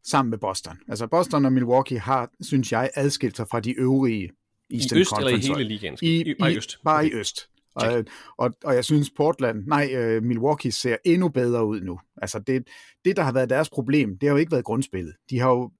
sammen 0.03 0.29
med 0.29 0.37
Boston. 0.37 0.77
Altså 0.87 1.07
Boston 1.07 1.45
og 1.45 1.53
Milwaukee 1.53 1.99
har, 1.99 2.29
synes 2.41 2.71
jeg, 2.71 2.89
adskilt 2.95 3.37
sig 3.37 3.47
fra 3.51 3.59
de 3.59 3.71
øvrige 3.79 4.29
Eastern 4.73 4.97
I 4.97 5.01
øst 5.01 5.09
Conference. 5.09 5.47
eller 5.47 5.55
i 5.55 5.63
hele 5.63 5.69
ligaen? 5.69 5.97
I, 6.01 6.21
I, 6.21 6.33
bare 6.39 6.53
i 6.53 6.57
øst? 6.57 6.77
Bare 6.83 6.99
okay. 6.99 7.09
i 7.09 7.13
øst. 7.13 7.49
Og, 7.75 8.05
og, 8.37 8.53
og 8.63 8.75
jeg 8.75 8.85
synes 8.85 9.11
Portland, 9.17 9.63
nej, 9.67 10.17
uh, 10.17 10.23
Milwaukee 10.23 10.71
ser 10.71 10.97
endnu 11.05 11.29
bedre 11.29 11.65
ud 11.65 11.81
nu. 11.81 11.99
Altså 12.21 12.39
det, 12.39 12.67
det, 13.05 13.15
der 13.17 13.23
har 13.23 13.31
været 13.31 13.49
deres 13.49 13.69
problem, 13.69 14.17
det 14.17 14.29
har 14.29 14.33
jo 14.33 14.39
ikke 14.39 14.51
været 14.51 14.65
grundspillet. 14.65 15.13
De 15.29 15.39
har 15.39 15.49
jo, 15.49 15.71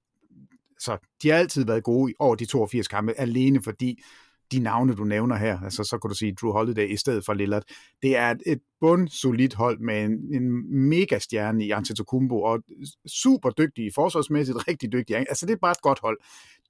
så 0.78 0.98
de 1.22 1.28
har 1.28 1.36
altid 1.36 1.64
været 1.64 1.84
gode 1.84 2.14
over 2.18 2.34
de 2.34 2.44
82 2.44 2.88
kampe, 2.88 3.12
alene 3.20 3.62
fordi 3.62 4.02
de 4.52 4.58
navne, 4.58 4.94
du 4.94 5.04
nævner 5.04 5.36
her, 5.36 5.60
altså 5.60 5.84
så 5.84 5.98
kan 5.98 6.08
du 6.08 6.14
sige 6.14 6.34
Drew 6.40 6.52
Holiday 6.52 6.88
i 6.92 6.96
stedet 6.96 7.24
for 7.24 7.34
Lillard, 7.34 7.62
det 8.02 8.16
er 8.16 8.30
et, 8.30 8.42
et 8.46 8.60
bundsolidt 8.80 9.54
hold 9.54 9.78
med 9.78 10.04
en, 10.04 10.12
en 10.12 10.74
mega 10.88 11.18
stjerne 11.18 11.64
i 11.64 11.70
Antetokounmpo, 11.70 12.42
og 12.42 12.62
super 13.06 13.50
dygtige 13.50 13.92
forsvarsmæssigt, 13.94 14.68
rigtig 14.68 14.92
dygtige. 14.92 15.18
Altså 15.18 15.46
det 15.46 15.52
er 15.52 15.58
bare 15.62 15.72
et 15.72 15.82
godt 15.82 16.00
hold. 16.00 16.18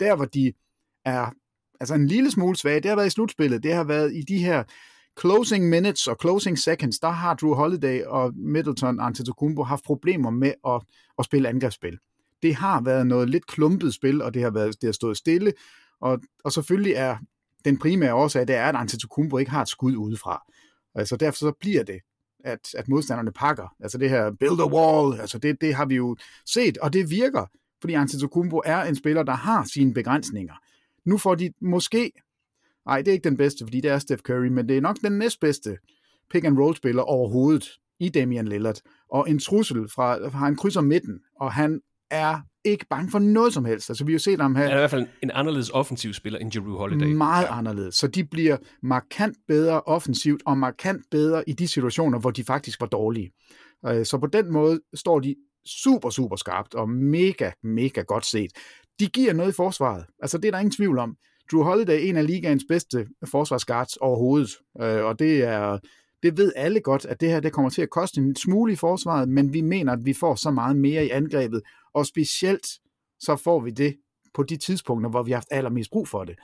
Der, 0.01 0.17
hvor 0.17 0.25
de 0.25 0.53
er 1.05 1.31
altså 1.81 1.95
en 1.95 2.07
lille 2.07 2.31
smule 2.31 2.57
svage, 2.57 2.81
det 2.81 2.89
har 2.89 2.97
været 2.97 3.07
i 3.07 3.11
slutspillet, 3.11 3.63
det 3.63 3.75
har 3.75 3.85
været 3.85 4.15
i 4.15 4.21
de 4.21 4.39
her 4.39 4.65
closing 5.21 5.69
minutes 5.69 6.07
og 6.07 6.17
closing 6.21 6.59
seconds, 6.59 6.99
der 6.99 7.11
har 7.11 7.35
Drew 7.35 7.55
Holiday 7.55 8.03
og 8.03 8.33
Middleton 8.37 9.01
Antetokounmpo 9.01 9.63
haft 9.63 9.85
problemer 9.85 10.31
med 10.31 10.53
at, 10.67 10.83
at 11.19 11.25
spille 11.25 11.49
angrebsspil. 11.49 11.99
Det 12.43 12.55
har 12.55 12.81
været 12.81 13.07
noget 13.07 13.31
lidt 13.31 13.47
klumpet 13.47 13.95
spil, 13.95 14.23
og 14.23 14.35
det 14.35 14.43
har, 14.43 14.51
været, 14.51 14.81
det 14.81 14.87
har 14.87 14.93
stået 14.93 15.17
stille, 15.17 15.53
og, 16.01 16.21
og 16.45 16.53
selvfølgelig 16.53 16.93
er 16.93 17.17
den 17.65 17.79
primære 17.79 18.15
årsag, 18.15 18.49
det 18.49 18.57
er, 18.57 18.65
at 18.65 18.77
Antetokounmpo 18.77 19.39
ikke 19.39 19.51
har 19.51 19.63
et 19.63 19.69
skud 19.69 19.97
udefra. 19.97 20.45
Altså 20.95 21.17
derfor 21.17 21.37
så 21.37 21.53
bliver 21.61 21.83
det, 21.83 22.01
at, 22.45 22.75
at 22.75 22.89
modstanderne 22.89 23.33
pakker. 23.33 23.75
Altså 23.81 23.99
det 23.99 24.11
her 24.11 24.31
build 24.31 24.61
a 24.61 24.67
wall, 24.67 25.21
altså 25.21 25.39
det, 25.39 25.61
det 25.61 25.75
har 25.75 25.85
vi 25.85 25.95
jo 25.95 26.17
set, 26.47 26.79
og 26.79 26.93
det 26.93 27.11
virker, 27.11 27.47
fordi 27.81 27.95
Antetokounmpo 27.95 28.63
er 28.65 28.83
en 28.83 28.97
spiller, 28.97 29.23
der 29.23 29.33
har 29.33 29.65
sine 29.65 29.95
begrænsninger. 29.95 30.55
Nu 31.05 31.19
får 31.19 31.35
de 31.35 31.53
måske, 31.61 32.13
nej 32.87 32.99
det 32.99 33.09
er 33.09 33.13
ikke 33.13 33.29
den 33.29 33.37
bedste, 33.37 33.65
fordi 33.65 33.81
det 33.81 33.91
er 33.91 33.99
Steph 33.99 34.23
Curry, 34.23 34.47
men 34.47 34.69
det 34.69 34.77
er 34.77 34.81
nok 34.81 34.97
den 35.03 35.19
næstbedste 35.19 35.77
pick 36.31 36.45
and 36.45 36.59
roll 36.59 36.77
spiller 36.77 37.03
overhovedet 37.03 37.71
i 37.99 38.09
Damian 38.09 38.49
Lillard, 38.49 38.81
og 39.11 39.31
en 39.31 39.39
trussel 39.39 39.89
fra, 39.89 40.29
han 40.29 40.57
krydser 40.57 40.81
midten, 40.81 41.21
og 41.41 41.53
han 41.53 41.81
er 42.11 42.41
ikke 42.65 42.87
bange 42.91 43.11
for 43.11 43.19
noget 43.19 43.55
som 43.55 43.65
helst. 43.65 43.91
Altså, 43.91 44.05
vi 44.05 44.13
har 44.13 44.15
jo 44.15 44.19
set 44.19 44.41
ham 44.41 44.57
her. 44.57 44.63
Han 44.63 44.73
er 44.73 44.77
i 44.77 44.79
hvert 44.79 44.91
fald 44.91 45.07
en 45.23 45.31
anderledes 45.35 45.71
offensiv 45.71 46.13
spiller 46.13 46.39
end 46.39 46.53
Drew 46.53 46.77
Holiday. 46.77 47.13
Meget 47.13 47.45
ja. 47.45 47.59
anderledes. 47.59 47.95
Så 47.95 48.07
de 48.07 48.25
bliver 48.25 48.57
markant 48.83 49.37
bedre 49.49 49.81
offensivt, 49.81 50.43
og 50.47 50.59
markant 50.59 51.03
bedre 51.11 51.49
i 51.49 51.53
de 51.53 51.69
situationer, 51.69 52.19
hvor 52.19 52.31
de 52.31 52.45
faktisk 52.45 52.81
var 52.81 52.87
dårlige. 52.87 53.31
Øh, 53.87 54.07
så 54.07 54.19
på 54.19 54.27
den 54.27 54.53
måde 54.53 54.81
står 54.95 55.21
de 55.21 55.35
super, 55.67 56.11
super 56.11 56.37
skarpt, 56.37 56.75
og 56.75 56.89
mega, 56.89 57.51
mega 57.63 58.01
godt 58.01 58.27
set. 58.27 58.51
De 59.01 59.07
giver 59.07 59.33
noget 59.33 59.53
i 59.53 59.55
forsvaret. 59.57 60.05
Altså, 60.23 60.39
det 60.39 60.49
er 60.49 60.53
der 60.53 60.59
ingen 60.59 60.77
tvivl 60.77 60.99
om. 60.99 61.17
Drew 61.53 61.63
Holiday 61.63 61.95
er 61.95 62.09
en 62.09 62.17
af 62.17 62.27
ligaens 62.27 62.65
bedste 62.69 63.07
forsvarsguards 63.27 63.97
overhovedet, 63.97 64.51
øh, 64.81 65.05
og 65.05 65.19
det 65.19 65.45
er, 65.45 65.79
det 66.25 66.37
ved 66.37 66.53
alle 66.57 66.81
godt, 66.81 67.05
at 67.05 67.21
det 67.21 67.29
her 67.31 67.41
det 67.41 67.53
kommer 67.53 67.71
til 67.71 67.83
at 67.83 67.91
koste 67.91 68.21
en 68.21 68.37
smule 68.37 68.73
i 68.73 68.77
forsvaret, 68.77 69.29
men 69.29 69.53
vi 69.53 69.61
mener, 69.61 69.93
at 69.93 70.05
vi 70.05 70.13
får 70.13 70.35
så 70.35 70.51
meget 70.51 70.77
mere 70.77 71.07
i 71.07 71.11
angrebet, 71.11 71.63
og 71.95 72.07
specielt 72.07 72.67
så 73.21 73.37
får 73.37 73.61
vi 73.61 73.71
det 73.71 73.97
på 74.35 74.43
de 74.43 74.57
tidspunkter, 74.57 75.11
hvor 75.11 75.23
vi 75.23 75.31
har 75.31 75.37
haft 75.37 75.49
allermest 75.51 75.91
brug 75.91 76.09
for 76.09 76.25
det. 76.25 76.37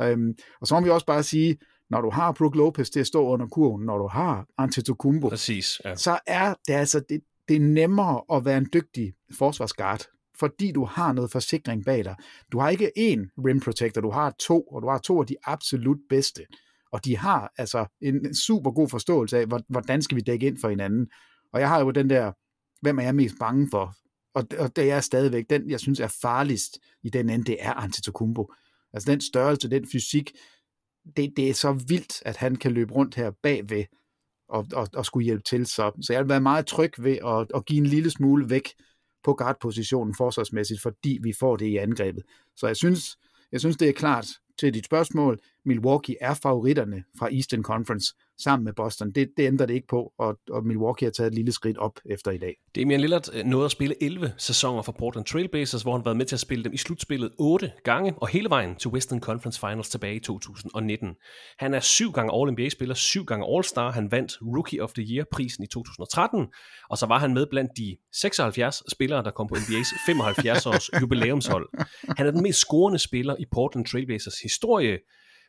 Øhm, 0.00 0.34
og 0.60 0.66
så 0.66 0.74
må 0.74 0.84
vi 0.84 0.90
også 0.90 1.06
bare 1.06 1.22
sige, 1.22 1.58
når 1.90 2.00
du 2.00 2.10
har 2.10 2.32
Brook 2.32 2.54
Lopez 2.54 2.90
til 2.90 3.00
at 3.00 3.06
stå 3.06 3.26
under 3.26 3.46
kurven, 3.46 3.86
når 3.86 3.98
du 3.98 4.06
har 4.06 4.46
Antetokounmpo, 4.58 5.28
Præcis, 5.28 5.80
ja. 5.84 5.96
så 5.96 6.18
er 6.26 6.54
det 6.66 6.72
altså 6.72 7.00
det, 7.08 7.20
det 7.48 7.56
er 7.56 7.60
nemmere 7.60 8.22
at 8.32 8.44
være 8.44 8.58
en 8.58 8.68
dygtig 8.72 9.14
forsvarsguard, 9.38 10.00
fordi 10.38 10.72
du 10.72 10.84
har 10.84 11.12
noget 11.12 11.30
forsikring 11.30 11.84
bag 11.84 12.04
dig. 12.04 12.14
Du 12.52 12.58
har 12.58 12.70
ikke 12.70 12.92
én 12.98 13.44
rim 13.46 13.60
protector, 13.60 14.00
du 14.00 14.10
har 14.10 14.34
to, 14.38 14.62
og 14.62 14.82
du 14.82 14.88
har 14.88 14.98
to 14.98 15.20
af 15.20 15.26
de 15.26 15.36
absolut 15.44 15.98
bedste. 16.08 16.42
Og 16.92 17.04
de 17.04 17.16
har 17.16 17.52
altså 17.58 17.86
en 18.00 18.34
super 18.34 18.70
god 18.70 18.88
forståelse 18.88 19.38
af, 19.38 19.46
hvordan 19.68 20.02
skal 20.02 20.16
vi 20.16 20.20
dække 20.20 20.46
ind 20.46 20.58
for 20.58 20.68
hinanden. 20.68 21.10
Og 21.52 21.60
jeg 21.60 21.68
har 21.68 21.80
jo 21.80 21.90
den 21.90 22.10
der, 22.10 22.32
hvem 22.82 22.98
er 22.98 23.02
jeg 23.02 23.14
mest 23.14 23.34
bange 23.40 23.68
for? 23.70 23.94
Og, 24.34 24.46
og 24.58 24.76
det 24.76 24.90
er 24.90 25.00
stadigvæk 25.00 25.50
den, 25.50 25.70
jeg 25.70 25.80
synes 25.80 26.00
er 26.00 26.16
farligst 26.22 26.78
i 27.02 27.10
den 27.10 27.30
ende, 27.30 27.44
det 27.44 27.56
er 27.60 27.72
Antetokounmpo. 27.72 28.52
Altså 28.92 29.10
den 29.10 29.20
størrelse, 29.20 29.70
den 29.70 29.86
fysik, 29.92 30.32
det, 31.16 31.32
det 31.36 31.50
er 31.50 31.54
så 31.54 31.72
vildt, 31.72 32.22
at 32.26 32.36
han 32.36 32.56
kan 32.56 32.72
løbe 32.72 32.92
rundt 32.92 33.14
her 33.14 33.30
bagved 33.42 33.84
og, 34.48 34.66
og, 34.72 34.88
og 34.94 35.06
skulle 35.06 35.24
hjælpe 35.24 35.42
til. 35.42 35.66
Så, 35.66 35.92
så 36.02 36.12
jeg 36.12 36.22
vil 36.22 36.28
være 36.28 36.40
meget 36.40 36.66
tryg 36.66 36.92
ved 36.98 37.18
at, 37.26 37.46
at 37.54 37.66
give 37.66 37.78
en 37.78 37.86
lille 37.86 38.10
smule 38.10 38.50
væk 38.50 38.68
på 39.24 39.34
guardpositionen 39.34 40.14
forsvarsmæssigt, 40.14 40.82
fordi 40.82 41.18
vi 41.22 41.32
får 41.40 41.56
det 41.56 41.66
i 41.66 41.76
angrebet. 41.76 42.22
Så 42.56 42.66
jeg 42.66 42.76
synes, 42.76 43.16
jeg 43.52 43.60
synes 43.60 43.76
det 43.76 43.88
er 43.88 43.92
klart 43.92 44.26
til 44.60 44.74
dit 44.74 44.84
spørgsmål. 44.84 45.38
Milwaukee 45.64 46.16
er 46.20 46.34
favoritterne 46.34 47.04
fra 47.18 47.32
Eastern 47.32 47.62
Conference 47.62 48.14
sammen 48.42 48.64
med 48.64 48.72
Boston. 48.72 49.12
Det, 49.12 49.30
det 49.36 49.46
ændrer 49.46 49.66
det 49.66 49.74
ikke 49.74 49.86
på, 49.86 50.12
og, 50.18 50.38
og 50.50 50.66
Milwaukee 50.66 51.06
har 51.06 51.10
taget 51.10 51.28
et 51.28 51.34
lille 51.34 51.52
skridt 51.52 51.78
op 51.78 52.00
efter 52.10 52.30
i 52.30 52.38
dag. 52.38 52.54
Damian 52.76 53.00
Lillard 53.00 53.34
øh, 53.34 53.44
nåede 53.44 53.64
at 53.64 53.70
spille 53.70 54.02
11 54.02 54.32
sæsoner 54.36 54.82
for 54.82 54.92
Portland 54.92 55.26
Trailblazers, 55.26 55.82
hvor 55.82 55.92
han 55.92 56.00
har 56.00 56.04
været 56.04 56.16
med 56.16 56.26
til 56.26 56.36
at 56.36 56.40
spille 56.40 56.64
dem 56.64 56.72
i 56.72 56.76
slutspillet 56.76 57.30
8 57.38 57.72
gange, 57.84 58.14
og 58.16 58.28
hele 58.28 58.50
vejen 58.50 58.76
til 58.76 58.90
Western 58.90 59.20
Conference 59.20 59.60
Finals 59.60 59.88
tilbage 59.88 60.14
i 60.14 60.20
2019. 60.20 61.14
Han 61.58 61.74
er 61.74 61.80
syv 61.80 62.12
gange 62.12 62.32
All-NBA-spiller, 62.34 62.94
syv 62.94 63.24
gange 63.24 63.46
All-Star. 63.56 63.90
Han 63.90 64.12
vandt 64.12 64.38
Rookie 64.42 64.82
of 64.82 64.92
the 64.92 65.02
Year-prisen 65.02 65.64
i 65.64 65.66
2013, 65.66 66.46
og 66.90 66.98
så 66.98 67.06
var 67.06 67.18
han 67.18 67.34
med 67.34 67.46
blandt 67.50 67.70
de 67.76 67.96
76 68.12 68.82
spillere, 68.92 69.24
der 69.24 69.30
kom 69.30 69.48
på 69.48 69.54
NBA's 69.54 70.10
75-års 70.10 71.00
jubilæumshold. 71.00 71.68
Han 72.16 72.26
er 72.26 72.30
den 72.30 72.42
mest 72.42 72.58
scorende 72.58 72.98
spiller 72.98 73.36
i 73.38 73.44
Portland 73.52 73.86
Trailblazers 73.86 74.40
historie, 74.42 74.98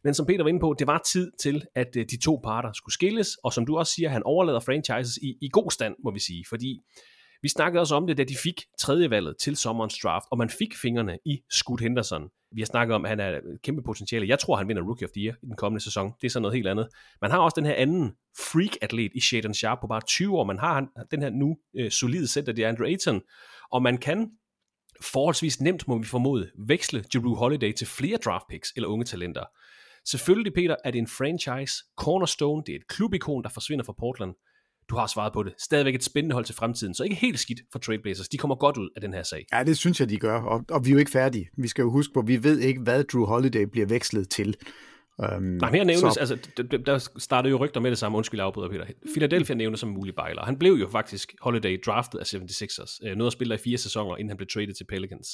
men 0.04 0.14
som 0.14 0.26
Peter 0.26 0.44
var 0.44 0.50
inde 0.50 0.60
på, 0.60 0.76
det 0.80 0.88
var 0.88 1.02
tid 1.12 1.32
til, 1.40 1.66
at 1.76 1.96
øh, 1.98 2.06
de 2.12 2.18
to 2.18 2.40
parter 2.44 2.72
skulle 2.74 2.94
skilles, 2.94 3.38
og 3.44 3.54
som 3.54 3.66
du 3.66 3.78
også 3.78 3.94
siger, 3.94 4.10
han 4.10 4.24
overlader 4.24 4.60
franchises 4.60 5.18
i, 5.18 5.38
i 5.42 5.50
god 5.52 5.72
stand, 5.72 5.96
må 6.04 6.12
vi 6.12 6.20
sige, 6.20 6.46
fordi 6.50 6.80
vi 7.42 7.50
snakkede 7.50 7.82
også 7.82 7.96
om 7.96 8.08
det, 8.08 8.18
da 8.18 8.24
de 8.24 8.36
fik 8.44 8.66
tredje 8.80 9.10
valget 9.10 9.36
til 9.40 9.58
sommerens 9.58 10.00
draft, 10.04 10.26
og 10.32 10.38
man 10.38 10.50
fik 10.50 10.78
fingrene 10.82 11.18
i 11.26 11.42
Scoot 11.52 11.82
Henderson. 11.82 12.30
Vi 12.52 12.62
har 12.62 12.66
snakket 12.66 12.96
om, 12.96 13.06
at 13.06 13.10
han 13.10 13.20
er 13.20 13.30
et 13.30 13.62
kæmpe 13.64 13.84
potentiale. 13.84 14.28
Jeg 14.28 14.40
tror, 14.40 14.56
han 14.56 14.68
vinder 14.68 14.84
Rookie 14.84 15.06
of 15.08 15.12
the 15.12 15.22
Year 15.22 15.36
i 15.44 15.46
den 15.46 15.56
kommende 15.56 15.84
sæson. 15.84 16.14
Det 16.22 16.28
er 16.28 16.32
så 16.32 16.40
noget 16.40 16.56
helt 16.56 16.68
andet. 16.68 16.88
Man 17.22 17.32
har 17.32 17.40
også 17.40 17.56
den 17.56 17.66
her 17.66 17.74
anden 17.74 18.12
freak-atlet 18.38 19.12
i 19.16 19.20
Shaden 19.20 19.54
Sharp 19.54 19.78
på 19.82 19.88
bare 19.88 20.02
20 20.02 20.38
år. 20.38 20.44
Man 20.44 20.60
har 20.60 20.88
den 21.12 21.22
her 21.22 21.30
nu 21.30 21.58
øh, 21.76 21.92
solide 21.92 22.28
center, 22.28 22.54
det 22.54 22.64
er 22.64 22.70
Andrew 22.70 22.88
Ayton, 22.88 23.22
og 23.72 23.82
man 23.82 23.98
kan 23.98 24.32
forholdsvis 25.02 25.62
nemt, 25.62 25.88
må 25.88 25.98
vi 25.98 26.06
formode, 26.06 26.52
veksle 26.68 27.04
Jeru 27.16 27.36
Holiday 27.36 27.74
til 27.74 27.88
flere 27.88 28.18
draft 28.18 28.46
picks 28.50 28.74
eller 28.76 28.90
unge 28.90 29.06
talenter. 29.06 29.44
Selvfølgelig, 30.08 30.54
Peter, 30.54 30.76
er 30.86 30.92
det 30.92 31.00
en 31.00 31.08
franchise 31.08 31.74
cornerstone. 31.98 32.64
Det 32.66 32.72
er 32.72 32.76
et 32.76 32.88
klubikon, 32.88 33.44
der 33.44 33.50
forsvinder 33.50 33.86
fra 33.86 33.94
Portland. 34.00 34.34
Du 34.90 34.96
har 34.96 35.08
svaret 35.08 35.34
på 35.34 35.44
det. 35.44 35.54
Stadigvæk 35.58 35.96
et 35.96 36.04
spændende 36.04 36.34
hold 36.34 36.46
til 36.46 36.56
fremtiden, 36.56 36.94
så 36.94 37.04
ikke 37.04 37.16
helt 37.16 37.40
skidt 37.40 37.60
for 37.72 37.80
Trailblazers. 37.80 38.30
De 38.30 38.38
kommer 38.38 38.56
godt 38.56 38.78
ud 38.78 38.90
af 38.96 39.02
den 39.02 39.14
her 39.14 39.24
sag. 39.24 39.46
Ja, 39.54 39.64
det 39.64 39.78
synes 39.78 40.00
jeg, 40.00 40.10
de 40.10 40.18
gør, 40.18 40.42
og, 40.42 40.66
og 40.70 40.86
vi 40.86 40.90
er 40.90 40.94
jo 40.94 41.00
ikke 41.00 41.12
færdige. 41.12 41.50
Vi 41.58 41.68
skal 41.68 41.82
jo 41.82 41.92
huske 41.92 42.14
på, 42.14 42.22
vi 42.22 42.44
ved 42.44 42.60
ikke, 42.60 42.82
hvad 42.82 43.04
Drew 43.04 43.26
Holiday 43.26 43.64
bliver 43.64 43.88
vekslet 43.88 44.30
til. 44.30 44.56
Um, 45.18 45.44
Nej, 45.44 45.72
her 45.72 45.84
nævnes, 45.84 46.14
så... 46.14 46.20
altså, 46.20 46.38
der 46.86 47.10
startede 47.18 47.52
jo 47.52 47.58
rygter 47.58 47.80
med 47.80 47.90
det 47.90 47.98
samme, 47.98 48.18
undskyld 48.18 48.40
afbryder 48.40 48.70
Peter. 48.70 48.86
Philadelphia 49.14 49.56
nævnes 49.56 49.80
som 49.80 49.90
mulig 49.90 50.16
bejler. 50.16 50.46
Han 50.46 50.58
blev 50.58 50.74
jo 50.74 50.88
faktisk 50.88 51.36
Holiday 51.42 51.82
draftet 51.86 52.20
af 52.20 52.34
76ers. 52.34 53.08
Øh, 53.08 53.26
at 53.26 53.34
spille 53.34 53.56
i 53.56 53.58
fire 53.58 53.78
sæsoner, 53.78 54.18
inden 54.18 54.30
han 54.30 54.38
blev 54.38 54.48
traded 54.48 54.74
til 54.74 54.86
Pelicans. 54.90 55.28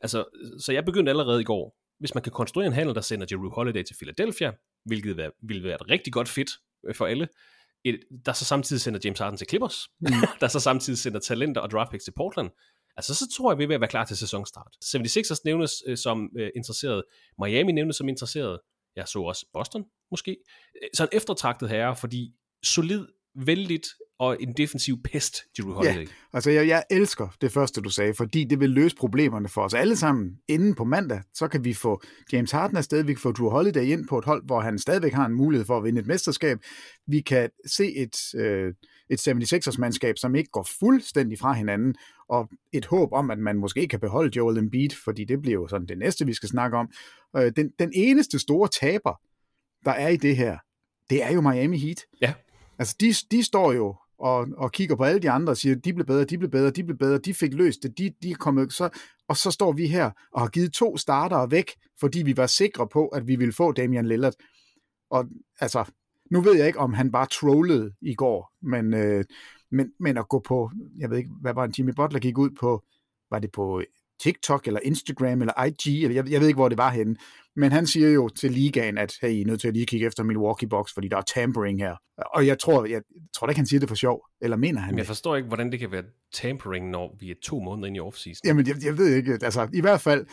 Altså, 0.00 0.24
så 0.58 0.72
jeg 0.72 0.84
begyndte 0.84 1.10
allerede 1.10 1.40
i 1.40 1.44
går 1.44 1.81
hvis 2.02 2.14
man 2.14 2.22
kan 2.22 2.32
konstruere 2.32 2.66
en 2.66 2.72
handel, 2.72 2.94
der 2.94 3.00
sender 3.00 3.26
Jeru 3.30 3.50
Holiday 3.50 3.82
til 3.82 3.96
Philadelphia, 3.96 4.52
hvilket 4.84 5.16
vil, 5.16 5.30
vil 5.42 5.64
være 5.64 5.74
et 5.74 5.90
rigtig 5.90 6.12
godt 6.12 6.28
fit 6.28 6.50
øh, 6.88 6.94
for 6.94 7.06
alle, 7.06 7.28
et, 7.84 8.00
der 8.26 8.32
så 8.32 8.44
samtidig 8.44 8.80
sender 8.80 9.00
James 9.04 9.18
Harden 9.18 9.36
til 9.36 9.46
Clippers, 9.48 9.88
mm. 10.00 10.06
der 10.40 10.48
så 10.48 10.60
samtidig 10.60 10.98
sender 10.98 11.20
talenter 11.20 11.60
og 11.60 11.70
draft 11.70 11.90
picks 11.90 12.04
til 12.04 12.12
Portland, 12.16 12.50
altså 12.96 13.14
så 13.14 13.24
tror 13.36 13.52
jeg, 13.52 13.58
vi 13.58 13.66
vil 13.66 13.80
være 13.80 13.88
klar 13.88 14.04
til 14.04 14.16
sæsonstart. 14.16 14.76
76ers 14.84 15.40
nævnes 15.44 15.72
øh, 15.86 15.96
som 15.96 16.30
øh, 16.38 16.50
interesseret, 16.56 17.04
Miami 17.38 17.72
nævnes 17.72 17.96
som 17.96 18.08
interesseret, 18.08 18.60
jeg 18.96 19.08
så 19.08 19.18
også 19.22 19.46
Boston 19.52 19.84
måske, 20.10 20.36
øh, 20.82 20.88
så 20.94 21.02
en 21.02 21.08
eftertragtet 21.12 21.68
herre, 21.68 21.96
fordi 21.96 22.32
solid, 22.62 23.06
vældigt 23.34 23.86
og 24.22 24.36
en 24.40 24.52
defensiv 24.52 25.02
pest, 25.02 25.36
Drew 25.58 25.72
Holiday. 25.72 26.00
Ja, 26.00 26.06
altså 26.32 26.50
jeg, 26.50 26.68
jeg 26.68 26.84
elsker 26.90 27.28
det 27.40 27.52
første, 27.52 27.80
du 27.80 27.90
sagde, 27.90 28.14
fordi 28.14 28.44
det 28.44 28.60
vil 28.60 28.70
løse 28.70 28.96
problemerne 28.96 29.48
for 29.48 29.62
os 29.62 29.74
alle 29.74 29.96
sammen. 29.96 30.38
Inden 30.48 30.74
på 30.74 30.84
mandag, 30.84 31.22
så 31.34 31.48
kan 31.48 31.64
vi 31.64 31.74
få 31.74 32.02
James 32.32 32.50
Harden 32.50 32.76
afsted, 32.76 33.04
vi 33.04 33.12
kan 33.12 33.20
få 33.20 33.32
Drew 33.32 33.48
Holiday 33.48 33.84
ind 33.84 34.08
på 34.08 34.18
et 34.18 34.24
hold, 34.24 34.46
hvor 34.46 34.60
han 34.60 34.78
stadigvæk 34.78 35.12
har 35.12 35.26
en 35.26 35.34
mulighed 35.34 35.66
for 35.66 35.76
at 35.76 35.84
vinde 35.84 36.00
et 36.00 36.06
mesterskab. 36.06 36.58
Vi 37.06 37.20
kan 37.20 37.50
se 37.66 37.96
et, 37.96 38.16
øh, 38.34 38.74
et 39.10 39.28
76ers-mandskab, 39.28 40.16
som 40.16 40.34
ikke 40.34 40.50
går 40.50 40.68
fuldstændig 40.80 41.38
fra 41.38 41.52
hinanden, 41.52 41.94
og 42.28 42.48
et 42.72 42.86
håb 42.86 43.12
om, 43.12 43.30
at 43.30 43.38
man 43.38 43.58
måske 43.58 43.88
kan 43.88 44.00
beholde 44.00 44.36
Joel 44.36 44.58
Embiid, 44.58 44.90
fordi 45.04 45.24
det 45.24 45.42
bliver 45.42 45.60
jo 45.60 45.68
sådan 45.68 45.88
det 45.88 45.98
næste, 45.98 46.26
vi 46.26 46.34
skal 46.34 46.48
snakke 46.48 46.76
om. 46.76 46.90
Øh, 47.36 47.52
den, 47.56 47.70
den 47.78 47.90
eneste 47.94 48.38
store 48.38 48.68
taber, 48.68 49.20
der 49.84 49.92
er 49.92 50.08
i 50.08 50.16
det 50.16 50.36
her, 50.36 50.58
det 51.10 51.22
er 51.22 51.32
jo 51.32 51.40
Miami 51.40 51.78
Heat. 51.78 51.98
Ja. 52.20 52.32
Altså, 52.78 52.96
de, 53.00 53.36
de 53.36 53.44
står 53.44 53.72
jo 53.72 53.96
og, 54.22 54.48
og 54.56 54.72
kigger 54.72 54.96
på 54.96 55.04
alle 55.04 55.20
de 55.20 55.30
andre 55.30 55.52
og 55.52 55.56
siger, 55.56 55.74
de 55.74 55.94
blev 55.94 56.06
bedre, 56.06 56.24
de 56.24 56.38
blev 56.38 56.50
bedre, 56.50 56.70
de 56.70 56.84
blev 56.84 56.98
bedre, 56.98 57.18
de 57.18 57.34
fik 57.34 57.54
løst 57.54 57.82
det, 57.82 57.98
de, 57.98 58.14
de 58.22 58.30
er 58.30 58.34
kommet, 58.34 58.72
så, 58.72 58.88
og 59.28 59.36
så 59.36 59.50
står 59.50 59.72
vi 59.72 59.86
her 59.86 60.10
og 60.32 60.40
har 60.40 60.48
givet 60.48 60.72
to 60.72 60.96
startere 60.96 61.50
væk, 61.50 61.70
fordi 62.00 62.22
vi 62.22 62.36
var 62.36 62.46
sikre 62.46 62.88
på, 62.88 63.08
at 63.08 63.26
vi 63.26 63.36
ville 63.36 63.52
få 63.52 63.72
Damian 63.72 64.06
Lillard. 64.06 64.34
Og 65.10 65.28
altså, 65.60 65.84
nu 66.30 66.40
ved 66.40 66.56
jeg 66.56 66.66
ikke, 66.66 66.78
om 66.78 66.92
han 66.92 67.12
bare 67.12 67.26
trollede 67.26 67.92
i 68.00 68.14
går, 68.14 68.52
men, 68.62 68.94
øh, 68.94 69.24
men, 69.70 69.92
men 70.00 70.16
at 70.16 70.28
gå 70.28 70.38
på, 70.38 70.70
jeg 70.98 71.10
ved 71.10 71.18
ikke, 71.18 71.30
hvad 71.40 71.54
var 71.54 71.64
en 71.64 71.74
Jimmy 71.78 71.92
Butler 71.96 72.20
gik 72.20 72.38
ud 72.38 72.50
på, 72.50 72.84
var 73.30 73.38
det 73.38 73.52
på 73.52 73.82
TikTok 74.22 74.66
eller 74.66 74.80
Instagram 74.82 75.40
eller 75.42 75.64
IG, 75.64 76.02
eller 76.04 76.14
jeg, 76.14 76.30
jeg 76.30 76.40
ved 76.40 76.48
ikke, 76.48 76.58
hvor 76.58 76.68
det 76.68 76.78
var 76.78 76.90
henne. 76.90 77.16
Men 77.56 77.72
han 77.72 77.86
siger 77.86 78.08
jo 78.08 78.28
til 78.28 78.50
ligaen, 78.50 78.98
at 78.98 79.14
hey, 79.22 79.30
I 79.30 79.40
er 79.40 79.46
nødt 79.46 79.60
til 79.60 79.68
at 79.68 79.74
lige 79.74 79.86
kigge 79.86 80.06
efter 80.06 80.22
Milwaukee 80.22 80.68
Bucks, 80.68 80.92
fordi 80.94 81.08
der 81.08 81.16
er 81.16 81.22
tampering 81.22 81.78
her. 81.78 81.96
Og 82.34 82.46
jeg 82.46 82.58
tror, 82.58 82.84
jeg, 82.84 82.92
jeg 82.92 83.02
tror 83.36 83.48
ikke, 83.48 83.58
han 83.58 83.66
siger 83.66 83.80
det 83.80 83.88
for 83.88 83.96
sjov. 83.96 84.24
Eller 84.40 84.56
mener 84.56 84.80
han 84.80 84.90
Men 84.92 84.98
jeg 84.98 85.02
det? 85.02 85.06
forstår 85.06 85.36
ikke, 85.36 85.48
hvordan 85.48 85.72
det 85.72 85.80
kan 85.80 85.92
være 85.92 86.02
tampering, 86.34 86.90
når 86.90 87.16
vi 87.20 87.30
er 87.30 87.34
to 87.42 87.60
måneder 87.60 87.86
inde 87.86 87.96
i 87.96 88.00
offseason. 88.00 88.40
Jamen, 88.46 88.66
jeg, 88.66 88.84
jeg 88.84 88.98
ved 88.98 89.14
ikke. 89.16 89.38
Altså, 89.42 89.68
i 89.72 89.80
hvert 89.80 90.00
fald, 90.00 90.26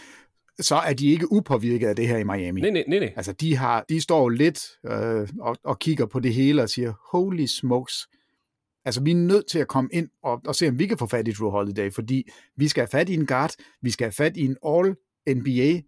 så 0.60 0.76
er 0.76 0.94
de 0.94 1.08
ikke 1.08 1.32
upåvirket 1.32 1.88
af 1.88 1.96
det 1.96 2.08
her 2.08 2.18
i 2.18 2.24
Miami. 2.24 2.62
Nej, 2.62 2.70
nej, 2.70 2.84
nej, 2.88 3.00
nej. 3.00 3.14
Altså, 3.16 3.32
de, 3.34 3.56
har, 3.58 3.86
de 3.90 4.02
står 4.02 4.30
lidt 4.30 4.64
øh, 4.86 5.28
og, 5.42 5.58
og 5.64 5.80
kigger 5.80 6.06
på 6.06 6.20
det 6.20 6.34
hele 6.34 6.62
og 6.64 6.70
siger, 6.70 6.94
holy 7.12 7.46
smokes. 7.46 8.08
Altså, 8.86 9.04
vi 9.04 9.12
er 9.12 9.16
nødt 9.16 9.48
til 9.52 9.60
at 9.60 9.68
komme 9.68 9.90
ind 9.94 10.10
og, 10.24 10.42
og 10.46 10.56
se, 10.56 10.68
om 10.68 10.80
vi 10.80 10.88
kan 10.88 10.98
få 10.98 11.08
fat 11.08 11.28
i 11.28 11.32
Drew 11.32 11.50
Holiday, 11.50 11.92
fordi 11.94 12.30
vi 12.58 12.68
skal 12.68 12.82
have 12.82 12.88
fat 12.88 13.10
i 13.10 13.14
en 13.14 13.26
guard, 13.26 13.52
vi 13.82 13.92
skal 13.92 14.06
have 14.06 14.12
fat 14.12 14.38
i 14.38 14.46
en 14.46 14.58
all-NBA 14.66 15.82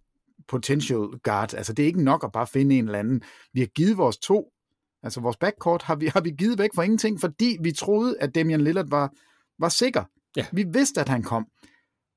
potential 0.48 1.08
guard. 1.24 1.54
Altså, 1.54 1.74
det 1.74 1.84
er 1.84 1.88
ikke 1.88 2.04
nok 2.04 2.24
at 2.24 2.32
bare 2.32 2.48
finde 2.48 2.78
en 2.78 2.86
eller 2.86 3.00
anden. 3.00 3.22
Vi 3.54 3.60
har 3.60 3.68
givet 3.68 3.98
vores 3.98 4.18
to, 4.18 4.52
altså 5.04 5.22
vores 5.22 5.38
backcourt, 5.38 5.82
har 5.82 5.96
vi, 5.96 6.08
har 6.08 6.22
vi 6.22 6.32
givet 6.32 6.60
væk 6.60 6.70
for 6.76 6.84
ingenting, 6.84 7.20
fordi 7.20 7.58
vi 7.62 7.72
troede, 7.72 8.20
at 8.20 8.36
Damian 8.36 8.62
Lillard 8.62 8.90
var, 8.90 9.14
var 9.60 9.70
sikker. 9.70 10.04
Ja. 10.36 10.46
Vi 10.52 10.66
vidste, 10.74 11.02
at 11.02 11.10
han 11.10 11.24
kom. 11.24 11.48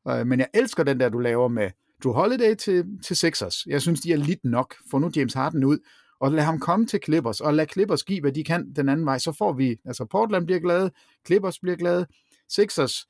Øh, 0.08 0.26
men 0.26 0.38
jeg 0.38 0.48
elsker 0.54 0.82
den 0.82 1.00
der, 1.00 1.08
du 1.08 1.18
laver 1.18 1.48
med 1.48 1.70
Drew 2.04 2.12
Holiday 2.12 2.54
til, 2.54 2.84
til 3.06 3.16
Sixers. 3.16 3.66
Jeg 3.66 3.82
synes, 3.82 4.00
de 4.00 4.12
er 4.12 4.16
lidt 4.16 4.44
nok. 4.44 4.74
Få 4.90 4.98
nu 4.98 5.10
James 5.16 5.34
Harden 5.34 5.64
ud, 5.64 5.78
og 6.24 6.32
lad 6.32 6.44
ham 6.44 6.60
komme 6.60 6.86
til 6.86 7.00
Clippers, 7.04 7.40
og 7.40 7.54
lad 7.54 7.66
Clippers 7.72 8.04
give, 8.04 8.20
hvad 8.20 8.32
de 8.32 8.44
kan 8.44 8.72
den 8.76 8.88
anden 8.88 9.06
vej. 9.06 9.18
Så 9.18 9.32
får 9.32 9.52
vi, 9.52 9.76
altså 9.84 10.06
Portland 10.10 10.46
bliver 10.46 10.60
glade, 10.60 10.90
Clippers 11.26 11.58
bliver 11.58 11.76
glade, 11.76 12.06
Sixers 12.48 13.06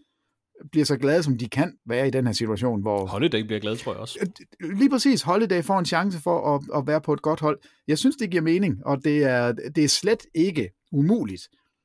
bliver 0.73 0.85
så 0.85 0.97
glade, 0.97 1.23
som 1.23 1.39
de 1.39 1.49
kan 1.49 1.73
være 1.87 2.09
i 2.09 2.11
den 2.11 2.27
her 2.27 2.33
situation, 2.33 2.83
hvor... 2.83 3.07
Holiday 3.07 3.41
bliver 3.41 3.61
glad, 3.61 3.77
tror 3.77 3.93
jeg 3.93 4.01
også. 4.01 4.31
Lige 4.61 4.91
præcis, 4.91 5.23
Holiday 5.23 5.63
får 5.63 5.79
en 5.79 5.85
chance 5.85 6.21
for 6.21 6.55
at, 6.55 6.81
at 6.81 6.87
være 6.87 7.01
på 7.01 7.13
et 7.13 7.23
godt 7.23 7.41
hold. 7.41 7.59
Jeg 7.89 7.99
synes, 7.99 8.17
det 8.17 8.31
giver 8.31 8.43
mening, 8.43 8.87
og 8.87 9.05
det 9.05 9.25
er, 9.25 9.53
det 9.53 9.85
er 9.85 9.89
slet 9.89 10.27
ikke 10.35 10.71
umuligt. 10.93 11.43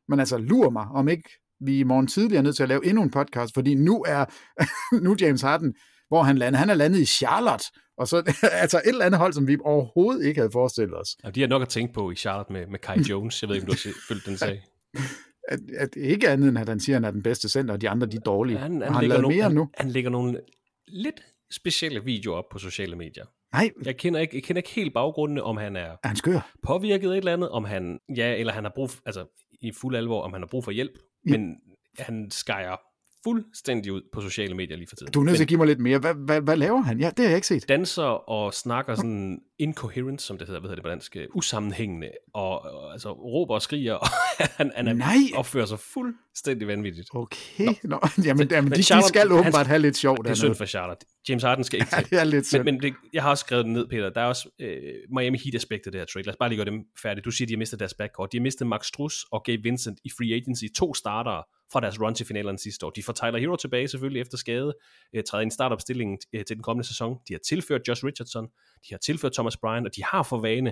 Men 0.08 0.20
altså, 0.20 0.38
lur 0.38 0.70
mig, 0.70 0.86
om 0.86 1.08
ikke 1.08 1.30
vi 1.62 1.80
i 1.80 1.84
morgen 1.84 2.08
tidligere 2.08 2.40
er 2.40 2.44
nødt 2.44 2.56
til 2.56 2.64
at 2.64 2.70
lave 2.70 2.86
endnu 2.86 3.04
en 3.04 3.12
podcast, 3.12 3.54
fordi 3.54 3.76
nu 3.76 4.04
er 4.08 4.26
nu 5.06 5.16
James 5.22 5.42
Harden, 5.42 5.74
hvor 6.08 6.24
han 6.24 6.38
lander. 6.38 6.60
Han 6.60 6.70
er 6.70 6.74
landet 6.74 7.00
i 7.00 7.06
Charlotte, 7.06 7.66
og 8.00 8.08
så 8.08 8.18
altså 8.64 8.78
et 8.78 8.88
eller 8.88 9.06
andet 9.06 9.20
hold, 9.20 9.34
som 9.34 9.48
vi 9.48 9.58
overhovedet 9.64 10.26
ikke 10.26 10.40
havde 10.40 10.52
forestillet 10.52 10.98
os. 10.98 11.18
Ja, 11.24 11.30
de 11.30 11.42
har 11.42 11.48
nok 11.48 11.62
at 11.62 11.70
tænke 11.70 11.94
på 11.94 12.12
i 12.12 12.16
Charlotte 12.16 12.54
med, 12.54 12.68
med 12.68 12.80
Kai 12.80 13.00
Jones. 13.00 13.42
Jeg 13.42 13.50
ved 13.50 13.56
ikke, 13.56 13.64
om 13.64 13.76
du 13.76 13.78
har 13.86 13.94
fulgt 14.08 14.26
den 14.26 14.38
sag. 14.38 14.64
At, 15.48 15.60
at 15.78 15.96
ikke 15.96 16.30
andet 16.30 16.50
end, 16.50 16.58
at 16.58 16.70
han 16.70 16.80
siger, 16.80 16.96
at 16.96 17.02
han 17.04 17.08
er 17.08 17.12
den 17.12 17.24
bedste 17.24 17.50
center, 17.50 17.74
og 17.74 17.82
de 17.82 17.90
andre, 17.90 18.08
de 18.08 18.16
er 18.18 18.22
dårlige. 18.22 18.58
Han, 18.58 18.72
han, 18.72 18.82
han, 18.82 18.94
han 18.94 19.02
lægger 19.02 19.22
nogle, 19.22 19.36
mere 19.36 19.44
han, 19.44 19.52
nu. 19.52 19.70
han 19.78 19.90
lægger 19.92 20.10
nogle 20.10 20.42
lidt 20.88 21.22
specielle 21.52 22.04
videoer 22.04 22.38
op 22.38 22.50
på 22.52 22.58
sociale 22.60 22.96
medier. 22.96 23.26
Nej, 23.54 23.70
Jeg 23.86 23.98
kender 23.98 24.20
ikke, 24.20 24.36
jeg 24.36 24.44
kender 24.44 24.60
ikke 24.60 24.70
helt 24.70 24.94
baggrundene, 24.94 25.44
om 25.44 25.58
han 25.58 25.76
er 25.76 25.82
er 25.82 26.08
han 26.08 26.16
skør? 26.16 26.52
påvirket 26.64 27.08
af 27.10 27.14
et 27.14 27.18
eller 27.18 27.34
andet, 27.34 27.50
om 27.50 27.66
han, 27.66 28.00
ja, 28.16 28.36
eller 28.36 28.54
han 28.54 28.64
har 28.64 28.72
brug, 28.76 28.90
altså 29.06 29.26
i 29.62 29.72
fuld 29.72 29.96
alvor, 29.96 30.22
om 30.22 30.34
han 30.34 30.42
har 30.42 30.48
brug 30.48 30.64
for 30.64 30.72
hjælp, 30.72 30.92
men 31.26 31.56
han 32.00 32.32
skærer 32.32 32.76
fuldstændig 33.24 33.94
ud 33.94 34.02
på 34.14 34.22
sociale 34.22 34.56
medier 34.56 34.78
lige 34.78 34.88
for 34.88 34.96
tiden. 34.96 35.12
Du 35.14 35.20
er 35.20 35.24
nødt 35.26 35.36
til 35.38 35.44
at 35.44 35.48
give 35.48 35.58
mig 35.58 35.68
lidt 35.68 35.80
mere. 35.80 36.00
Hvad, 36.00 36.14
hvad, 36.14 36.42
hvad 36.42 36.58
laver 36.58 36.82
han? 36.82 37.00
Ja, 37.00 37.10
det 37.10 37.20
har 37.20 37.30
jeg 37.30 37.36
ikke 37.36 37.48
set. 37.48 37.70
danser 37.70 38.04
og 38.30 38.54
snakker 38.54 38.96
sådan 38.96 39.40
incoherent, 39.60 40.22
som 40.22 40.38
det 40.38 40.48
hedder, 40.48 40.62
hvad 40.62 40.70
hedder 40.70 40.76
det 40.82 40.84
på 40.84 40.90
dansk, 40.90 41.18
usammenhængende, 41.36 42.10
og, 42.34 42.62
og 42.62 42.92
altså 42.92 43.12
råber 43.12 43.54
og 43.54 43.62
skriger, 43.62 43.94
og 44.04 44.08
han, 44.40 44.72
han 44.76 44.96
Nej. 44.98 45.16
opfører 45.36 45.66
sig 45.66 45.80
fuldstændig 45.80 46.68
vanvittigt. 46.68 47.10
Okay. 47.14 47.66
Nå. 47.66 47.72
Nå, 47.84 48.00
jamen, 48.26 48.48
jamen 48.52 48.64
men 48.70 48.72
de, 48.72 48.78
de 48.78 48.82
Charlotte- 48.84 49.08
skal 49.08 49.22
han- 49.22 49.32
åbenbart 49.40 49.68
have 49.68 49.80
lidt 49.80 49.98
sjov 49.98 50.18
Det 50.24 50.30
er 50.30 50.34
synd 50.34 50.56
for 50.56 50.66
Charlotte. 50.66 51.06
James 51.30 51.44
Harden 51.44 51.64
skal 51.64 51.80
ikke 51.80 51.90
Ja, 51.96 52.02
det 52.02 52.20
er 52.20 52.24
lidt 52.24 52.48
synd. 52.48 52.64
Men, 52.64 52.74
men 52.74 52.82
det, 52.82 52.94
jeg 53.14 53.24
har 53.24 53.30
også 53.30 53.42
skrevet 53.42 53.66
den 53.66 53.74
ned, 53.74 53.88
Peter. 53.88 54.10
Der 54.10 54.22
er 54.22 54.26
også 54.26 54.50
øh, 54.62 54.78
Miami 55.18 55.38
Heat-aspektet 55.38 55.86
af 55.88 55.92
det 55.92 56.02
her 56.02 56.06
trade. 56.06 56.26
Lad 56.26 56.34
os 56.34 56.38
bare 56.40 56.50
lige 56.50 56.58
gøre 56.58 56.66
dem 56.66 56.80
færdige. 57.02 57.22
Du 57.24 57.32
siger, 57.32 57.48
de 57.48 57.54
har 57.54 57.58
mistet 57.58 57.80
deres 57.80 57.94
backcourt. 57.94 58.32
De 58.32 58.38
har 58.38 58.42
mistet 58.44 58.68
Max 58.68 58.86
Struss 58.86 59.26
og 59.32 59.44
Gabe 59.46 59.64
Vincent 59.64 60.00
i 60.06 60.10
free 60.18 60.34
agency. 60.36 60.64
To 60.78 60.94
startere 60.94 61.44
fra 61.74 61.80
deres 61.80 62.02
run 62.02 62.16
til 62.16 62.26
finalerne 62.26 62.58
sidste 62.58 62.86
år. 62.86 62.90
De 62.90 63.04
får 63.04 63.14
Tyler 63.14 63.38
Hero 63.38 63.56
tilbage 63.56 63.88
selvfølgelig 63.88 64.22
efter 64.22 64.38
skade. 64.38 64.74
Øh, 65.16 65.24
træder 65.24 65.42
ind 65.42 65.52
i 65.52 65.54
startopstillingen 65.54 66.18
øh, 66.34 66.46
til 66.46 66.56
den 66.56 66.64
kommende 66.64 66.88
sæson. 66.88 67.18
De 67.28 67.34
har 67.34 67.40
tilført 67.40 67.82
Josh 67.88 68.06
Richardson. 68.06 68.48
De 68.90 68.94
har 68.94 68.98
tilført 68.98 69.34
Thomas 69.34 69.58
Bryant. 69.58 69.88
Og 69.88 69.96
de 69.96 70.04
har 70.04 70.24
for 70.24 70.38
vane 70.38 70.70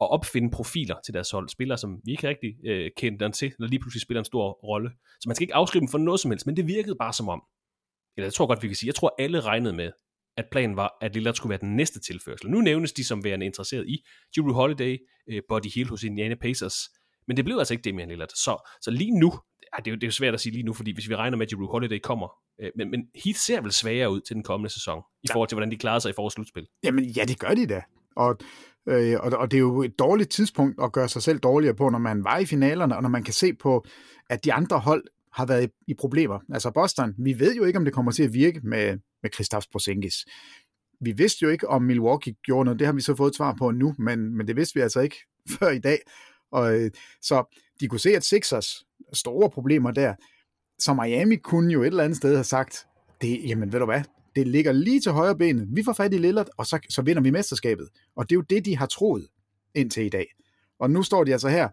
at 0.00 0.10
opfinde 0.10 0.50
profiler 0.50 0.96
til 1.04 1.14
deres 1.14 1.30
hold. 1.30 1.48
Spillere, 1.48 1.78
som 1.78 2.00
vi 2.04 2.10
ikke 2.10 2.28
rigtig 2.28 2.54
øh, 2.66 2.90
kendte 2.96 3.24
dem 3.24 3.32
til, 3.32 3.52
når 3.58 3.66
lige 3.66 3.80
pludselig 3.80 4.02
spiller 4.02 4.20
en 4.20 4.24
stor 4.24 4.50
rolle. 4.50 4.90
Så 5.20 5.28
man 5.28 5.34
skal 5.34 5.44
ikke 5.44 5.54
afskrive 5.54 5.80
dem 5.80 5.88
for 5.88 5.98
noget 5.98 6.20
som 6.20 6.30
helst, 6.30 6.46
men 6.46 6.56
det 6.56 6.66
virkede 6.66 6.96
bare 6.96 7.12
som 7.12 7.28
om, 7.28 7.42
eller 8.16 8.26
jeg 8.26 8.32
tror 8.32 8.46
godt, 8.46 8.62
vi 8.62 8.68
kan 8.68 8.76
sige, 8.76 8.88
jeg 8.88 8.94
tror 8.94 9.14
alle 9.18 9.40
regnede 9.40 9.74
med, 9.74 9.92
at 10.36 10.46
planen 10.50 10.76
var, 10.76 10.96
at 11.00 11.14
Lillard 11.14 11.34
skulle 11.34 11.50
være 11.50 11.60
den 11.60 11.76
næste 11.76 12.00
tilførsel. 12.00 12.50
Nu 12.50 12.60
nævnes 12.60 12.92
de 12.92 13.04
som 13.04 13.24
værende 13.24 13.46
interesseret 13.46 13.88
i 13.88 14.04
Drew 14.36 14.52
Holiday, 14.52 14.98
øh, 15.30 15.42
Buddy 15.48 15.66
Hield 15.74 15.88
hos 15.88 16.02
Indiana 16.02 16.34
Pacers, 16.34 16.74
men 17.28 17.36
det 17.36 17.44
blev 17.44 17.58
altså 17.58 17.74
ikke 17.74 17.82
Damian 17.82 18.08
Lillard. 18.08 18.28
Så, 18.28 18.70
så 18.82 18.90
lige 18.90 19.18
nu, 19.18 19.32
ej, 19.72 19.78
det, 19.78 19.86
er 19.86 19.90
jo, 19.90 19.94
det 19.94 20.02
er 20.02 20.06
jo 20.06 20.12
svært 20.12 20.34
at 20.34 20.40
sige 20.40 20.52
lige 20.52 20.62
nu, 20.62 20.72
fordi 20.72 20.94
hvis 20.94 21.08
vi 21.08 21.16
regner 21.16 21.36
med, 21.36 21.46
at 21.46 21.52
Drew 21.52 21.66
Holiday 21.66 21.98
kommer, 21.98 22.28
øh, 22.60 22.70
men, 22.76 22.90
men 22.90 23.06
Heat 23.24 23.36
ser 23.36 23.60
vel 23.60 23.72
svagere 23.72 24.10
ud 24.10 24.20
til 24.20 24.34
den 24.34 24.42
kommende 24.42 24.70
sæson, 24.70 25.02
i 25.22 25.28
forhold 25.32 25.48
til, 25.48 25.56
hvordan 25.56 25.70
de 25.70 25.76
klarede 25.76 26.00
sig 26.00 26.10
i 26.10 26.12
forårets 26.12 26.34
slutspil. 26.34 26.66
Jamen, 26.82 27.04
ja, 27.04 27.24
det 27.24 27.38
gør 27.38 27.54
de 27.54 27.66
da. 27.66 27.82
Og, 28.16 28.36
øh, 28.88 29.16
og, 29.20 29.32
og 29.32 29.50
det 29.50 29.56
er 29.56 29.60
jo 29.60 29.82
et 29.82 29.98
dårligt 29.98 30.30
tidspunkt 30.30 30.82
at 30.82 30.92
gøre 30.92 31.08
sig 31.08 31.22
selv 31.22 31.38
dårligere 31.38 31.74
på, 31.74 31.88
når 31.88 31.98
man 31.98 32.24
var 32.24 32.38
i 32.38 32.44
finalerne, 32.44 32.96
og 32.96 33.02
når 33.02 33.08
man 33.08 33.22
kan 33.22 33.34
se 33.34 33.54
på, 33.54 33.84
at 34.30 34.44
de 34.44 34.52
andre 34.52 34.78
hold 34.78 35.04
har 35.32 35.46
været 35.46 35.64
i, 35.64 35.68
i 35.88 35.94
problemer. 35.94 36.38
Altså 36.52 36.70
Boston, 36.70 37.14
vi 37.18 37.38
ved 37.38 37.56
jo 37.56 37.64
ikke, 37.64 37.78
om 37.78 37.84
det 37.84 37.94
kommer 37.94 38.12
til 38.12 38.22
at 38.22 38.32
virke 38.32 38.60
med, 38.64 38.98
med 39.22 39.30
Kristaps 39.30 39.66
Porzingis. 39.66 40.14
Vi 41.00 41.12
vidste 41.12 41.38
jo 41.42 41.48
ikke, 41.48 41.68
om 41.68 41.82
Milwaukee 41.82 42.34
gjorde 42.44 42.64
noget. 42.64 42.78
Det 42.78 42.86
har 42.86 42.94
vi 42.94 43.00
så 43.00 43.16
fået 43.16 43.30
et 43.30 43.36
svar 43.36 43.54
på 43.58 43.70
nu, 43.70 43.94
men, 43.98 44.36
men 44.36 44.48
det 44.48 44.56
vidste 44.56 44.74
vi 44.74 44.80
altså 44.80 45.00
ikke 45.00 45.16
før 45.58 45.70
i 45.70 45.78
dag. 45.78 45.98
Og, 46.54 46.80
øh, 46.80 46.90
så 47.22 47.56
de 47.80 47.88
kunne 47.88 48.00
se, 48.00 48.16
at 48.16 48.24
Sixers 48.24 48.86
store 49.12 49.50
problemer 49.50 49.90
der. 49.90 50.14
Så 50.78 50.94
Miami 50.94 51.36
kunne 51.36 51.72
jo 51.72 51.82
et 51.82 51.86
eller 51.86 52.04
andet 52.04 52.16
sted 52.16 52.34
have 52.34 52.44
sagt, 52.44 52.86
det, 53.20 53.48
jamen 53.48 53.72
ved 53.72 53.80
du 53.80 53.84
hvad, 53.84 54.02
det 54.36 54.46
ligger 54.46 54.72
lige 54.72 55.00
til 55.00 55.12
højre 55.12 55.36
benet. 55.36 55.68
Vi 55.70 55.82
får 55.82 55.92
fat 55.92 56.14
i 56.14 56.18
Lillard, 56.18 56.48
og 56.56 56.66
så, 56.66 56.78
så 56.90 57.02
vinder 57.02 57.22
vi 57.22 57.30
mesterskabet. 57.30 57.88
Og 58.16 58.30
det 58.30 58.34
er 58.34 58.36
jo 58.36 58.44
det, 58.50 58.64
de 58.64 58.76
har 58.76 58.86
troet 58.86 59.28
indtil 59.74 60.04
i 60.04 60.08
dag. 60.08 60.26
Og 60.78 60.90
nu 60.90 61.02
står 61.02 61.24
de 61.24 61.32
altså 61.32 61.48
her 61.48 61.68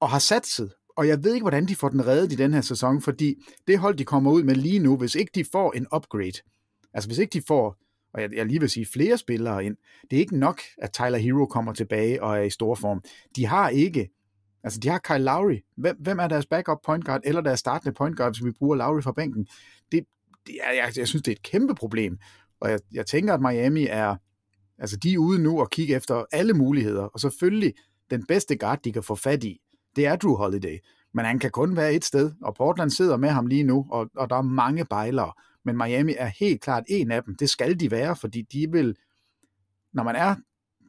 og 0.00 0.10
har 0.10 0.18
satset. 0.18 0.72
Og 0.96 1.08
jeg 1.08 1.24
ved 1.24 1.34
ikke, 1.34 1.44
hvordan 1.44 1.68
de 1.68 1.76
får 1.76 1.88
den 1.88 2.06
reddet 2.06 2.32
i 2.32 2.36
den 2.36 2.54
her 2.54 2.60
sæson, 2.60 3.02
fordi 3.02 3.34
det 3.66 3.78
hold, 3.78 3.96
de 3.96 4.04
kommer 4.04 4.30
ud 4.30 4.42
med 4.42 4.54
lige 4.54 4.78
nu, 4.78 4.96
hvis 4.96 5.14
ikke 5.14 5.30
de 5.34 5.44
får 5.52 5.72
en 5.72 5.86
upgrade, 5.96 6.40
altså 6.94 7.08
hvis 7.08 7.18
ikke 7.18 7.32
de 7.32 7.42
får, 7.46 7.76
og 8.18 8.22
jeg, 8.22 8.32
jeg 8.36 8.46
lige 8.46 8.60
vil 8.60 8.70
sige 8.70 8.86
flere 8.86 9.18
spillere 9.18 9.64
ind, 9.64 9.76
det 10.10 10.16
er 10.16 10.20
ikke 10.20 10.38
nok, 10.38 10.60
at 10.78 10.92
Tyler 10.92 11.18
Hero 11.18 11.46
kommer 11.46 11.72
tilbage 11.72 12.22
og 12.22 12.38
er 12.38 12.42
i 12.42 12.50
stor 12.50 12.74
form. 12.74 13.02
De 13.36 13.46
har 13.46 13.68
ikke, 13.68 14.08
altså 14.64 14.80
de 14.80 14.88
har 14.88 14.98
Kyle 14.98 15.24
Lowry. 15.24 15.58
Hvem, 15.76 15.96
hvem 16.00 16.18
er 16.18 16.28
deres 16.28 16.46
backup 16.46 16.78
point 16.84 17.04
guard, 17.04 17.20
eller 17.24 17.40
deres 17.40 17.60
startende 17.60 17.94
point 17.94 18.16
guard, 18.16 18.34
hvis 18.34 18.44
vi 18.44 18.50
bruger 18.50 18.76
Lowry 18.76 19.02
fra 19.02 19.12
bænken? 19.12 19.46
Det, 19.92 20.04
det 20.46 20.54
er, 20.62 20.72
jeg, 20.72 20.92
jeg 20.96 21.08
synes, 21.08 21.22
det 21.22 21.32
er 21.32 21.36
et 21.36 21.42
kæmpe 21.42 21.74
problem. 21.74 22.18
Og 22.60 22.70
jeg, 22.70 22.78
jeg 22.92 23.06
tænker, 23.06 23.34
at 23.34 23.40
Miami 23.40 23.86
er, 23.86 24.16
altså 24.78 24.96
de 24.96 25.12
er 25.12 25.18
ude 25.18 25.42
nu 25.42 25.60
og 25.60 25.70
kigge 25.70 25.96
efter 25.96 26.24
alle 26.32 26.52
muligheder, 26.52 27.02
og 27.02 27.20
selvfølgelig 27.20 27.74
den 28.10 28.26
bedste 28.26 28.56
guard, 28.56 28.82
de 28.84 28.92
kan 28.92 29.02
få 29.02 29.14
fat 29.14 29.44
i, 29.44 29.60
det 29.96 30.06
er 30.06 30.16
Drew 30.16 30.34
Holiday. 30.34 30.78
Men 31.14 31.24
han 31.24 31.38
kan 31.38 31.50
kun 31.50 31.76
være 31.76 31.94
et 31.94 32.04
sted, 32.04 32.32
og 32.42 32.54
Portland 32.54 32.90
sidder 32.90 33.16
med 33.16 33.28
ham 33.28 33.46
lige 33.46 33.64
nu, 33.64 33.86
og, 33.90 34.10
og 34.16 34.30
der 34.30 34.36
er 34.36 34.42
mange 34.42 34.84
bejlere. 34.84 35.32
Men 35.64 35.76
Miami 35.76 36.14
er 36.18 36.26
helt 36.26 36.60
klart 36.60 36.84
en 36.88 37.10
af 37.10 37.24
dem. 37.24 37.36
Det 37.36 37.50
skal 37.50 37.80
de 37.80 37.90
være, 37.90 38.16
fordi 38.16 38.42
de 38.42 38.72
vil, 38.72 38.96
når 39.92 40.02
man 40.02 40.16
er 40.16 40.34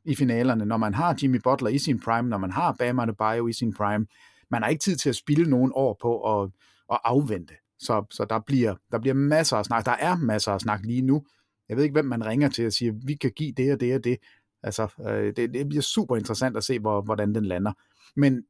i 0.05 0.15
finalerne, 0.15 0.65
når 0.65 0.78
man 0.78 0.93
har 0.93 1.17
Jimmy 1.22 1.39
Butler 1.43 1.70
i 1.70 1.78
sin 1.78 1.99
prime, 1.99 2.30
når 2.30 2.38
man 2.38 2.51
har 2.51 2.76
Bam 2.80 2.99
Adebayo 2.99 3.47
i 3.47 3.53
sin 3.53 3.74
prime, 3.74 4.07
man 4.51 4.61
har 4.61 4.70
ikke 4.70 4.82
tid 4.82 4.95
til 4.95 5.09
at 5.09 5.15
spille 5.15 5.49
nogen 5.49 5.72
år 5.76 5.97
på 6.01 6.41
at, 6.41 6.49
at 6.91 6.99
afvente. 7.03 7.53
Så, 7.80 8.05
så 8.09 8.26
der, 8.26 8.39
bliver, 8.39 8.76
der 8.91 8.99
bliver 8.99 9.13
masser 9.13 9.57
af 9.57 9.65
snak. 9.65 9.86
Der 9.86 9.91
er 9.91 10.15
masser 10.15 10.51
af 10.51 10.61
snak 10.61 10.82
lige 10.84 11.01
nu. 11.01 11.26
Jeg 11.70 11.78
ved 11.78 11.84
ikke, 11.84 11.93
hvem 11.93 12.05
man 12.05 12.26
ringer 12.26 12.49
til 12.49 12.65
og 12.65 12.74
siger, 12.74 12.93
vi 13.05 13.13
kan 13.15 13.32
give 13.36 13.51
det 13.51 13.74
og 13.74 13.80
det 13.80 13.95
og 13.95 14.03
det. 14.03 14.17
Altså, 14.63 14.88
øh, 15.07 15.34
det, 15.36 15.53
det 15.53 15.70
bliver 15.70 15.82
super 15.82 16.15
interessant 16.15 16.57
at 16.57 16.63
se, 16.63 16.80
hvor, 16.80 17.01
hvordan 17.01 17.36
den 17.36 17.45
lander. 17.45 17.72
Men 18.15 18.43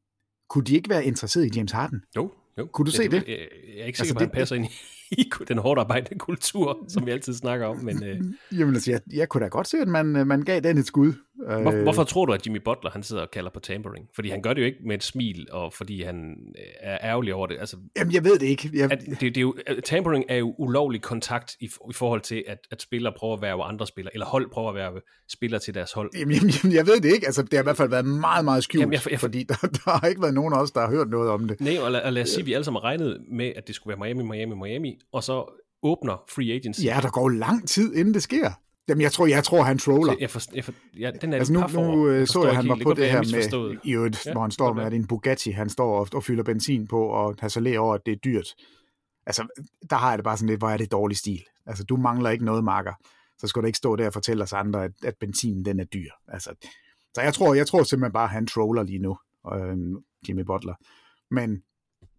kunne 0.50 0.64
de 0.64 0.76
ikke 0.76 0.90
være 0.90 1.06
interesseret 1.06 1.46
i 1.46 1.50
James 1.56 1.72
Harden? 1.72 2.02
Jo, 2.16 2.32
jo. 2.58 2.66
Kunne 2.66 2.86
du 2.86 2.92
ja, 2.92 2.98
se 2.98 3.04
det? 3.04 3.12
det? 3.12 3.28
Jeg, 3.28 3.48
jeg 3.76 3.82
er 3.82 3.86
ikke 3.86 3.98
sikker 3.98 4.14
altså, 4.14 4.14
på, 4.14 4.20
at 4.20 4.22
han 4.22 4.32
passer 4.32 4.56
ind 4.56 4.66
i, 4.66 4.70
i 5.12 5.30
den 5.48 5.58
hårdt 5.58 5.80
arbejdende 5.80 6.20
kultur, 6.20 6.86
som 6.88 7.06
vi 7.06 7.12
altid 7.12 7.34
snakker 7.34 7.66
om. 7.66 7.78
Men, 7.78 8.04
øh, 8.04 8.22
Jamen 8.60 8.76
altså, 8.76 8.92
jeg, 8.92 9.02
jeg 9.14 9.30
kunne 9.30 9.44
da 9.44 9.48
godt 9.48 9.68
se, 9.68 9.78
at 9.78 9.88
man, 9.88 10.16
øh, 10.16 10.28
man 10.28 10.42
gav 10.42 10.60
den 10.60 10.78
et 10.78 10.86
skud 10.86 11.14
hvor, 11.62 11.72
Øh, 11.72 11.84
hvorfor 11.84 12.04
tror 12.04 12.26
du, 12.26 12.34
at 12.34 12.48
Jimmy 12.48 12.58
Butler 12.66 12.92
han 12.92 13.04
sidder 13.04 13.22
og 13.22 13.32
kalder 13.32 13.50
på 13.52 13.60
tampering? 13.60 14.08
Fordi 14.16 14.30
han 14.30 14.42
gør 14.42 14.54
det 14.54 14.62
jo 14.62 14.66
ikke 14.66 14.78
med 14.86 14.96
et 14.96 15.04
smil, 15.04 15.48
og 15.52 15.74
fordi 15.74 16.04
han 16.04 16.36
øh, 16.58 16.64
er 16.80 16.98
ærgerlig 17.04 17.34
over 17.34 17.48
det. 17.48 17.58
Altså, 17.60 17.78
Jamen, 17.98 18.14
jeg 18.14 18.24
ved 18.24 18.40
det 18.40 18.46
ikke. 18.48 18.70
Jeg, 18.74 18.92
at 18.92 19.00
det, 19.06 19.22
det 19.22 19.38
er 19.38 19.42
jo, 19.42 19.56
at 19.68 19.84
tampering 19.84 20.26
er 20.30 20.36
jo 20.38 20.56
ulovlig 20.58 21.02
kontakt 21.02 21.56
i, 21.60 21.66
i 21.90 21.94
forhold 21.94 22.22
til, 22.22 22.44
at, 22.48 22.58
at 22.72 22.82
spillere 22.82 23.14
prøver 23.18 23.36
at 23.36 23.42
være 23.42 23.64
andre 23.64 23.88
spillere, 23.88 24.14
eller 24.16 24.26
hold 24.26 24.50
prøver 24.52 24.70
at 24.70 24.76
være 24.76 24.92
spillere 25.32 25.60
til 25.62 25.74
deres 25.74 25.92
hold. 25.92 26.12
Jamen, 26.20 26.36
jamen, 26.36 26.76
jeg 26.76 26.88
ved 26.88 27.02
det 27.02 27.14
ikke. 27.14 27.26
Altså, 27.26 27.42
det 27.44 27.54
har 27.54 27.60
i 27.60 27.64
hvert 27.64 27.78
fald 27.78 27.90
været 27.90 28.06
meget, 28.06 28.46
meget 28.46 28.64
skjult, 28.64 28.82
Jamen, 28.82 28.94
jeg- 28.94 29.12
jeg- 29.12 29.20
fordi 29.20 29.44
der, 29.44 29.56
der 29.86 30.00
har 30.00 30.08
ikke 30.08 30.22
været 30.22 30.34
nogen 30.34 30.54
af 30.54 30.58
os, 30.62 30.72
der 30.72 30.82
har 30.82 30.90
hørt 30.90 31.10
noget 31.10 31.30
om 31.30 31.48
det. 31.48 31.62
Nej, 31.62 31.78
og 31.82 31.92
lad, 31.92 32.02
og 32.02 32.14
lad 32.14 32.22
os 32.22 32.30
sige, 32.30 32.40
at 32.42 32.46
vi 32.46 32.54
alle 32.54 32.64
sammen 32.64 32.82
har 32.82 32.90
regnet 32.90 33.18
med, 33.32 33.52
at 33.56 33.68
det 33.68 33.76
skulle 33.76 34.00
være 34.00 34.14
Miami, 34.14 34.30
Miami, 34.30 34.56
Miami, 34.56 35.00
og 35.14 35.24
så 35.24 35.64
åbner 35.84 36.24
free 36.30 36.54
agency. 36.54 36.82
Ja, 36.86 37.00
der 37.02 37.10
går 37.10 37.30
lang 37.30 37.68
tid, 37.68 37.96
inden 37.96 38.14
det 38.14 38.24
sker. 38.24 38.52
Jamen, 38.90 39.02
jeg 39.02 39.12
tror, 39.12 39.28
jeg 39.28 39.44
tror 39.44 39.62
han 39.62 39.78
troller. 39.78 40.16
Jeg 40.20 40.30
for, 40.30 40.42
jeg 40.54 40.64
for, 40.64 40.74
ja, 41.00 41.12
den 41.22 41.34
er 41.34 41.38
Altså 41.38 41.54
nu, 41.54 41.60
nu 41.60 42.08
øh, 42.08 42.28
så 42.28 42.34
forstår 42.34 42.46
jeg, 42.46 42.56
han 42.56 42.70
var 42.70 42.80
på 42.84 42.94
det 42.94 43.06
her 43.06 43.24
jeg 43.32 43.52
med, 43.52 43.78
i 43.84 43.94
øvrigt, 43.94 44.26
Ja, 44.26 44.32
hvor 44.32 44.42
han 44.42 44.52
står 44.52 44.74
med, 44.74 44.84
at 44.84 44.94
en 44.94 45.08
Bugatti, 45.08 45.52
han 45.52 45.70
står 45.70 46.00
og, 46.00 46.08
og 46.14 46.24
fylder 46.24 46.44
benzin 46.44 46.88
på, 46.88 47.02
og 47.08 47.36
hasalerer 47.40 47.80
over, 47.80 47.96
at 47.96 48.02
det 48.06 48.12
er 48.12 48.18
dyrt. 48.18 48.48
Altså, 49.26 49.64
der 49.90 49.96
har 49.96 50.10
jeg 50.10 50.18
det 50.18 50.24
bare 50.24 50.38
sådan 50.38 50.50
lidt, 50.50 50.60
hvor 50.60 50.70
er 50.70 50.78
det 50.78 50.92
dårlig 50.92 51.18
stil. 51.18 51.44
Altså, 51.66 51.84
du 51.84 51.98
mangler 51.98 52.30
ikke 52.30 52.46
noget, 52.46 52.64
marker. 52.64 52.94
Så 53.38 53.48
skal 53.48 53.62
du 53.62 53.68
ikke 53.68 53.78
stå 53.78 53.96
der 53.96 54.08
og 54.08 54.14
fortælle 54.14 54.44
os 54.44 54.54
andre, 54.54 54.84
at, 54.84 54.92
at 55.04 55.14
benzinen 55.20 55.66
den 55.66 55.80
er 55.80 55.84
dyr. 55.84 56.12
Altså, 56.28 56.50
så 57.16 57.22
jeg 57.22 57.34
tror, 57.34 57.54
jeg 57.54 57.68
tror 57.68 57.84
simpelthen 57.84 58.14
bare, 58.14 58.24
at 58.24 58.30
han 58.30 58.48
troller 58.48 58.84
lige 58.84 59.00
nu, 59.00 59.18
øh, 59.54 59.78
Jimmy 60.28 60.42
Butler. 60.42 60.74
Men 61.32 61.62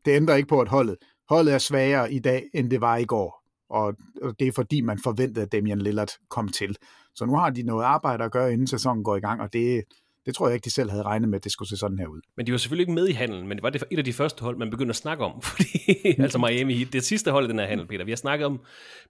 det 0.05 0.17
ændrer 0.17 0.35
ikke 0.35 0.49
på, 0.49 0.61
at 0.61 0.69
holdet, 0.69 0.97
holdet 1.29 1.55
er 1.55 1.59
svagere 1.59 2.13
i 2.13 2.19
dag, 2.19 2.51
end 2.55 2.71
det 2.71 2.81
var 2.81 2.97
i 2.97 3.05
går. 3.05 3.40
Og 3.71 3.95
det 4.39 4.49
er 4.49 4.53
fordi, 4.55 4.81
man 4.81 4.99
forventede, 5.05 5.43
at 5.43 5.53
Damian 5.53 5.81
Lillard 5.81 6.11
kom 6.29 6.49
til. 6.49 6.77
Så 7.15 7.27
nu 7.27 7.37
har 7.37 7.51
de 7.51 7.63
noget 7.63 7.85
arbejde 7.85 8.25
at 8.25 8.33
gøre, 8.33 8.53
inden 8.53 8.67
sæsonen 8.67 9.05
går 9.05 9.17
i 9.17 9.21
gang, 9.21 9.41
og 9.41 9.53
det, 9.53 9.85
det 10.27 10.35
tror 10.35 10.49
jeg 10.49 10.55
ikke, 10.55 10.65
de 10.65 10.71
selv 10.71 10.91
havde 10.91 11.03
regnet 11.03 11.29
med, 11.29 11.39
at 11.39 11.45
det 11.45 11.53
skulle 11.53 11.69
se 11.69 11.77
sådan 11.77 11.99
her 11.99 12.07
ud. 12.07 12.21
Men 12.37 12.47
de 12.47 12.53
var 12.53 12.59
selvfølgelig 12.59 12.83
ikke 12.83 12.93
med 12.93 13.09
i 13.09 13.13
handelen, 13.13 13.49
men 13.49 13.57
det 13.57 13.63
var 13.63 13.71
det 13.71 13.85
et 13.91 13.99
af 13.99 14.05
de 14.05 14.13
første 14.13 14.43
hold, 14.43 14.57
man 14.57 14.71
begyndte 14.71 14.91
at 14.93 14.97
snakke 14.97 15.25
om. 15.25 15.43
Fordi, 15.51 15.67
altså 16.19 16.39
Miami 16.39 16.75
Heat, 16.75 16.93
det 16.93 17.05
sidste 17.05 17.31
hold 17.31 17.45
i 17.45 17.49
den 17.49 17.59
her 17.59 17.67
handel, 17.67 17.87
Peter. 17.87 18.05
Vi 18.05 18.11
har 18.11 18.17
snakket 18.17 18.47
om 18.47 18.61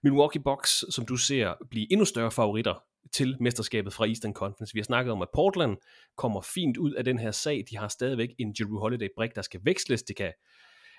Milwaukee 0.03 0.41
Bucks, 0.43 0.85
som 0.89 1.05
du 1.05 1.17
ser 1.17 1.53
blive 1.69 1.87
endnu 1.91 2.05
større 2.05 2.31
favoritter 2.31 2.83
til 3.13 3.37
mesterskabet 3.39 3.93
fra 3.93 4.07
Eastern 4.07 4.33
Conference. 4.33 4.73
Vi 4.73 4.79
har 4.79 4.83
snakket 4.83 5.11
om, 5.11 5.21
at 5.21 5.27
Portland 5.33 5.77
kommer 6.17 6.41
fint 6.41 6.77
ud 6.77 6.93
af 6.93 7.03
den 7.03 7.19
her 7.19 7.31
sag. 7.31 7.63
De 7.69 7.77
har 7.77 7.87
stadigvæk 7.87 8.29
en 8.39 8.55
Drew 8.59 8.79
Holiday-brik, 8.79 9.35
der 9.35 9.41
skal 9.41 9.59
veksles. 9.63 10.03
Det 10.03 10.15
kan 10.15 10.31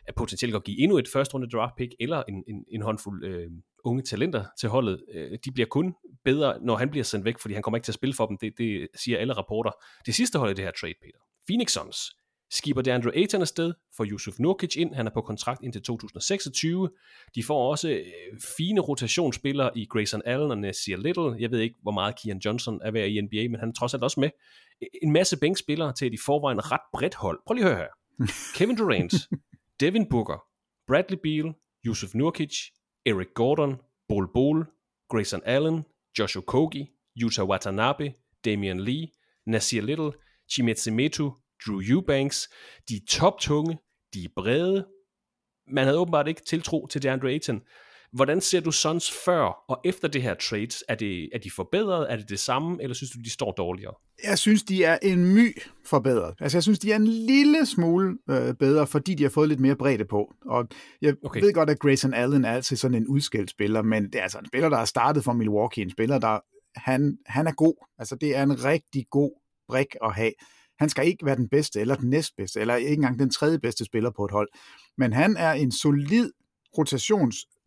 at 0.09 0.14
potentielt 0.14 0.53
godt 0.53 0.64
give 0.64 0.80
endnu 0.80 0.98
et 0.98 1.09
første 1.09 1.34
runde 1.34 1.48
draft 1.48 1.74
pick, 1.76 1.92
eller 2.00 2.22
en, 2.28 2.44
en, 2.48 2.64
en 2.68 2.82
håndfuld 2.82 3.24
øh, 3.24 3.50
unge 3.84 4.03
talenter 4.03 4.44
til 4.61 4.68
holdet. 4.68 5.05
Øh, 5.14 5.38
de 5.44 5.53
bliver 5.53 5.66
kun 5.66 5.94
bedre, 6.24 6.59
når 6.62 6.76
han 6.76 6.90
bliver 6.90 7.05
sendt 7.05 7.24
væk, 7.24 7.38
fordi 7.38 7.55
han 7.55 7.62
kommer 7.62 7.76
ikke 7.76 7.84
til 7.84 7.92
at 7.92 7.94
spille 7.94 8.14
for 8.14 8.26
dem. 8.26 8.38
Det, 8.38 8.53
det 8.59 8.88
siger 8.94 9.18
alle 9.18 9.32
rapporter. 9.32 9.70
Det 10.07 10.14
sidste 10.14 10.38
hold 10.38 10.50
i 10.50 10.55
det 10.55 10.64
her 10.64 10.72
trade, 10.80 10.94
Peter. 11.03 11.18
Phoenix 11.46 11.72
Suns 11.72 12.16
skipper 12.53 12.82
DeAndre 12.82 13.16
Ayton 13.16 13.40
afsted, 13.40 13.72
får 13.96 14.05
Yusuf 14.05 14.38
Nurkic 14.38 14.76
ind. 14.76 14.94
Han 14.94 15.07
er 15.07 15.11
på 15.11 15.20
kontrakt 15.20 15.62
indtil 15.62 15.82
2026. 15.82 16.90
De 17.34 17.44
får 17.44 17.70
også 17.70 17.90
øh, 17.90 18.40
fine 18.57 18.80
rotationsspillere 18.80 19.78
i 19.78 19.86
Grayson 19.90 20.22
Allen 20.24 20.50
og 20.50 20.59
Nasir 20.59 20.96
Little. 20.96 21.36
Jeg 21.38 21.50
ved 21.50 21.61
ikke, 21.61 21.76
hvor 21.82 21.92
meget 21.92 22.18
Kian 22.22 22.38
Johnson 22.38 22.80
er 22.84 22.90
ved 22.90 23.07
i 23.07 23.20
NBA, 23.20 23.48
men 23.50 23.61
han 23.61 23.68
er 23.68 23.72
trods 23.72 23.94
alt 23.94 24.03
også 24.03 24.20
med. 24.20 24.30
En 25.03 25.12
masse 25.12 25.38
bænkspillere 25.38 25.92
til 25.92 26.07
et 26.07 26.14
i 26.14 26.18
forvejen 26.26 26.72
ret 26.72 26.80
bredt 26.92 27.14
hold. 27.14 27.40
Prøv 27.46 27.55
lige 27.55 27.64
at 27.64 27.74
høre 27.74 27.80
her. 27.84 27.92
Kevin 28.57 28.76
Durant, 28.76 29.14
Devin 29.83 30.07
Booker, 30.09 30.39
Bradley 30.87 31.16
Beal, 31.16 31.55
Yusuf 31.85 32.14
Nurkic, 32.14 32.70
Eric 33.05 33.35
Gordon, 33.35 33.80
Bol 34.09 34.28
Bol, 34.33 34.64
Grayson 35.09 35.43
Allen, 35.45 35.85
Josh 36.16 36.37
Okogi, 36.37 36.95
Yuta 37.16 37.43
Watanabe, 37.43 38.14
Damian 38.45 38.78
Lee, 38.78 39.11
Nasir 39.45 39.83
Little, 39.83 40.12
Chimezie 40.49 40.93
Metu, 40.93 41.33
Drew 41.59 41.80
Eubanks. 41.80 42.49
De 42.89 42.95
er 42.95 43.01
toptunge, 43.09 43.78
de 44.14 44.24
er 44.24 44.28
brede. 44.37 44.87
Man 45.66 45.85
havde 45.85 45.99
åbenbart 45.99 46.28
ikke 46.28 46.45
tiltro 46.45 46.87
til 46.87 47.03
DeAndre 47.03 47.30
Ayton. 47.30 47.62
Hvordan 48.13 48.41
ser 48.41 48.61
du 48.61 48.71
Suns 48.71 49.13
før 49.25 49.65
og 49.69 49.81
efter 49.85 50.09
det 50.09 50.23
her 50.23 50.35
trade? 50.35 50.69
Er, 50.89 50.95
det, 50.95 51.29
er 51.33 51.39
de 51.39 51.51
forbedret? 51.51 52.13
Er 52.13 52.17
det 52.17 52.29
det 52.29 52.41
samme? 52.41 52.83
Eller 52.83 52.95
synes 52.95 53.11
du, 53.11 53.19
de 53.25 53.31
står 53.31 53.53
dårligere? 53.53 53.95
Jeg 54.25 54.39
synes, 54.39 54.63
de 54.63 54.85
er 54.85 54.99
en 55.03 55.35
my 55.35 55.63
forbedret. 55.87 56.35
Altså, 56.41 56.59
jeg 56.59 56.63
synes, 56.63 56.79
de 56.79 56.93
er 56.93 56.97
en 56.97 57.07
lille 57.07 57.67
smule 57.67 58.19
øh, 58.31 58.55
bedre, 58.55 58.87
fordi 58.87 59.15
de 59.15 59.23
har 59.23 59.31
fået 59.31 59.49
lidt 59.49 59.61
mere 59.61 59.77
bredde 59.77 60.05
på. 60.05 60.35
Og 60.47 60.69
jeg 61.03 61.15
Okay. 61.25 61.41
ved 61.41 61.53
godt, 61.53 61.71
at 61.71 61.79
Grayson 61.79 62.15
Allen 62.15 62.45
er 62.45 62.53
altid 62.53 62.77
sådan 62.77 62.95
en 62.95 63.07
udskilt 63.07 63.51
spiller, 63.51 63.83
men 63.83 64.05
det 64.05 64.15
er 64.15 64.23
altså 64.23 64.39
en 64.39 64.47
spiller, 64.47 64.69
der 64.69 64.79
er 64.79 64.85
startet 64.85 65.25
for 65.25 65.33
Milwaukee. 65.33 65.83
En 65.85 65.91
spiller, 65.91 66.19
der 66.19 66.39
han, 66.77 67.19
han 67.27 67.47
er 67.47 67.53
god. 67.53 67.87
Altså, 67.99 68.17
det 68.17 68.37
er 68.37 68.43
en 68.43 68.65
rigtig 68.65 69.07
god 69.11 69.31
brik 69.69 69.87
at 70.05 70.15
have. 70.15 70.33
Han 70.79 70.89
skal 70.89 71.07
ikke 71.07 71.27
være 71.27 71.37
den 71.37 71.49
bedste, 71.49 71.81
eller 71.81 71.95
den 71.95 72.11
næstbedste, 72.11 72.61
eller 72.61 72.75
ikke 72.75 72.93
engang 72.93 73.19
den 73.19 73.31
tredje 73.31 73.59
bedste 73.59 73.85
spiller 73.85 74.11
på 74.17 74.25
et 74.25 74.31
hold. 74.31 74.49
Men 74.99 75.13
han 75.13 75.37
er 75.37 75.53
en 75.53 75.73
solid 75.73 76.31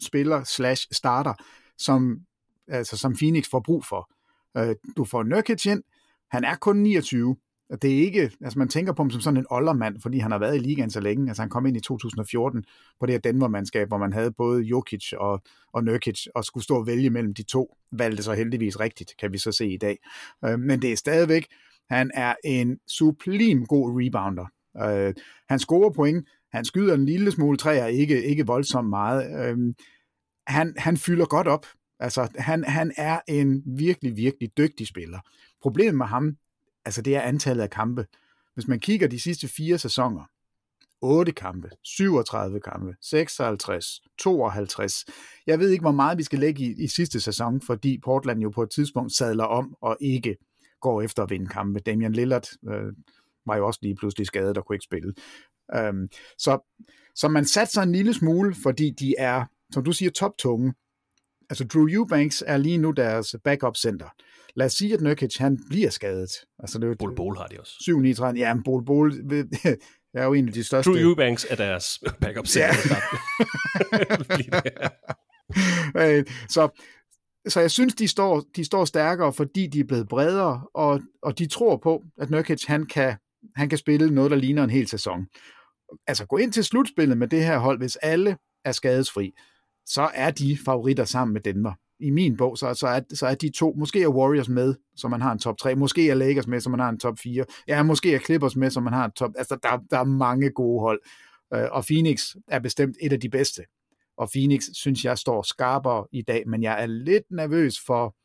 spiller 0.02 0.43
slash 0.43 0.88
starter, 0.91 1.34
som, 1.78 2.20
altså, 2.68 2.98
som 2.98 3.16
Phoenix 3.16 3.50
får 3.50 3.60
brug 3.60 3.86
for. 3.86 4.10
Øh, 4.58 4.76
Du 4.98 5.06
får 5.06 5.24
Nurkic 5.24 5.66
ind, 5.66 5.84
han 6.32 6.43
er 6.43 6.56
kun 6.56 6.78
29, 6.78 7.36
og 7.70 7.82
det 7.82 7.93
er 7.93 7.98
ikke, 7.98 8.32
altså 8.41 8.60
man 8.60 8.68
tænker 8.68 8.93
på 8.93 9.04
ham 9.04 9.10
som 9.12 9.22
sådan 9.22 9.38
en 9.38 9.46
oldermand, 9.50 10.02
fordi 10.02 10.20
han 10.20 10.32
har 10.32 10.38
været 10.39 10.56
i 10.56 10.60
ligaen 10.60 10.89
så 10.89 11.00
længe, 11.00 11.28
altså 11.30 11.41
han 11.41 11.50
kom 11.50 11.66
ind 11.66 11.78
i 11.78 11.80
2014 11.80 12.64
på 13.00 13.06
det 13.06 13.14
her 13.14 13.20
Denver-mandskab, 13.20 13.88
hvor 13.88 13.98
man 13.98 14.14
havde 14.14 14.32
både 14.32 14.62
Jokic 14.62 15.14
og, 15.14 15.41
og 15.74 15.84
Nurkic, 15.84 16.26
og 16.36 16.46
skulle 16.46 16.64
stå 16.64 16.76
og 16.76 16.88
vælge 16.88 17.10
mellem 17.10 17.34
de 17.34 17.43
to, 17.43 17.78
valgte 17.91 18.24
så 18.24 18.34
heldigvis 18.34 18.80
rigtigt, 18.80 19.14
kan 19.20 19.34
vi 19.34 19.38
så 19.38 19.52
se 19.52 19.68
i 19.68 19.78
dag. 19.78 19.98
Øh, 20.46 20.60
Men 20.60 20.82
det 20.82 20.91
er 20.91 20.96
stadigvæk, 20.96 21.48
han 21.89 22.12
er 22.14 22.36
en 22.43 22.80
sublim 22.88 23.66
god 23.66 24.02
rebounder. 24.02 24.46
Øh, 24.84 25.14
Han 25.50 25.60
scorer 25.60 25.89
point, 25.89 26.28
han 26.56 26.66
skyder 26.66 26.93
en 26.93 27.06
lille 27.06 27.32
smule 27.32 27.58
træer, 27.58 27.86
ikke, 27.86 28.24
ikke 28.24 28.45
voldsomt 28.45 28.89
meget. 28.89 29.47
Øhm, 29.49 29.76
Han, 30.47 30.74
han 30.78 30.97
fylder 30.97 31.26
godt 31.26 31.47
op. 31.47 31.66
Altså, 31.99 32.30
han, 32.38 32.64
han 32.64 32.91
er 32.97 33.20
en 33.28 33.64
virkelig, 33.66 34.18
virkelig 34.18 34.58
dygtig 34.58 34.88
spiller. 34.88 35.20
Problemet 35.62 35.95
med 35.95 36.06
ham, 36.06 36.38
altså 36.86 37.01
det 37.01 37.16
er 37.16 37.22
antallet 37.22 37.64
af 37.64 37.70
kampe. 37.70 38.06
Hvis 38.53 38.68
man 38.68 38.80
kigger 38.80 39.08
de 39.08 39.20
sidste 39.20 39.47
fire 39.47 39.78
sæsoner, 39.78 40.24
8 41.01 41.32
kampe, 41.32 41.70
37 41.84 42.60
kampe, 42.60 42.95
56, 43.01 44.01
52. 44.20 45.06
Jeg 45.47 45.60
ved 45.60 45.70
ikke, 45.70 45.82
hvor 45.82 45.91
meget 45.91 46.18
vi 46.18 46.24
skal 46.24 46.39
lægge 46.39 46.64
i, 46.64 46.84
i 46.84 46.88
sidste 46.88 47.20
sæson, 47.20 47.62
fordi 47.62 47.99
Portland 48.03 48.41
jo 48.41 48.49
på 48.49 48.64
et 48.64 48.70
tidspunkt 48.70 49.14
sadler 49.14 49.43
om 49.43 49.76
og 49.82 49.97
ikke 50.01 50.38
går 50.82 51.01
efter 51.01 51.24
at 51.24 51.30
vinde 51.30 51.47
kampe. 51.47 51.80
Damian 51.80 52.14
Lillard 52.14 52.47
øh, 52.70 52.93
var 53.45 53.58
jo 53.58 53.68
også 53.68 53.80
lige 53.84 53.95
pludselig 53.95 54.28
skadet 54.28 54.58
og 54.58 54.66
kunne 54.66 54.76
ikke 54.76 54.86
spille. 54.86 55.14
Øhm, 55.76 56.09
så, 56.38 56.80
så 57.16 57.28
man 57.28 57.45
satte 57.45 57.74
sig 57.74 57.84
en 57.84 57.91
lille 57.91 58.13
smule, 58.13 58.55
fordi 58.63 58.89
de 58.89 59.16
er, 59.18 59.45
som 59.74 59.84
du 59.84 59.91
siger, 59.91 60.11
toptunge. 60.11 60.74
Altså 61.49 61.63
Drew 61.63 61.88
Eubanks 61.88 62.43
er 62.47 62.57
lige 62.57 62.78
nu 62.78 62.91
deres 62.91 63.36
backup 63.43 63.78
center. 63.78 64.09
Lad 64.55 64.66
os 64.66 64.74
sige, 64.74 64.93
at 64.93 65.01
Nurkic 65.01 65.38
han 65.38 65.59
bliver 65.70 65.89
skadet. 65.89 66.32
Altså 66.59 66.78
det 66.78 66.84
er 66.84 66.88
jo 66.88 66.95
Bol 66.99 67.16
Bol 67.16 67.38
har 67.38 67.47
de 67.47 67.59
også. 67.59 67.74
7 67.82 67.99
9 67.99 68.13
13 68.13 68.38
Ja, 68.38 68.53
men 68.53 68.63
Bol 68.63 68.86
Bol 68.86 69.13
er 70.13 70.24
jo 70.24 70.34
en 70.34 70.47
af 70.47 70.53
de 70.53 70.63
største. 70.63 70.91
Drew 70.91 71.09
Eubanks 71.09 71.45
er 71.49 71.55
deres 71.55 71.99
backup 72.22 72.45
Ja. 72.55 72.70
Øh, 75.97 76.26
så, 76.55 76.82
så 77.47 77.59
jeg 77.59 77.72
synes, 77.72 77.95
de 77.95 78.07
står, 78.07 78.43
de 78.55 78.66
står 78.66 78.86
stærkere, 78.86 79.34
fordi 79.34 79.68
de 79.68 79.80
er 79.80 79.84
blevet 79.84 80.07
bredere, 80.07 80.68
og, 80.74 81.01
og 81.24 81.39
de 81.39 81.47
tror 81.47 81.78
på, 81.78 82.03
at 82.18 82.30
Nurkic 82.30 82.63
han 82.68 82.86
kan, 82.86 83.18
han 83.55 83.70
kan 83.70 83.78
spille 83.78 84.11
noget, 84.11 84.32
der 84.32 84.38
ligner 84.38 84.63
en 84.63 84.70
hel 84.70 84.88
sæson. 84.88 85.28
Altså 86.08 86.26
gå 86.26 86.38
ind 86.38 86.52
til 86.52 86.64
slutspillet 86.64 87.18
med 87.18 87.28
det 87.28 87.46
her 87.46 87.58
hold, 87.58 87.78
hvis 87.78 87.96
alle 87.96 88.38
er 88.66 88.72
skadesfri, 88.72 89.34
så 89.86 90.10
er 90.14 90.32
de 90.32 90.58
favoritter 90.66 91.06
sammen 91.06 91.34
med 91.34 91.41
Denver. 91.41 91.74
I 92.00 92.10
min 92.10 92.38
bog, 92.38 92.58
så, 92.58 92.74
så, 92.74 92.88
er, 92.88 93.00
så 93.14 93.28
er 93.28 93.36
de 93.36 93.50
to, 93.50 93.74
måske 93.78 94.04
er 94.04 94.08
Warriors 94.08 94.50
med, 94.50 94.76
så 94.96 95.08
man 95.08 95.22
har 95.22 95.32
en 95.32 95.39
top 95.39 95.58
3, 95.58 95.76
måske 95.76 96.10
er 96.10 96.16
Lakers 96.16 96.48
med, 96.48 96.60
så 96.60 96.70
man 96.70 96.80
har 96.80 96.89
en 96.89 97.00
top 97.00 97.20
4, 97.20 97.46
ja, 97.68 97.84
måske 97.84 98.16
er 98.16 98.20
Clippers 98.20 98.56
med, 98.56 98.70
så 98.70 98.80
man 98.80 98.93
har 98.93 99.06
en 99.06 99.12
top, 99.12 99.32
altså 99.38 99.58
der, 99.64 99.80
der 99.91 100.00
er 100.00 100.04
mange 100.04 100.50
gode 100.50 100.82
hold, 100.82 101.02
øh, 101.54 101.68
og 101.72 101.86
Phoenix 101.86 102.36
er 102.48 102.60
bestemt 102.60 102.98
et 103.02 103.14
af 103.14 103.20
de 103.20 103.30
bedste. 103.30 103.62
Og 104.18 104.30
Phoenix 104.34 104.64
synes 104.74 105.06
jeg 105.06 105.18
står 105.18 105.41
skarpere 105.41 106.08
i 106.12 106.22
dag, 106.22 106.43
men 106.48 106.64
jeg 106.64 106.82
er 106.82 106.86
lidt 106.86 107.24
nervøs 107.32 107.80
for, 107.86 108.16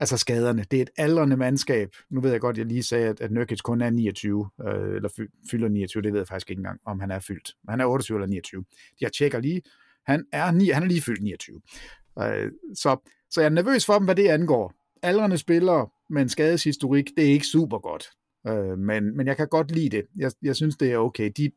altså 0.00 0.16
skaderne. 0.16 0.64
Det 0.70 0.76
er 0.76 0.82
et 0.82 0.90
aldrende 0.96 1.36
mandskab. 1.36 1.88
Nu 2.10 2.20
ved 2.20 2.30
jeg 2.30 2.40
godt, 2.40 2.58
jeg 2.58 2.66
lige 2.66 2.82
sagde, 2.82 3.08
at, 3.08 3.20
at 3.20 3.30
Nurkic 3.30 3.60
kun 3.60 3.80
er 3.80 3.90
29, 3.90 4.50
øh, 4.66 4.96
eller 4.96 5.28
fylder 5.50 5.68
29, 5.68 6.02
det 6.02 6.12
ved 6.12 6.20
jeg 6.20 6.28
faktisk 6.28 6.50
ikke 6.50 6.60
engang, 6.60 6.80
om 6.86 7.00
han 7.00 7.10
er 7.10 7.18
fyldt. 7.18 7.54
Han 7.68 7.80
er 7.80 7.86
28 7.86 8.16
eller 8.16 8.26
29. 8.26 8.64
Jeg 9.00 9.12
tjekker 9.12 9.40
lige. 9.40 9.62
Han 10.06 10.24
er, 10.32 10.50
9, 10.50 10.68
han 10.68 10.82
er 10.82 10.86
lige 10.86 11.02
fyldt 11.02 11.22
29. 11.22 11.60
Øh, 12.18 12.50
så, 12.74 13.10
så 13.30 13.40
jeg 13.40 13.46
er 13.46 13.50
nervøs 13.50 13.86
for 13.86 13.94
dem, 13.94 14.04
hvad 14.04 14.14
det 14.14 14.28
angår. 14.28 14.72
Aldrende 15.02 15.38
spillere 15.38 15.88
med 16.10 16.22
en 16.22 16.28
skadeshistorik, 16.28 17.10
det 17.16 17.24
er 17.24 17.32
ikke 17.32 17.46
super 17.46 17.78
godt. 17.78 18.10
Øh, 18.46 18.78
men, 18.78 19.16
men 19.16 19.26
jeg 19.26 19.36
kan 19.36 19.48
godt 19.48 19.70
lide 19.70 19.96
det. 19.96 20.04
Jeg, 20.16 20.32
jeg 20.42 20.56
synes, 20.56 20.76
det 20.76 20.92
er 20.92 20.98
okay. 20.98 21.30
De, 21.36 21.50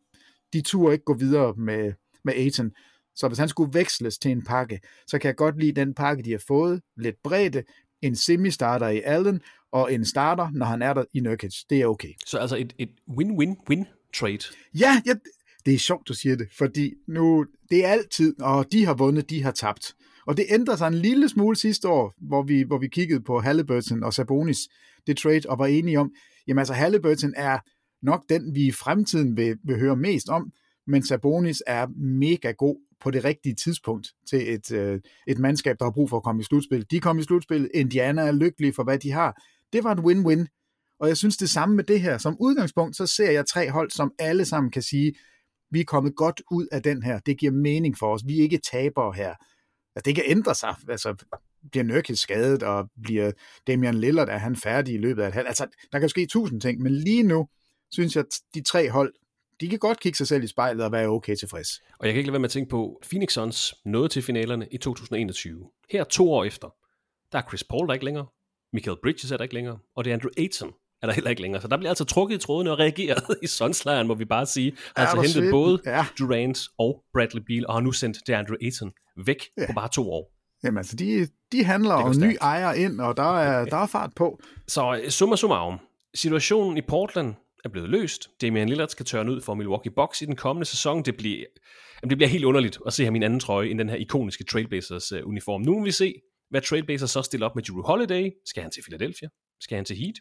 de 0.54 0.62
turde 0.62 0.94
ikke 0.94 1.06
gå 1.06 1.14
videre 1.14 1.54
med, 1.58 1.94
med 2.24 2.34
Aiton. 2.34 2.72
Så 3.16 3.28
hvis 3.28 3.40
han 3.40 3.50
skulle 3.50 3.74
veksles 3.74 4.18
til 4.18 4.32
en 4.32 4.44
pakke, 4.44 4.80
så 5.08 5.20
kan 5.20 5.28
jeg 5.28 5.36
godt 5.36 5.60
lide 5.60 5.72
den 5.72 5.94
pakke, 5.94 6.24
de 6.24 6.32
har 6.32 6.44
fået. 6.48 6.82
Lidt 6.98 7.16
bredde, 7.24 7.64
en 8.02 8.16
semi-starter 8.16 8.88
i 8.88 9.02
Allen, 9.06 9.42
og 9.72 9.94
en 9.94 10.06
starter, 10.06 10.50
når 10.54 10.66
han 10.66 10.82
er 10.82 10.94
der 10.94 11.04
i 11.14 11.20
Nurkic. 11.20 11.56
Det 11.70 11.82
er 11.82 11.86
okay. 11.86 12.14
Så 12.26 12.38
altså 12.38 12.56
et, 12.56 12.74
et 12.78 12.90
win-win-win 13.18 13.86
trade? 14.16 14.40
Ja, 14.80 15.02
ja, 15.06 15.14
det 15.66 15.74
er 15.74 15.78
sjovt, 15.78 16.08
du 16.08 16.14
siger 16.14 16.36
det, 16.36 16.48
fordi 16.58 16.94
nu, 17.08 17.46
det 17.70 17.86
er 17.86 17.90
altid, 17.90 18.42
og 18.42 18.72
de 18.72 18.86
har 18.86 18.94
vundet, 18.94 19.30
de 19.30 19.44
har 19.44 19.52
tabt. 19.52 19.94
Og 20.28 20.38
det 20.38 20.46
ændrer 20.50 20.76
sig 20.76 20.88
en 20.88 20.94
lille 20.94 21.30
smule 21.30 21.56
sidste 21.56 21.88
år, 21.88 22.14
hvor 22.28 22.44
vi, 22.44 22.62
hvor 22.62 22.78
vi 22.78 22.88
kiggede 22.88 23.22
på 23.22 23.40
Halliburton 23.40 24.04
og 24.04 24.14
Sabonis, 24.14 24.58
det 25.08 25.18
trade, 25.18 25.42
og 25.50 25.60
var 25.60 25.66
enige 25.66 26.00
om, 26.00 26.12
jamen 26.48 26.60
altså 26.60 26.74
Halliburton 26.74 27.34
er 27.38 27.60
nok 28.06 28.24
den, 28.30 28.56
vi 28.56 28.68
i 28.68 28.72
fremtiden 28.72 29.38
vil, 29.38 29.58
vil 29.64 29.80
høre 29.80 29.96
mest 29.96 30.30
om, 30.30 30.52
men 30.88 31.04
Sabonis 31.04 31.64
er 31.68 31.88
mega 31.98 32.52
god 32.52 32.89
på 33.02 33.12
det 33.12 33.24
rigtige 33.24 33.56
tidspunkt 33.56 34.08
til 34.30 34.54
et, 34.54 34.72
øh, 34.72 35.00
et 35.28 35.38
mandskab, 35.40 35.76
der 35.80 35.86
har 35.86 35.92
brug 35.92 36.10
for 36.10 36.18
at 36.18 36.24
komme 36.24 36.42
i 36.42 36.44
slutspil. 36.44 36.86
De 36.92 37.00
kom 37.00 37.20
i 37.20 37.24
slutspil, 37.24 37.70
Indiana 37.74 38.22
er 38.22 38.32
lykkelige 38.32 38.74
for, 38.74 38.84
hvad 38.84 39.00
de 39.00 39.12
har. 39.12 39.42
Det 39.74 39.84
var 39.84 39.96
en 39.96 40.06
win-win. 40.06 40.46
Og 41.00 41.08
jeg 41.08 41.18
synes 41.18 41.38
det 41.38 41.50
samme 41.50 41.76
med 41.76 41.84
det 41.84 42.02
her. 42.02 42.18
Som 42.18 42.38
udgangspunkt, 42.40 42.96
så 42.96 43.08
ser 43.08 43.32
jeg 43.32 43.46
tre 43.46 43.72
hold, 43.72 43.92
som 43.92 44.12
alle 44.20 44.46
sammen 44.46 44.72
kan 44.72 44.82
sige, 44.82 45.14
vi 45.72 45.80
er 45.80 45.86
kommet 45.86 46.16
godt 46.16 46.42
ud 46.52 46.68
af 46.72 46.84
den 46.84 47.04
her. 47.04 47.20
Det 47.20 47.38
giver 47.40 47.52
mening 47.52 47.98
for 47.98 48.14
os. 48.14 48.22
Vi 48.26 48.40
er 48.40 48.44
ikke 48.44 48.60
tabere 48.72 49.14
her. 49.14 49.34
Altså, 49.96 50.04
det 50.06 50.16
kan 50.16 50.24
ændre 50.28 50.56
sig. 50.56 50.76
Altså, 50.90 51.26
bliver 51.72 51.84
Nurkic 51.84 52.20
skadet, 52.20 52.64
og 52.64 52.90
bliver 53.04 53.32
Damian 53.68 53.96
Lillard, 53.96 54.30
er 54.30 54.38
han 54.38 54.56
færdig 54.56 54.94
i 54.94 54.98
løbet 54.98 55.24
af 55.24 55.28
et 55.28 55.34
halvt? 55.34 55.48
Altså, 55.48 55.68
der 55.92 56.00
kan 56.00 56.10
ske 56.10 56.26
tusind 56.26 56.62
ting, 56.62 56.82
men 56.82 56.96
lige 56.96 57.24
nu 57.24 57.48
synes 57.92 58.16
jeg, 58.16 58.24
at 58.26 58.42
de 58.54 58.62
tre 58.62 58.90
hold, 58.90 59.14
de 59.62 59.70
kan 59.70 59.80
godt 59.80 60.00
kigge 60.00 60.18
sig 60.18 60.28
selv 60.28 60.44
i 60.44 60.48
spejlet 60.48 60.86
og 60.86 60.92
være 60.92 61.08
okay 61.08 61.36
tilfreds. 61.36 61.70
Og 62.00 62.06
jeg 62.06 62.14
kan 62.14 62.20
ikke 62.20 62.28
lade 62.28 62.34
være 62.34 62.40
med 62.40 62.50
at 62.50 62.52
tænke 62.52 62.70
på, 62.70 63.02
Phoenix 63.10 63.32
Suns 63.34 63.76
nåede 63.86 64.08
til 64.08 64.22
finalerne 64.22 64.68
i 64.72 64.78
2021. 64.78 65.70
Her 65.92 66.04
to 66.04 66.32
år 66.32 66.44
efter, 66.44 66.68
der 67.32 67.38
er 67.38 67.44
Chris 67.50 67.64
Paul 67.64 67.88
der 67.88 67.94
ikke 67.94 68.06
længere, 68.06 68.26
Michael 68.74 68.98
Bridges 69.04 69.32
er 69.32 69.38
der 69.38 69.44
ikke 69.44 69.56
længere, 69.56 69.80
og 69.96 70.06
det 70.06 70.12
er 70.12 70.14
Andrew 70.14 70.32
Ayton 70.38 70.74
er 71.02 71.08
der 71.08 71.14
heller 71.14 71.30
ikke 71.30 71.42
længere. 71.42 71.62
Så 71.62 71.68
der 71.68 71.78
bliver 71.78 71.90
altså 71.90 72.06
trukket 72.06 72.36
i 72.36 72.38
trådene 72.38 72.72
og 72.72 72.80
reageret 72.80 73.24
i 73.44 73.48
Sunslejren, 73.48 74.08
må 74.08 74.14
vi 74.14 74.26
bare 74.26 74.46
sige. 74.46 74.78
Har 74.96 75.06
altså 75.06 75.16
hentet 75.16 75.34
svidt. 75.34 75.52
både 75.52 75.82
ja. 75.86 76.06
Durant 76.20 76.60
og 76.78 77.04
Bradley 77.14 77.42
Beal, 77.48 77.68
og 77.68 77.74
har 77.74 77.82
nu 77.82 77.92
sendt 77.92 78.18
det 78.28 78.34
Andrew 78.34 78.56
Ayton 78.62 78.92
væk 79.26 79.44
ja. 79.58 79.66
på 79.68 79.74
bare 79.74 79.90
to 79.90 80.12
år. 80.12 80.32
Jamen 80.64 80.78
altså, 80.78 80.96
de, 80.96 81.28
de 81.52 81.64
handler 81.64 81.94
om 81.94 82.16
ny 82.20 82.38
ejer 82.42 82.74
ind, 82.74 83.02
og 83.02 83.18
der 83.18 83.40
er, 83.40 83.66
der 83.66 83.78
er 83.78 83.86
fart 83.86 84.12
på. 84.16 84.40
Så 84.68 85.02
summa 85.10 85.36
summarum. 85.36 85.80
Situationen 86.16 86.78
i 86.78 86.82
Portland 86.82 87.34
er 87.66 87.70
blevet 87.70 87.90
løst. 87.90 88.30
Damian 88.42 88.70
Lillard 88.70 88.90
skal 88.90 89.06
tørne 89.06 89.32
ud 89.32 89.42
for 89.42 89.54
Milwaukee 89.54 89.92
Bucks 89.92 90.22
i 90.22 90.26
den 90.26 90.36
kommende 90.36 90.66
sæson. 90.66 91.04
Det 91.04 91.18
bliver, 91.18 91.46
jamen 92.02 92.10
det 92.10 92.18
bliver 92.18 92.30
helt 92.30 92.46
underligt 92.46 92.80
at 92.86 92.94
se 92.94 93.06
ham 93.06 93.16
i 93.16 93.18
en 93.18 93.24
anden 93.24 93.40
trøje 93.40 93.70
end 93.70 93.80
den 93.80 93.90
her 93.90 93.96
ikoniske 93.96 94.44
Trailblazers 94.44 95.12
uh, 95.12 95.20
uniform. 95.24 95.62
Nu 95.62 95.80
vil 95.80 95.86
vi 95.86 95.92
se, 95.92 96.14
hvad 96.50 96.62
Trailblazers 96.62 97.12
så 97.12 97.22
stiller 97.22 97.46
op 97.46 97.56
med 97.56 97.64
Drew 97.64 97.82
Holiday. 97.82 98.32
Skal 98.46 98.64
han 98.64 98.72
til 98.72 98.84
Philadelphia? 98.84 99.30
Skal 99.62 99.76
han 99.76 99.86
til 99.86 99.96
Heat? 99.96 100.16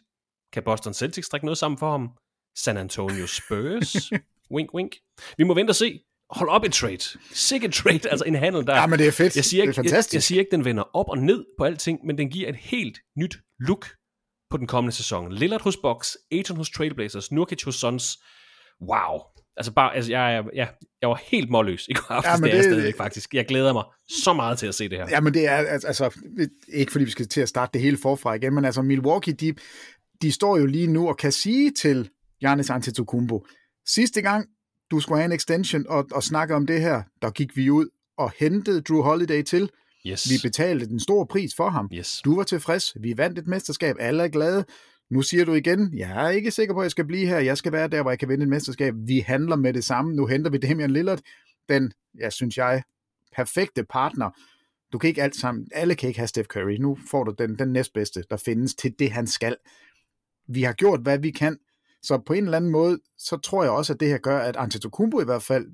Kan 0.53 0.63
Boston 0.63 0.93
Celtics 0.93 1.29
trække 1.29 1.45
noget 1.45 1.57
sammen 1.57 1.77
for 1.77 1.91
ham? 1.91 2.09
San 2.55 2.77
Antonio 2.77 3.27
Spurs? 3.27 4.11
wink, 4.55 4.73
wink. 4.73 4.95
Vi 5.37 5.43
må 5.43 5.53
vente 5.53 5.71
og 5.71 5.75
se. 5.75 5.99
Hold 6.29 6.49
op 6.49 6.63
et 6.63 6.73
trade. 6.73 7.19
Sick 7.31 7.63
et 7.63 7.73
trade. 7.73 8.09
Altså 8.09 8.25
en 8.25 8.35
handel, 8.35 8.67
der... 8.67 8.75
Ja, 8.75 8.87
men 8.87 8.99
det 8.99 9.07
er 9.07 9.11
fedt. 9.11 9.35
Jeg 9.35 9.45
siger 9.45 9.63
ikke, 9.63 9.71
det 9.71 9.77
er 9.77 9.83
fantastisk. 9.83 10.13
Jeg, 10.13 10.17
jeg 10.17 10.23
siger 10.23 10.39
ikke, 10.39 10.51
den 10.51 10.65
vender 10.65 10.83
op 10.95 11.09
og 11.09 11.17
ned 11.17 11.45
på 11.57 11.63
alting, 11.63 12.05
men 12.05 12.17
den 12.17 12.29
giver 12.29 12.49
et 12.49 12.55
helt 12.55 12.99
nyt 13.17 13.37
look 13.59 13.87
på 14.49 14.57
den 14.57 14.67
kommende 14.67 14.95
sæson. 14.95 15.31
Lillard 15.31 15.61
hos 15.61 15.77
Bucks, 15.77 16.17
Aiton 16.31 16.57
hos 16.57 16.69
Trailblazers, 16.69 17.31
Nurkic 17.31 17.63
hos 17.63 17.75
Suns. 17.75 18.17
Wow. 18.81 19.19
Altså 19.57 19.73
bare, 19.73 19.95
altså 19.95 20.11
jeg, 20.11 20.43
jeg, 20.53 20.69
jeg 21.01 21.09
var 21.09 21.21
helt 21.31 21.49
målløs 21.49 21.87
i 21.87 21.93
går 21.93 22.11
aftes, 22.11 22.29
ja, 22.29 22.35
det, 22.35 22.53
det 22.53 22.59
er 22.59 22.63
stadigvæk 22.63 22.97
faktisk. 22.97 23.33
Jeg 23.33 23.45
glæder 23.45 23.73
mig 23.73 23.83
så 24.09 24.33
meget 24.33 24.57
til 24.57 24.67
at 24.67 24.75
se 24.75 24.89
det 24.89 24.97
her. 24.97 25.07
Ja, 25.09 25.19
men 25.21 25.33
det 25.33 25.47
er, 25.47 25.57
altså, 25.57 26.21
ikke 26.67 26.91
fordi 26.91 27.05
vi 27.05 27.11
skal 27.11 27.27
til 27.27 27.41
at 27.41 27.49
starte 27.49 27.73
det 27.73 27.81
hele 27.81 27.97
forfra 27.97 28.33
igen, 28.33 28.53
men 28.53 28.65
altså 28.65 28.81
Milwaukee, 28.81 29.33
de, 29.33 29.53
de 30.21 30.31
står 30.31 30.57
jo 30.57 30.65
lige 30.65 30.87
nu 30.87 31.07
og 31.07 31.17
kan 31.17 31.31
sige 31.31 31.71
til 31.71 32.09
Giannis 32.39 32.69
Antetokounmpo, 32.69 33.45
sidste 33.87 34.21
gang 34.21 34.47
du 34.91 34.99
skulle 34.99 35.19
have 35.19 35.25
en 35.25 35.31
extension 35.31 35.85
og, 35.89 36.05
og 36.11 36.23
snakke 36.23 36.55
om 36.55 36.67
det 36.67 36.81
her, 36.81 37.03
der 37.21 37.29
gik 37.29 37.57
vi 37.57 37.69
ud 37.69 37.89
og 38.17 38.31
hentede 38.39 38.81
Drew 38.81 39.01
Holiday 39.01 39.43
til. 39.43 39.69
Yes. 40.07 40.29
Vi 40.29 40.35
betalte 40.43 40.87
den 40.87 40.99
store 40.99 41.27
pris 41.27 41.55
for 41.55 41.69
ham. 41.69 41.89
Yes. 41.93 42.21
Du 42.25 42.35
var 42.35 42.43
tilfreds. 42.43 42.93
Vi 42.99 43.17
vandt 43.17 43.39
et 43.39 43.47
mesterskab. 43.47 43.95
Alle 43.99 44.23
er 44.23 44.27
glade. 44.27 44.65
Nu 45.09 45.21
siger 45.21 45.45
du 45.45 45.53
igen, 45.53 45.93
jeg 45.97 46.25
er 46.25 46.29
ikke 46.29 46.51
sikker 46.51 46.73
på, 46.73 46.79
at 46.79 46.83
jeg 46.83 46.91
skal 46.91 47.05
blive 47.05 47.27
her. 47.27 47.39
Jeg 47.39 47.57
skal 47.57 47.71
være 47.71 47.87
der, 47.87 48.01
hvor 48.01 48.11
jeg 48.11 48.19
kan 48.19 48.29
vinde 48.29 48.43
et 48.43 48.49
mesterskab. 48.49 48.93
Vi 48.97 49.19
handler 49.19 49.55
med 49.55 49.73
det 49.73 49.83
samme. 49.83 50.15
Nu 50.15 50.25
henter 50.25 50.51
vi 50.51 50.57
Damian 50.57 50.91
Lillard. 50.91 51.19
Den, 51.69 51.91
jeg 52.19 52.33
synes 52.33 52.57
jeg, 52.57 52.83
perfekte 53.35 53.83
partner. 53.83 54.29
Du 54.93 54.97
kan 54.97 55.07
ikke 55.07 55.23
alt 55.23 55.35
sammen, 55.35 55.67
alle 55.71 55.95
kan 55.95 56.07
ikke 56.07 56.19
have 56.19 56.27
Steph 56.27 56.47
Curry. 56.47 56.77
Nu 56.79 56.97
får 57.11 57.23
du 57.23 57.35
den, 57.39 57.59
den 57.59 57.73
næstbedste, 57.73 58.23
der 58.29 58.37
findes 58.37 58.75
til 58.75 58.93
det, 58.99 59.11
han 59.11 59.27
skal 59.27 59.55
vi 60.49 60.63
har 60.63 60.73
gjort, 60.73 60.99
hvad 60.99 61.19
vi 61.19 61.31
kan. 61.31 61.57
Så 62.01 62.17
på 62.17 62.33
en 62.33 62.43
eller 62.43 62.57
anden 62.57 62.71
måde, 62.71 62.99
så 63.17 63.37
tror 63.37 63.63
jeg 63.63 63.71
også, 63.71 63.93
at 63.93 63.99
det 63.99 64.07
her 64.07 64.17
gør, 64.17 64.39
at 64.39 64.55
Antetokounmpo 64.55 65.21
i 65.21 65.25
hvert 65.25 65.43
fald 65.43 65.67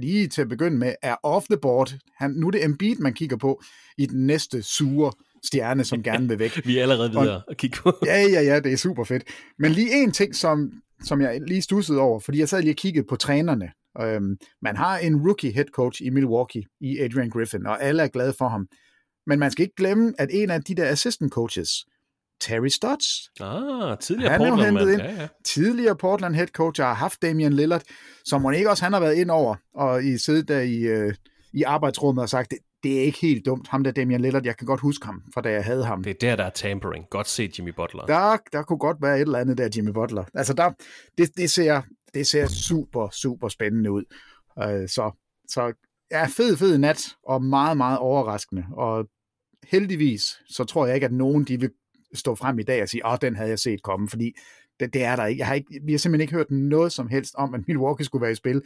lige 0.00 0.28
til 0.28 0.42
at 0.42 0.48
begynde 0.48 0.78
med, 0.78 0.94
er 1.02 1.16
off 1.22 1.46
the 1.46 1.58
board. 1.62 1.94
Han, 2.16 2.30
nu 2.30 2.46
er 2.46 2.50
det 2.50 2.64
Embiid, 2.64 2.96
man 2.96 3.14
kigger 3.14 3.36
på 3.36 3.62
i 3.98 4.06
den 4.06 4.26
næste 4.26 4.62
sure 4.62 5.12
stjerne, 5.44 5.84
som 5.84 6.02
gerne 6.02 6.28
vil 6.28 6.38
væk. 6.38 6.60
vi 6.66 6.78
er 6.78 6.82
allerede 6.82 7.10
videre 7.10 7.36
og, 7.36 7.42
at 7.50 7.56
kigge 7.56 7.76
på. 7.76 7.92
ja, 8.06 8.22
ja, 8.22 8.40
ja, 8.40 8.60
det 8.60 8.72
er 8.72 8.76
super 8.76 9.04
fedt. 9.04 9.22
Men 9.58 9.72
lige 9.72 10.02
en 10.02 10.12
ting, 10.12 10.34
som, 10.34 10.72
som 11.04 11.20
jeg 11.20 11.40
lige 11.46 11.62
stussede 11.62 11.98
over, 11.98 12.20
fordi 12.20 12.38
jeg 12.38 12.48
sad 12.48 12.62
lige 12.62 12.72
og 12.72 12.76
kiggede 12.76 13.06
på 13.08 13.16
trænerne. 13.16 13.70
Øhm, 14.00 14.36
man 14.62 14.76
har 14.76 14.98
en 14.98 15.16
rookie 15.26 15.52
head 15.52 15.66
coach 15.74 16.02
i 16.02 16.10
Milwaukee, 16.10 16.62
i 16.80 16.98
Adrian 16.98 17.30
Griffin, 17.30 17.66
og 17.66 17.82
alle 17.82 18.02
er 18.02 18.08
glade 18.08 18.34
for 18.38 18.48
ham. 18.48 18.66
Men 19.26 19.38
man 19.38 19.50
skal 19.50 19.62
ikke 19.62 19.76
glemme, 19.76 20.14
at 20.18 20.28
en 20.32 20.50
af 20.50 20.62
de 20.62 20.74
der 20.74 20.88
assistant 20.88 21.32
coaches, 21.32 21.68
Terry 22.40 22.68
Stotts. 22.68 23.06
Ah, 23.40 23.98
tidligere 23.98 24.30
han 24.30 24.40
Portland, 24.40 24.78
hentet 24.78 24.92
ind. 24.92 25.02
Ja, 25.02 25.20
ja. 25.20 25.28
Tidligere 25.44 25.96
Portland 25.96 26.34
head 26.34 26.46
coach, 26.46 26.80
har 26.80 26.94
haft 26.94 27.22
Damian 27.22 27.52
Lillard, 27.52 27.82
som 28.24 28.42
må 28.42 28.50
ikke 28.50 28.70
også 28.70 28.84
han 28.84 28.92
har 28.92 29.00
været 29.00 29.14
ind 29.14 29.30
over, 29.30 29.56
og 29.74 30.04
i 30.04 30.18
siddet 30.18 30.48
der 30.48 30.60
i, 30.60 30.78
øh, 30.80 31.14
i 31.52 31.62
arbejdsrummet 31.62 32.22
og 32.22 32.28
sagt, 32.28 32.50
det, 32.50 32.58
det 32.82 32.98
er 32.98 33.02
ikke 33.02 33.18
helt 33.20 33.46
dumt, 33.46 33.68
ham 33.68 33.84
der 33.84 33.90
Damian 33.90 34.20
Lillard, 34.20 34.44
jeg 34.44 34.56
kan 34.56 34.66
godt 34.66 34.80
huske 34.80 35.06
ham, 35.06 35.22
fra 35.34 35.40
da 35.40 35.50
jeg 35.50 35.64
havde 35.64 35.84
ham. 35.84 36.04
Det 36.04 36.10
er 36.10 36.18
der, 36.20 36.36
der 36.36 36.44
er 36.44 36.50
tampering. 36.50 37.04
Godt 37.10 37.28
set, 37.28 37.58
Jimmy 37.58 37.72
Butler. 37.76 38.06
Der, 38.06 38.36
der 38.52 38.62
kunne 38.62 38.78
godt 38.78 38.96
være 39.02 39.16
et 39.16 39.20
eller 39.20 39.38
andet 39.38 39.58
der, 39.58 39.68
Jimmy 39.76 39.90
Butler. 39.90 40.24
Altså, 40.34 40.52
der, 40.52 40.72
det, 41.18 41.36
det, 41.36 41.50
ser, 41.50 41.82
det 42.14 42.26
ser 42.26 42.46
super, 42.46 43.08
super 43.10 43.48
spændende 43.48 43.92
ud. 43.92 44.04
Uh, 44.56 44.88
så, 44.88 45.12
så 45.48 45.72
ja, 46.10 46.26
fed, 46.26 46.56
fed 46.56 46.78
nat, 46.78 47.16
og 47.28 47.42
meget, 47.42 47.76
meget 47.76 47.98
overraskende. 47.98 48.64
Og 48.72 49.04
heldigvis, 49.64 50.22
så 50.48 50.64
tror 50.64 50.86
jeg 50.86 50.94
ikke, 50.94 51.04
at 51.04 51.12
nogen 51.12 51.44
de 51.44 51.60
vil 51.60 51.70
stå 52.14 52.34
frem 52.34 52.58
i 52.58 52.62
dag 52.62 52.82
og 52.82 52.88
sige, 52.88 53.06
åh, 53.06 53.16
den 53.20 53.36
havde 53.36 53.48
jeg 53.48 53.58
set 53.58 53.82
komme, 53.82 54.08
fordi 54.08 54.32
det, 54.80 54.94
det 54.94 55.04
er 55.04 55.16
der 55.16 55.26
ikke. 55.26 55.38
Jeg 55.38 55.46
har 55.46 55.54
ikke. 55.54 55.80
Vi 55.84 55.92
har 55.92 55.98
simpelthen 55.98 56.20
ikke 56.20 56.34
hørt 56.34 56.50
noget 56.50 56.92
som 56.92 57.08
helst 57.08 57.34
om, 57.34 57.54
at 57.54 57.60
Milwaukee 57.66 58.04
skulle 58.04 58.22
være 58.22 58.32
i 58.32 58.34
spil 58.34 58.62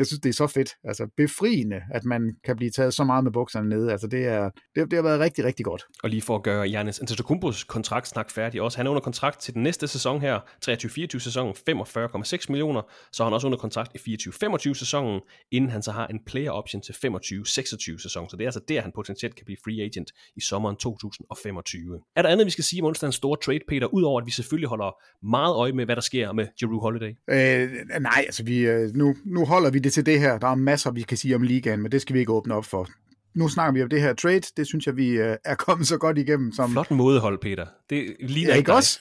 jeg 0.00 0.06
synes, 0.06 0.20
det 0.20 0.28
er 0.28 0.32
så 0.32 0.46
fedt. 0.46 0.70
Altså 0.84 1.06
befriende, 1.16 1.80
at 1.90 2.04
man 2.04 2.22
kan 2.44 2.56
blive 2.56 2.70
taget 2.70 2.94
så 2.94 3.04
meget 3.04 3.24
med 3.24 3.32
bukserne 3.32 3.68
nede. 3.68 3.92
Altså 3.92 4.06
det, 4.06 4.26
er, 4.26 4.50
det, 4.74 4.90
det 4.90 4.96
har 4.96 5.02
været 5.02 5.20
rigtig, 5.20 5.44
rigtig 5.44 5.64
godt. 5.64 5.82
Og 6.02 6.10
lige 6.10 6.22
for 6.22 6.36
at 6.36 6.42
gøre 6.42 6.68
Janis 6.68 6.98
Antetokounmpos 7.00 7.64
kontrakt 7.64 8.32
færdig 8.32 8.62
også. 8.62 8.78
Han 8.78 8.86
er 8.86 8.90
under 8.90 9.00
kontrakt 9.00 9.40
til 9.40 9.54
den 9.54 9.62
næste 9.62 9.88
sæson 9.88 10.20
her, 10.20 10.38
23-24 10.68 11.18
sæsonen, 11.18 11.54
45,6 11.54 12.46
millioner. 12.48 12.82
Så 13.12 13.22
er 13.22 13.24
han 13.24 13.34
også 13.34 13.46
under 13.46 13.58
kontrakt 13.58 13.96
i 14.06 14.16
24-25 14.16 14.74
sæsonen, 14.74 15.20
inden 15.50 15.70
han 15.70 15.82
så 15.82 15.92
har 15.92 16.06
en 16.06 16.20
player 16.26 16.50
option 16.50 16.82
til 16.82 16.92
25-26 16.92 18.02
sæson. 18.02 18.30
Så 18.30 18.36
det 18.36 18.44
er 18.44 18.48
altså 18.48 18.60
der, 18.68 18.80
han 18.80 18.92
potentielt 18.94 19.34
kan 19.34 19.44
blive 19.44 19.56
free 19.64 19.82
agent 19.84 20.10
i 20.36 20.40
sommeren 20.40 20.76
2025. 20.76 22.00
Er 22.16 22.22
der 22.22 22.28
andet, 22.28 22.46
vi 22.46 22.50
skal 22.50 22.64
sige 22.64 22.82
om 22.82 22.88
onsdagens 22.88 23.14
store 23.14 23.38
trade, 23.44 23.60
Peter, 23.68 23.86
udover 23.86 24.20
at 24.20 24.26
vi 24.26 24.30
selvfølgelig 24.30 24.68
holder 24.68 24.96
meget 25.26 25.54
øje 25.54 25.72
med, 25.72 25.84
hvad 25.84 25.96
der 25.96 26.02
sker 26.02 26.32
med 26.32 26.46
Jeru 26.62 26.80
Holiday? 26.80 27.12
Øh, 27.30 27.70
nej, 28.00 28.22
altså 28.26 28.44
vi, 28.44 28.58
øh, 28.58 28.90
nu, 28.94 29.14
nu 29.24 29.44
holder 29.44 29.70
vi 29.70 29.78
det 29.78 29.89
til 29.90 30.06
det 30.06 30.20
her. 30.20 30.38
Der 30.38 30.48
er 30.48 30.54
masser, 30.54 30.90
vi 30.90 31.02
kan 31.02 31.16
sige 31.16 31.34
om 31.34 31.42
ligaen, 31.42 31.82
men 31.82 31.92
det 31.92 32.00
skal 32.00 32.14
vi 32.14 32.18
ikke 32.18 32.32
åbne 32.32 32.54
op 32.54 32.64
for. 32.64 32.88
Nu 33.34 33.48
snakker 33.48 33.72
vi 33.72 33.82
om 33.82 33.88
det 33.88 34.00
her 34.00 34.14
trade. 34.14 34.40
Det 34.56 34.66
synes 34.66 34.86
jeg, 34.86 34.96
vi 34.96 35.08
øh, 35.08 35.36
er 35.44 35.54
kommet 35.54 35.86
så 35.86 35.98
godt 35.98 36.18
igennem. 36.18 36.52
Som... 36.52 36.70
Flot 36.70 36.90
mådehold, 36.90 37.38
Peter. 37.38 37.66
Det 37.90 38.16
ligner 38.20 38.50
ja, 38.50 38.56
ikke 38.56 38.72
også? 38.72 39.00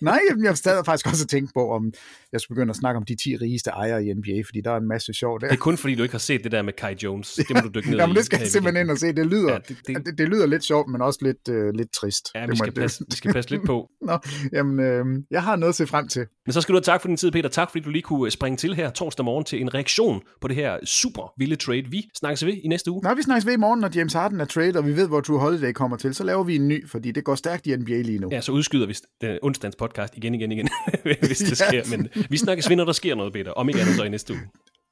Nej, 0.00 0.20
jamen, 0.30 0.44
jeg 0.44 0.56
sad 0.58 0.84
faktisk 0.84 1.06
også 1.06 1.24
og 1.24 1.28
tænkt 1.28 1.50
på, 1.54 1.70
om 1.70 1.92
jeg 2.32 2.40
skulle 2.40 2.56
begynde 2.56 2.70
at 2.70 2.76
snakke 2.76 2.96
om 2.96 3.04
de 3.04 3.16
10 3.24 3.36
rigeste 3.36 3.70
ejere 3.70 4.04
i 4.04 4.12
NBA, 4.14 4.42
fordi 4.46 4.60
der 4.64 4.70
er 4.70 4.76
en 4.76 4.88
masse 4.88 5.12
sjov 5.14 5.40
der. 5.40 5.46
Det 5.46 5.54
er 5.54 5.58
kun 5.58 5.76
fordi, 5.76 5.94
du 5.94 6.02
ikke 6.02 6.12
har 6.14 6.18
set 6.18 6.44
det 6.44 6.52
der 6.52 6.62
med 6.62 6.72
Kai 6.72 6.94
Jones. 7.02 7.34
Det 7.34 7.46
må 7.54 7.60
du 7.60 7.68
dykke 7.74 7.90
ned 7.90 7.98
Jamen, 8.00 8.16
i. 8.16 8.18
det 8.18 8.24
skal 8.26 8.38
jeg 8.38 8.48
simpelthen 8.48 8.84
ind 8.86 8.90
og 8.90 8.98
se. 8.98 9.12
Det 9.12 9.26
lyder, 9.26 9.48
ja, 9.48 9.52
Ja, 9.52 9.58
det, 9.68 9.76
det- 9.86 10.06
det, 10.06 10.18
det, 10.18 10.28
lyder 10.28 10.46
lidt 10.46 10.64
sjovt, 10.64 10.90
men 10.90 11.02
også 11.02 11.18
lidt, 11.22 11.48
øh, 11.50 11.74
lidt 11.74 11.92
trist. 11.92 12.28
Ja, 12.34 12.40
Det 12.42 12.50
vi 12.50 12.56
skal, 12.56 12.66
jeg- 12.66 12.74
passe, 12.82 13.04
vi 13.10 13.16
skal 13.16 13.32
passe 13.32 13.50
lidt 13.50 13.62
på. 13.66 13.88
Nå, 14.08 14.18
jamen, 14.52 14.80
øh, 14.80 15.04
jeg 15.30 15.42
har 15.42 15.56
noget 15.56 15.68
at 15.72 15.74
se 15.76 15.86
frem 15.86 16.08
til. 16.08 16.26
Men 16.46 16.52
så 16.52 16.60
skal 16.60 16.72
du 16.72 16.76
have 16.76 16.82
tak 16.82 17.00
for 17.00 17.08
din 17.08 17.16
tid, 17.16 17.30
Peter. 17.30 17.48
Tak 17.48 17.70
fordi 17.70 17.84
du 17.84 17.90
lige 17.90 18.02
kunne 18.02 18.30
springe 18.30 18.56
til 18.56 18.74
her 18.74 18.90
torsdag 18.90 19.24
morgen 19.24 19.44
til 19.44 19.60
en 19.60 19.74
reaktion 19.74 20.22
på 20.40 20.48
det 20.48 20.56
her 20.56 20.78
super 20.84 21.32
vilde 21.38 21.56
trade. 21.56 21.84
Vi 21.90 22.02
snakkes 22.18 22.46
ved 22.46 22.52
i 22.64 22.68
næste 22.68 22.90
uge. 22.90 23.00
Når 23.02 23.14
vi 23.14 23.22
snakkes 23.22 23.46
ved 23.46 23.52
i 23.52 23.56
morgen, 23.56 23.80
når 23.80 23.90
James 23.94 24.12
Harden 24.12 24.40
er 24.40 24.44
trade, 24.44 24.76
og 24.78 24.86
vi 24.86 24.96
ved, 24.96 25.08
hvor 25.08 25.20
True 25.20 25.40
Holiday 25.40 25.72
kommer 25.72 25.96
til, 25.96 26.14
så 26.14 26.24
laver 26.24 26.44
vi 26.44 26.56
en 26.56 26.68
ny, 26.68 26.88
fordi 26.88 27.10
det 27.10 27.24
går 27.24 27.34
stærkt 27.34 27.66
i 27.66 27.76
NBA 27.76 28.02
lige 28.02 28.18
nu. 28.18 28.28
Ja, 28.32 28.40
så 28.40 28.52
udskyder 28.52 28.86
vi 28.86 28.94
den 29.20 29.38
onsdagens 29.42 29.76
podcast 29.78 30.16
igen, 30.16 30.34
igen, 30.34 30.52
igen, 30.52 30.68
hvis 31.26 31.38
det 31.38 31.58
sker. 31.58 31.96
Men 31.96 32.08
vi 32.30 32.36
snakkes 32.36 32.68
ved, 32.68 32.76
når 32.76 32.84
der 32.84 32.92
sker 32.92 33.14
noget, 33.14 33.32
Peter. 33.32 33.50
Om 33.50 33.68
ikke 33.68 33.80
andet 33.80 33.96
så 33.96 34.04
i 34.04 34.08
næste 34.08 34.32
uge. 34.32 34.42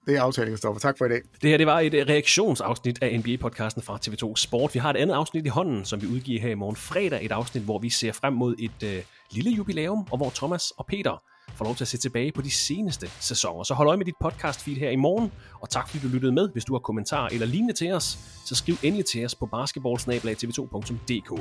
Det 0.07 0.17
er 0.17 0.23
aftalen, 0.23 0.53
Kristoffer. 0.53 0.81
Tak 0.81 0.99
for 0.99 1.05
i 1.05 1.09
dag. 1.09 1.21
Det 1.43 1.51
her 1.51 1.57
det 1.57 1.67
var 1.67 1.81
et 1.81 1.95
øh, 1.95 2.07
reaktionsafsnit 2.09 3.03
af 3.03 3.19
NBA-podcasten 3.19 3.83
fra 3.83 3.99
TV2 4.07 4.37
Sport. 4.37 4.75
Vi 4.75 4.79
har 4.79 4.91
et 4.91 4.97
andet 4.97 5.15
afsnit 5.15 5.47
i 5.47 5.49
hånden, 5.49 5.85
som 5.85 6.03
vi 6.03 6.07
udgiver 6.07 6.41
her 6.41 6.51
i 6.51 6.55
morgen 6.55 6.77
fredag. 6.77 7.25
Et 7.25 7.33
afsnit, 7.33 7.65
hvor 7.65 7.79
vi 7.79 7.91
ser 7.91 8.13
frem 8.13 8.33
mod 8.33 8.55
et 8.59 8.83
øh, 8.83 9.03
lille 9.31 9.51
jubilæum, 9.51 10.07
og 10.11 10.17
hvor 10.17 10.31
Thomas 10.31 10.71
og 10.71 10.87
Peter 10.87 11.23
får 11.57 11.65
lov 11.65 11.75
til 11.75 11.85
at 11.85 11.89
se 11.89 11.99
tilbage 11.99 12.33
på 12.33 12.43
de 12.43 12.51
seneste 12.51 13.11
sæsoner. 13.21 13.63
Så 13.63 13.75
hold 13.75 13.89
øje 13.89 13.97
med 13.97 14.07
dit 14.07 14.15
podcast 14.21 14.65
feed 14.65 14.77
her 14.77 14.91
i 14.91 14.97
morgen, 14.97 15.33
og 15.61 15.71
tak 15.71 15.89
fordi 15.89 16.07
du 16.07 16.13
lyttede 16.13 16.33
med. 16.33 16.49
Hvis 16.53 16.65
du 16.65 16.73
har 16.75 16.81
kommentarer 16.81 17.29
eller 17.29 17.47
lignende 17.47 17.75
til 17.75 17.93
os, 17.93 18.19
så 18.45 18.55
skriv 18.55 18.75
endelig 18.83 19.07
til 19.07 19.25
os 19.25 19.35
på 19.35 19.47
basketballsnablag.tv2.dk. 19.47 21.41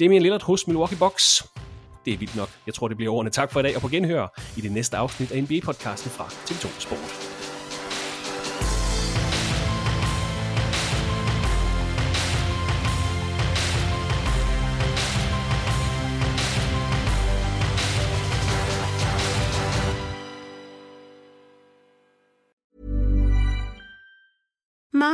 Damian 0.00 0.22
Lillard 0.22 0.42
hos 0.42 0.66
Milwaukee 0.66 0.98
Bucks. 0.98 1.44
Det 2.04 2.12
er 2.12 2.18
vildt 2.18 2.36
nok. 2.36 2.48
Jeg 2.66 2.74
tror, 2.74 2.88
det 2.88 2.96
bliver 2.96 3.12
ordene. 3.12 3.30
Tak 3.30 3.52
for 3.52 3.60
i 3.60 3.62
dag, 3.62 3.76
og 3.76 3.82
på 3.82 3.88
genhør 3.88 4.40
i 4.56 4.60
det 4.60 4.72
næste 4.72 4.96
afsnit 4.96 5.32
af 5.32 5.42
NBA-podcasten 5.42 6.08
fra 6.08 6.24
TV2 6.24 6.80
Sport. 6.80 7.37